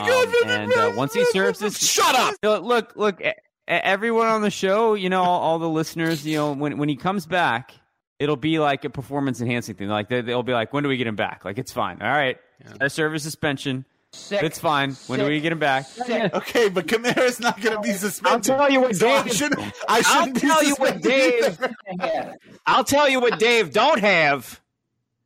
[0.47, 2.35] and uh, once he serves this, Shut up!
[2.43, 3.23] Look, look,
[3.67, 6.97] everyone on the show, you know, all, all the listeners, you know, when when he
[6.97, 7.73] comes back,
[8.19, 9.89] it'll be like a performance enhancing thing.
[9.89, 11.45] Like they, they'll be like, when do we get him back?
[11.47, 12.03] Like it's fine.
[12.03, 12.37] All right,
[12.81, 13.85] I serve a suspension.
[14.31, 14.93] It's fine.
[15.09, 15.87] When do we get him back?
[15.99, 18.51] Okay, but Kamara's not going to be suspended.
[18.51, 19.35] I'll tell you what So I Dave.
[19.35, 19.61] shouldn't.
[19.61, 21.59] I I'll shouldn't be tell you what Dave.
[21.99, 22.37] either.
[22.67, 24.61] I'll tell you what Dave don't have.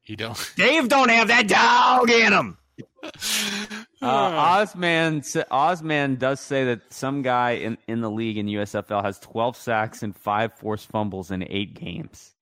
[0.09, 0.53] You don't.
[0.57, 2.59] Dave don't have that dog in him.
[4.01, 9.03] Uh, Ozman sa- Ozman does say that some guy in, in the league in USFL
[9.03, 12.33] has 12 sacks and five forced fumbles in eight games.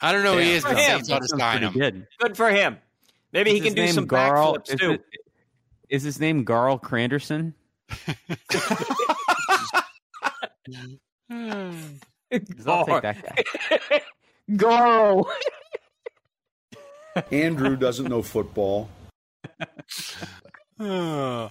[0.00, 0.96] I don't know who he is, For but him.
[1.04, 1.72] Saints ought to Sounds sign pretty him.
[1.74, 2.06] good.
[2.18, 2.78] Good for him.
[3.32, 4.90] Maybe he can do some Garl- backflips is too.
[4.94, 5.04] it-
[5.90, 7.54] Is his name Garl Cranderson?
[12.28, 14.00] Because I'll take that guy.
[14.56, 15.30] Go.
[17.32, 18.88] Andrew doesn't know football.
[20.82, 21.50] Oh.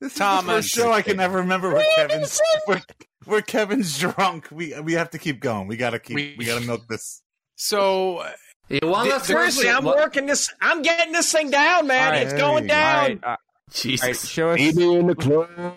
[0.00, 0.44] This is Thomas.
[0.46, 2.80] the first show I can never remember where Kevin's where,
[3.24, 4.48] where Kevin's drunk.
[4.52, 5.66] We we have to keep going.
[5.66, 6.14] We got to keep.
[6.14, 7.20] We- We, got to milk this.
[7.56, 8.24] So
[8.68, 9.76] Yeah, one The- last Seriously, question.
[9.78, 10.48] I'm What- working this.
[10.60, 12.04] I'm getting this thing down, man.
[12.06, 12.22] All right.
[12.22, 12.94] it's going down.
[12.94, 13.38] All right, uh, all right,
[13.72, 14.28] Jesus.
[14.28, 14.60] show us.
[14.60, 15.74] in the club.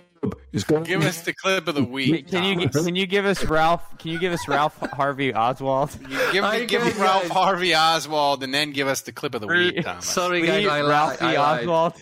[0.54, 2.28] It's going give us the clip of the week.
[2.30, 3.98] Can you can you give us Ralph?
[3.98, 5.98] Can you give us Ralph Harvey Oswald?
[6.08, 7.32] You give, I give guess, Ralph guys.
[7.32, 10.06] Harvey Oswald and then give us the clip of the week, Thomas.
[10.06, 10.62] Sorry, guys.
[10.64, 10.90] Please, I lied.
[10.90, 11.60] Ralphie I lied.
[11.62, 11.94] Oswald.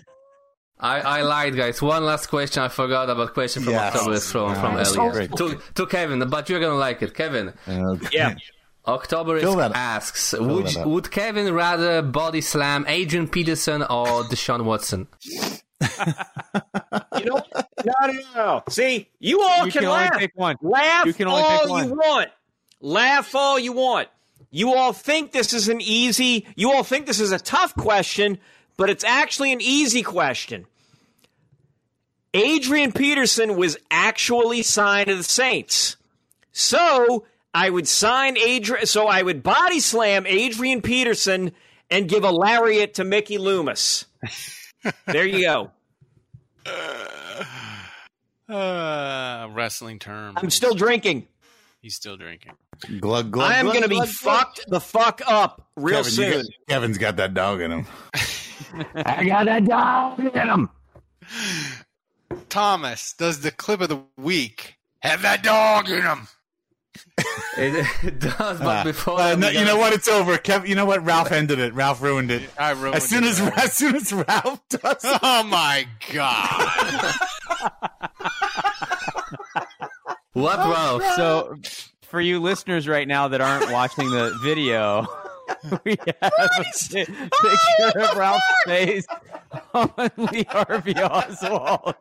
[0.81, 1.81] I, I lied, guys.
[1.81, 2.63] One last question.
[2.63, 3.95] I forgot about question from Yes.
[3.95, 4.95] October is from, from Yes.
[4.97, 5.11] earlier.
[5.11, 5.35] Great.
[5.37, 7.13] To, to Kevin, but you're gonna like it.
[7.13, 7.53] Kevin,
[8.11, 8.35] Yeah.
[8.87, 9.77] October Fill that up.
[9.77, 15.07] asks, would, would Kevin rather body slam Adrian Peterson or Deshaun Watson?
[15.81, 17.41] You know,
[17.85, 18.63] no, no, no.
[18.69, 20.17] See, you all You can, can laugh.
[20.19, 20.55] pick one.
[20.61, 21.87] Laugh You can only all pick one.
[21.89, 22.29] you want.
[22.81, 24.07] Laugh all you want.
[24.51, 26.47] You all think this is an easy.
[26.55, 28.39] You all think this is a tough question,
[28.77, 30.65] but it's actually an easy question.
[32.33, 35.97] Adrian Peterson was actually signed to the Saints.
[36.51, 38.85] So I would sign Adrian.
[38.85, 41.51] So I would body slam Adrian Peterson
[41.89, 44.05] and give a lariat to Mickey Loomis.
[45.07, 45.71] there you go.
[48.47, 50.35] Uh, wrestling term.
[50.37, 51.27] I'm still drinking.
[51.81, 52.53] He's still drinking.
[52.99, 53.51] Glug glug.
[53.51, 54.37] I am glug, going to be glug, glug.
[54.37, 56.31] fucked the fuck up real Kevin, soon.
[56.41, 57.87] got- Kevin's got that dog in him.
[58.95, 60.69] I got that dog in him.
[62.49, 64.77] Thomas does the clip of the week.
[65.01, 66.27] Have that dog in him.
[67.57, 68.83] It, it does, but Ah.
[68.85, 69.91] before Uh, no, you know what?
[69.91, 70.37] It's over.
[70.37, 71.03] Kev, you know what?
[71.03, 71.73] Ralph ended it.
[71.73, 72.49] Ralph ruined it.
[72.57, 73.57] I ruined as soon it, as Ralph.
[73.65, 75.03] as soon as Ralph does.
[75.03, 75.19] it.
[75.21, 77.15] Oh my god.
[80.33, 81.03] What, Ralph?
[81.15, 81.55] So,
[82.03, 85.07] for you listeners right now that aren't watching the video,
[85.83, 89.05] we have a pi- picture of Ralph's face
[89.73, 91.95] on Lee Harvey Oswald,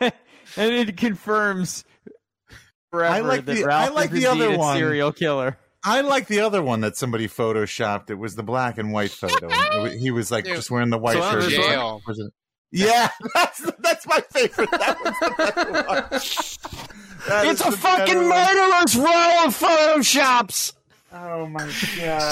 [0.00, 0.12] and
[0.56, 1.95] it confirms forever
[2.92, 4.76] I like that the- Ralph I like is the other one.
[4.76, 5.58] serial killer.
[5.84, 8.10] I like the other one that somebody photoshopped.
[8.10, 9.48] It was the black and white photo.
[9.90, 10.56] He was like Dude.
[10.56, 11.50] just wearing the white So shirt.
[11.50, 12.00] Jail.
[12.06, 12.32] Was it-
[12.72, 14.70] Yeah, that's that's my favorite.
[14.72, 16.04] That was the better one.
[17.48, 18.28] It's a fucking better one.
[18.28, 20.72] murderous row of photoshops.
[21.12, 21.70] Oh my god!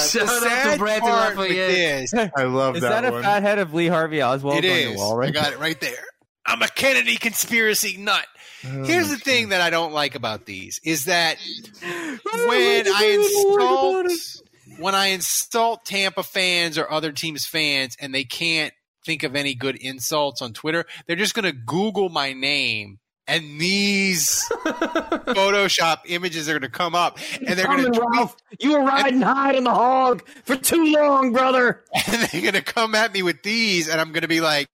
[0.01, 2.09] Shout out to Sad Brad part with Lafayette.
[2.11, 3.23] this, I love Is that, that, a one.
[3.23, 4.85] fat head of Lee Harvey Oswald it on is.
[4.91, 6.05] your wall right I got it right there.
[6.47, 8.27] I'm a Kennedy conspiracy nut.
[8.67, 11.39] Oh, Here's the thing that I don't like about these is that
[11.83, 14.43] when I insult
[14.79, 18.73] when I insult Tampa fans or other teams fans and they can't
[19.05, 23.61] think of any good insults on Twitter, they're just going to Google my name and
[23.61, 28.37] these Photoshop images are going to come up and they're going to Ralph.
[28.61, 31.85] You were riding high on the hog for too long, brother.
[32.07, 34.69] and they're going to come at me with these and I'm going to be like,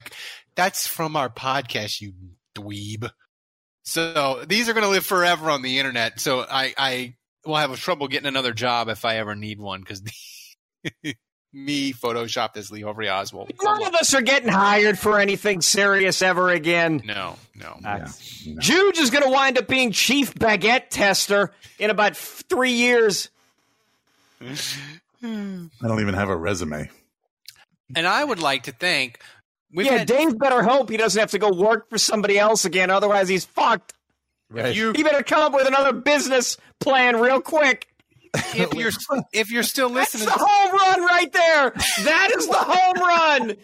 [0.55, 2.12] that's from our podcast, you
[2.55, 3.11] dweeb.
[3.91, 6.21] So these are going to live forever on the internet.
[6.21, 7.15] So I, I
[7.45, 10.01] will have trouble getting another job if I ever need one because
[11.53, 13.51] me photoshopped as Lee Harvey Oswald.
[13.61, 17.03] None of us are getting hired for anything serious ever again.
[17.05, 17.79] No, no.
[17.83, 21.51] That's- Juge is going to wind up being chief baguette tester
[21.81, 23.29] in about three years.
[24.41, 24.49] I
[25.21, 26.89] don't even have a resume.
[27.97, 29.19] And I would like to thank.
[29.73, 32.65] We've yeah, had, Dave better hope he doesn't have to go work for somebody else
[32.65, 32.91] again.
[32.91, 33.95] Otherwise, he's fucked.
[34.51, 34.75] Right.
[34.75, 37.87] you, He better come up with another business plan real quick.
[38.55, 38.93] if you're
[39.33, 41.71] if you're still That's listening, the home run right there.
[42.05, 43.57] That is the home run.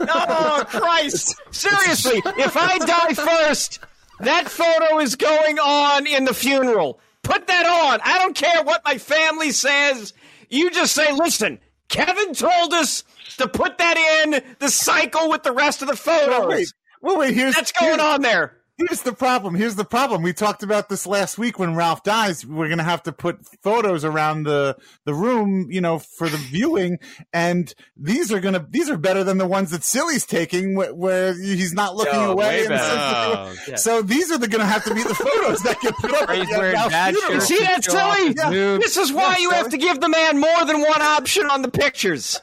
[0.00, 1.34] Oh Christ!
[1.50, 3.80] Seriously, if I die first,
[4.20, 7.00] that photo is going on in the funeral.
[7.22, 8.00] Put that on.
[8.02, 10.14] I don't care what my family says.
[10.48, 11.58] You just say, listen,
[11.88, 13.04] Kevin told us
[13.38, 16.48] to put that in the cycle with the rest of the photos.
[16.48, 17.34] wait, well, wait.
[17.34, 18.56] Here's That's going here's, on there.
[18.76, 19.54] Here's the problem.
[19.54, 20.22] Here's the problem.
[20.24, 22.44] We talked about this last week when Ralph dies.
[22.44, 26.36] We're going to have to put photos around the, the room, you know, for the
[26.38, 26.98] viewing.
[27.32, 30.92] And these are going to, these are better than the ones that Silly's taking where,
[30.92, 32.60] where he's not looking Oh, away.
[32.62, 32.82] and better.
[32.84, 33.76] Oh, yeah.
[33.76, 36.28] So these are the going to have to be the photos that get put up.
[36.30, 37.34] He's at wearing bad funeral.
[37.34, 37.46] You shirts.
[37.46, 38.26] see that, silly?
[38.26, 38.84] his boobs.
[38.84, 41.62] This is why Yeah, you have to give the man more than one option on
[41.62, 42.40] the pictures.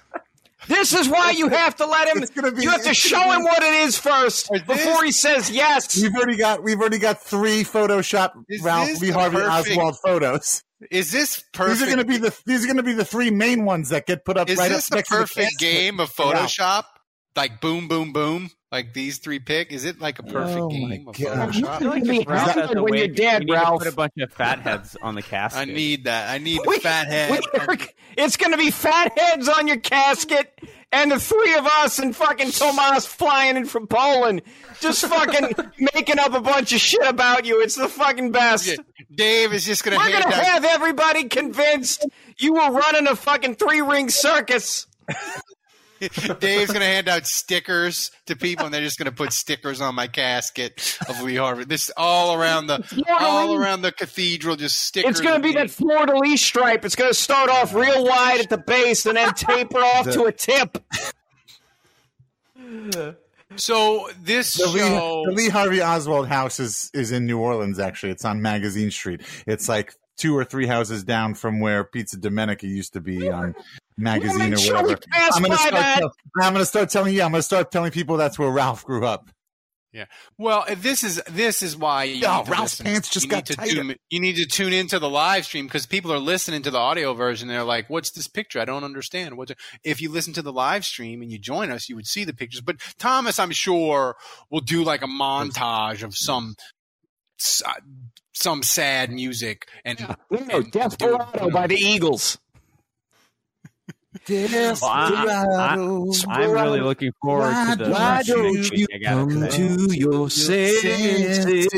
[0.71, 2.21] This is why you have to let him.
[2.55, 5.49] Be- you have to show gonna him what it is first this- before he says
[5.51, 6.01] yes.
[6.01, 9.77] We've already got, we've already got three Photoshop Is Ralph this Lee the Harvey perfect-
[9.77, 10.63] Oswald photos.
[10.89, 11.79] is this perfect?
[11.79, 13.89] These are going to be the, these are going to be the three main ones
[13.89, 16.11] that get put up Is right this up the next to the perfect game of
[16.17, 16.33] Wow.
[16.33, 16.83] Photoshop?
[17.35, 18.49] Like boom, boom, boom.
[18.71, 19.73] Like these three pick.
[19.73, 21.55] Is it like a perfect Oh my game of uh, God.
[21.55, 21.77] You Photoshop?
[21.79, 23.79] can like if Ralph has a when you're wig, dead, we need to Ralph.
[23.83, 25.61] put a bunch of fat heads on the casket.
[25.61, 26.29] I need that.
[26.29, 27.31] I need We- fat head.
[27.67, 27.77] we-
[28.17, 30.57] it's going to be fat heads on your casket,
[30.93, 34.41] and the three of us and fucking Tomas flying in from Poland,
[34.79, 35.51] just fucking
[35.93, 37.61] making up a bunch of shit about you.
[37.61, 38.79] It's the fucking best.
[39.13, 40.33] Dave is just gonna We're gonna out.
[40.45, 42.07] have everybody convinced
[42.37, 44.87] you were running a fucking three ring circus.
[46.39, 50.07] Dave's gonna hand out stickers to people, and they're just gonna put stickers on my
[50.07, 51.65] casket of Lee Harvey.
[51.65, 55.11] This all around the all around the cathedral, just stickers.
[55.11, 55.55] It's gonna be me.
[55.55, 56.83] that fleur de lis stripe.
[56.85, 60.31] It's gonna start off real wide at the base and then taper off to a
[60.31, 60.77] tip.
[63.57, 67.79] So this The Lee, show, the Lee Harvey Oswald house is is in New Orleans.
[67.79, 69.21] Actually, it's on Magazine Street.
[69.45, 73.55] It's like two or three houses down from where Pizza Domenica used to be on
[74.01, 74.99] magazine or sure we whatever.
[75.33, 75.73] I'm gonna start.
[75.99, 76.11] Tell,
[76.41, 77.21] I'm gonna start telling you.
[77.23, 79.29] I'm gonna start telling people that's where Ralph grew up.
[79.93, 80.05] Yeah.
[80.37, 82.85] Well, this is this is why you Oh, need to Ralph's listen.
[82.85, 83.75] pants just you got need tighter.
[83.75, 86.77] tune, You need to tune into the live stream because people are listening to the
[86.77, 87.49] audio version.
[87.49, 88.61] They're like, "What's this picture?
[88.61, 89.57] I don't understand." What's it?
[89.83, 92.33] if you listen to the live stream and you join us, you would see the
[92.33, 92.61] pictures.
[92.61, 94.15] But Thomas, I'm sure,
[94.49, 96.55] will do like a montage of some
[97.37, 97.73] s- uh,
[98.33, 102.37] some sad music and No, Desperado by the Eagles.
[104.29, 105.73] Well, I,
[106.43, 109.97] am really looking forward to the Why don't next you week, I gotta come to
[109.97, 111.69] your senses?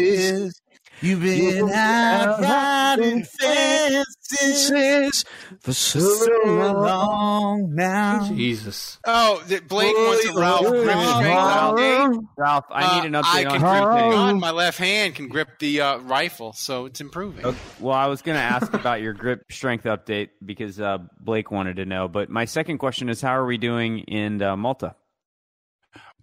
[1.04, 5.26] You've been out riding fences
[5.60, 6.00] for so
[6.46, 8.26] long now.
[8.30, 9.00] Jesus.
[9.06, 12.24] Oh, that Blake wants a Ralph grip strength update.
[12.38, 14.40] Ralph, I need an Uh, update I on grip the gun.
[14.40, 17.46] My left hand can grip the uh, rifle, so it's improving.
[17.46, 21.52] Okay, Well, I was going to ask about your grip strength update because uh, Blake
[21.52, 22.08] wanted to know.
[22.08, 24.96] But my second question is, how are we doing in uh, Malta?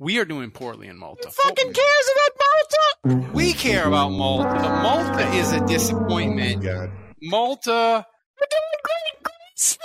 [0.00, 1.28] We are doing poorly in Malta.
[1.28, 3.32] Who Fucking cares about Malta.
[3.34, 4.48] We care about Malta.
[4.82, 6.64] Malta is a disappointment.
[6.66, 6.90] Oh
[7.22, 8.06] Malta.
[8.40, 9.22] We're doing great,
[9.54, 9.78] Greece.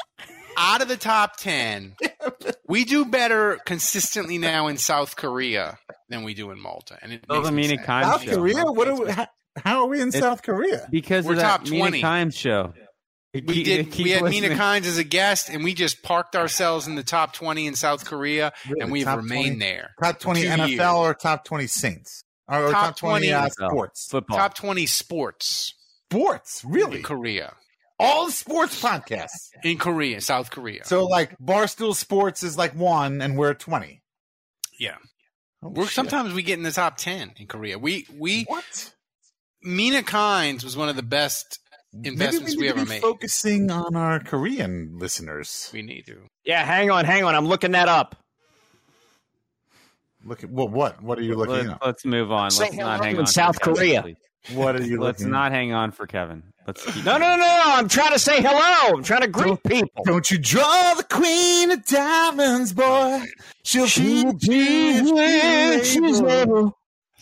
[0.57, 1.97] Out of the top 10,
[2.69, 5.77] we do better consistently now in South Korea
[6.07, 6.97] than we do in Malta.
[7.01, 8.03] And it Oh, makes the me Mina sad.
[8.05, 8.35] South show.
[8.37, 8.63] Korea?
[8.63, 9.11] What are we?
[9.11, 9.27] How,
[9.57, 10.87] how are we in It's- South Korea?
[10.89, 12.01] Because We're of that top Mina 20.
[12.01, 12.73] Kimes show.
[13.45, 13.95] We did.
[13.97, 14.49] We had listening.
[14.49, 17.75] Mina Kimes as a guest, and we just parked ourselves in the top 20 in
[17.75, 18.81] South Korea, Really?
[18.81, 19.59] and we've Top remained 20?
[19.59, 19.91] there.
[20.01, 20.81] Top twenty NFL years.
[20.81, 22.23] or top twenty Saints?
[22.47, 24.07] Or, or Top top, twenty, 20 uh, sports?
[24.09, 24.37] Football.
[24.37, 25.73] Top 20 sports
[26.11, 26.97] Sports, really?
[26.97, 27.55] in Korea.
[27.99, 29.49] All sports podcasts.
[29.63, 30.83] In Korea, South Korea.
[30.85, 34.01] So like Barstool Sports is like one, and we're twenty.
[34.79, 34.95] yeah.
[35.63, 35.93] Oh, We're, shit.
[35.93, 37.79] sometimes we get in the top 10 in Korea.
[37.79, 38.93] We, we, what?
[39.63, 41.59] Mina Kimes was one of the best
[42.03, 43.01] investments Maybe we, we, need ever to be made.
[43.01, 45.69] Focusing on our Korean listeners.
[45.73, 46.17] We need to.
[46.43, 47.35] Yeah, hang on, hang on.
[47.35, 48.15] I'm looking that up.
[50.23, 51.01] Look at well, what?
[51.03, 51.85] What are you looking Let's, at?
[51.85, 52.49] let's move on.
[52.57, 53.27] Let's not hang on.
[53.27, 54.01] South Kevin, Korea.
[54.01, 54.17] please.
[54.53, 56.43] What are you Let's not hang on for Kevin.
[56.67, 57.61] Let's keep No, no, no, no.
[57.65, 58.95] I'm trying to say hello.
[58.95, 60.03] I'm trying to greet people.
[60.05, 63.23] Don't you draw the queen of diamonds, boy?
[63.63, 64.31] She'll be
[65.83, 66.77] she's able.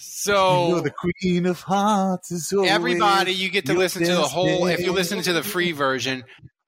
[0.06, 2.32] So You're the queen of hearts.
[2.32, 4.68] Is always everybody, you get to listen to the whole.
[4.68, 6.24] If you listen to the free version,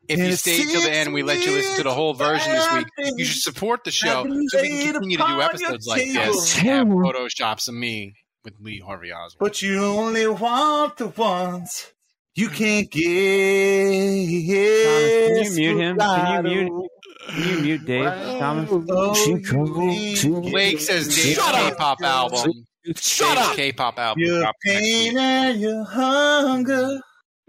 [0.07, 2.73] if you stay till the end, we let you listen to the whole version this
[2.73, 2.87] week.
[3.17, 6.57] You should support the show so we can continue to do episodes like this.
[6.57, 8.13] and Have photoshops of me
[8.43, 9.37] with Lee Harvey Oswald.
[9.39, 11.91] But you only want the ones
[12.35, 13.03] you can't get.
[14.85, 15.97] Thomas, can you mute him?
[15.97, 16.91] Can you mute?
[17.27, 18.69] Can you mute Dave, Thomas?
[18.71, 21.71] Oh, Blake says Dave's Shut up.
[21.71, 22.51] K-pop album.
[22.96, 23.56] Shut Dave's up.
[23.56, 24.22] K-pop album.
[24.22, 24.82] Your dropping next week.
[24.82, 27.00] pain and your hunger.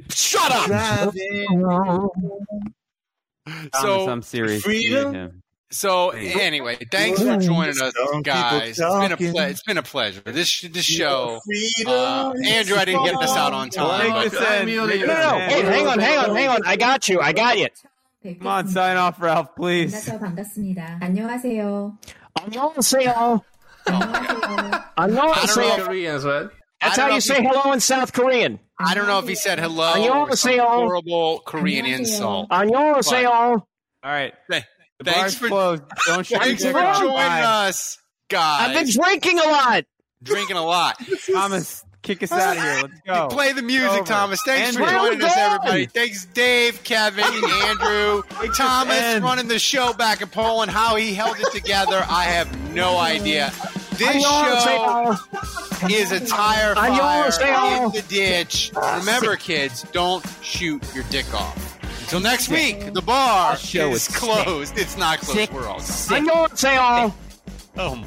[0.09, 0.67] Shut up.
[0.67, 1.61] Driving.
[1.61, 2.11] Thomas,
[3.81, 4.61] So I'm serious.
[4.63, 5.11] freedom.
[5.11, 5.43] Mute him.
[5.73, 8.77] So anyway, thanks for joining us, Some people guys.
[8.77, 9.31] It's been a talking.
[9.31, 10.21] ple- it's been a pleasure.
[10.25, 14.11] This this show, Freedom uh, Andrew, I didn't get this out on time.
[14.11, 15.39] Blake but- said- No, no, no.
[15.47, 16.59] Hey, hang on, hang on, hang on.
[16.65, 17.21] I got you.
[17.21, 17.69] I got you.
[18.21, 19.93] Come on, sign off, Ralph, please.
[19.95, 20.99] 만나서 반갑습니다.
[21.01, 21.97] 안녕하세요.
[22.43, 23.41] 안녕하세요.
[23.86, 26.50] I'm not I saying Koreans, man.
[26.80, 28.58] That's how you say hello in South Korean.
[28.78, 29.94] I don't know if he said hello.
[29.94, 30.66] Annyeonghaseyo.
[30.66, 32.50] Horrible Korean insult.
[32.50, 33.30] Annyeonghaseyo.
[33.32, 33.64] All
[34.04, 34.34] right.
[34.50, 34.64] Th-
[35.02, 35.48] thanks for.
[36.06, 37.98] Don't thanks for joining us,
[38.28, 38.68] guys.
[38.68, 39.84] I've been drinking a lot.
[40.22, 41.00] Drinking a lot.
[41.32, 42.82] Thomas, Kick us out of here.
[42.82, 43.26] Let's go.
[43.26, 44.04] Play the music, Over.
[44.04, 44.40] Thomas.
[44.46, 45.86] Thanks for joining us, everybody.
[45.86, 47.24] Thanks, Dave, Kevin,
[47.64, 48.22] Andrew,
[48.56, 49.24] Thomas End.
[49.24, 50.70] running the show back in Poland.
[50.70, 53.52] How he held it together, I have no idea.
[53.96, 55.16] This show
[55.90, 58.70] is a tire fire in the ditch.
[59.00, 61.76] Remember, kids, don't shoot your dick off.
[62.02, 64.78] Until next week, the bar show is closed.
[64.78, 65.52] It's not closed.
[65.52, 65.82] We're all.
[66.10, 67.16] I know say all.
[67.76, 68.04] Oh.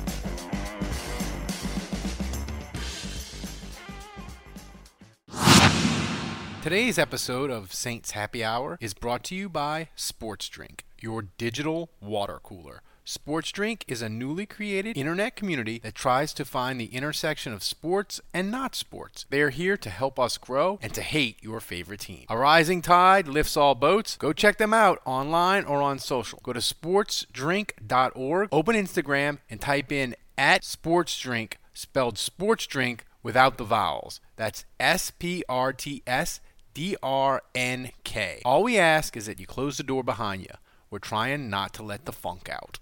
[6.70, 11.90] Today's episode of Saints Happy Hour is brought to you by Sports Drink, your digital
[12.00, 12.84] water cooler.
[13.04, 17.64] Sports Drink is a newly created internet community that tries to find the intersection of
[17.64, 19.26] sports and not sports.
[19.32, 22.26] They are here to help us grow and to hate your favorite team.
[22.30, 24.16] A rising tide lifts all boats.
[24.18, 26.40] Go check them out online or on social.
[26.44, 33.64] Go to sportsdrink.org, open Instagram, and type in at sportsdrink, spelled sports drink without the
[33.64, 34.22] vowels.
[34.36, 36.40] That's S P R T S
[36.80, 38.42] D R N K.
[38.46, 40.54] All we ask is that you close the door behind you.
[40.90, 42.80] We're trying not to let the funk out.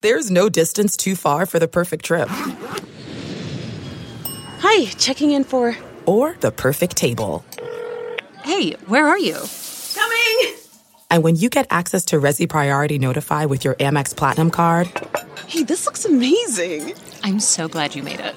[0.00, 2.28] There's no distance too far for the perfect trip.
[4.60, 5.76] Hi, checking in for.
[6.06, 7.44] Or the perfect table.
[8.44, 9.34] Hey, where are you?
[9.92, 10.54] Coming!
[11.10, 14.86] And when you get access to Resy Priority Notify with your Amex Platinum card,
[15.48, 16.94] Hey, this looks amazing.
[17.24, 18.36] I'm so glad you made it.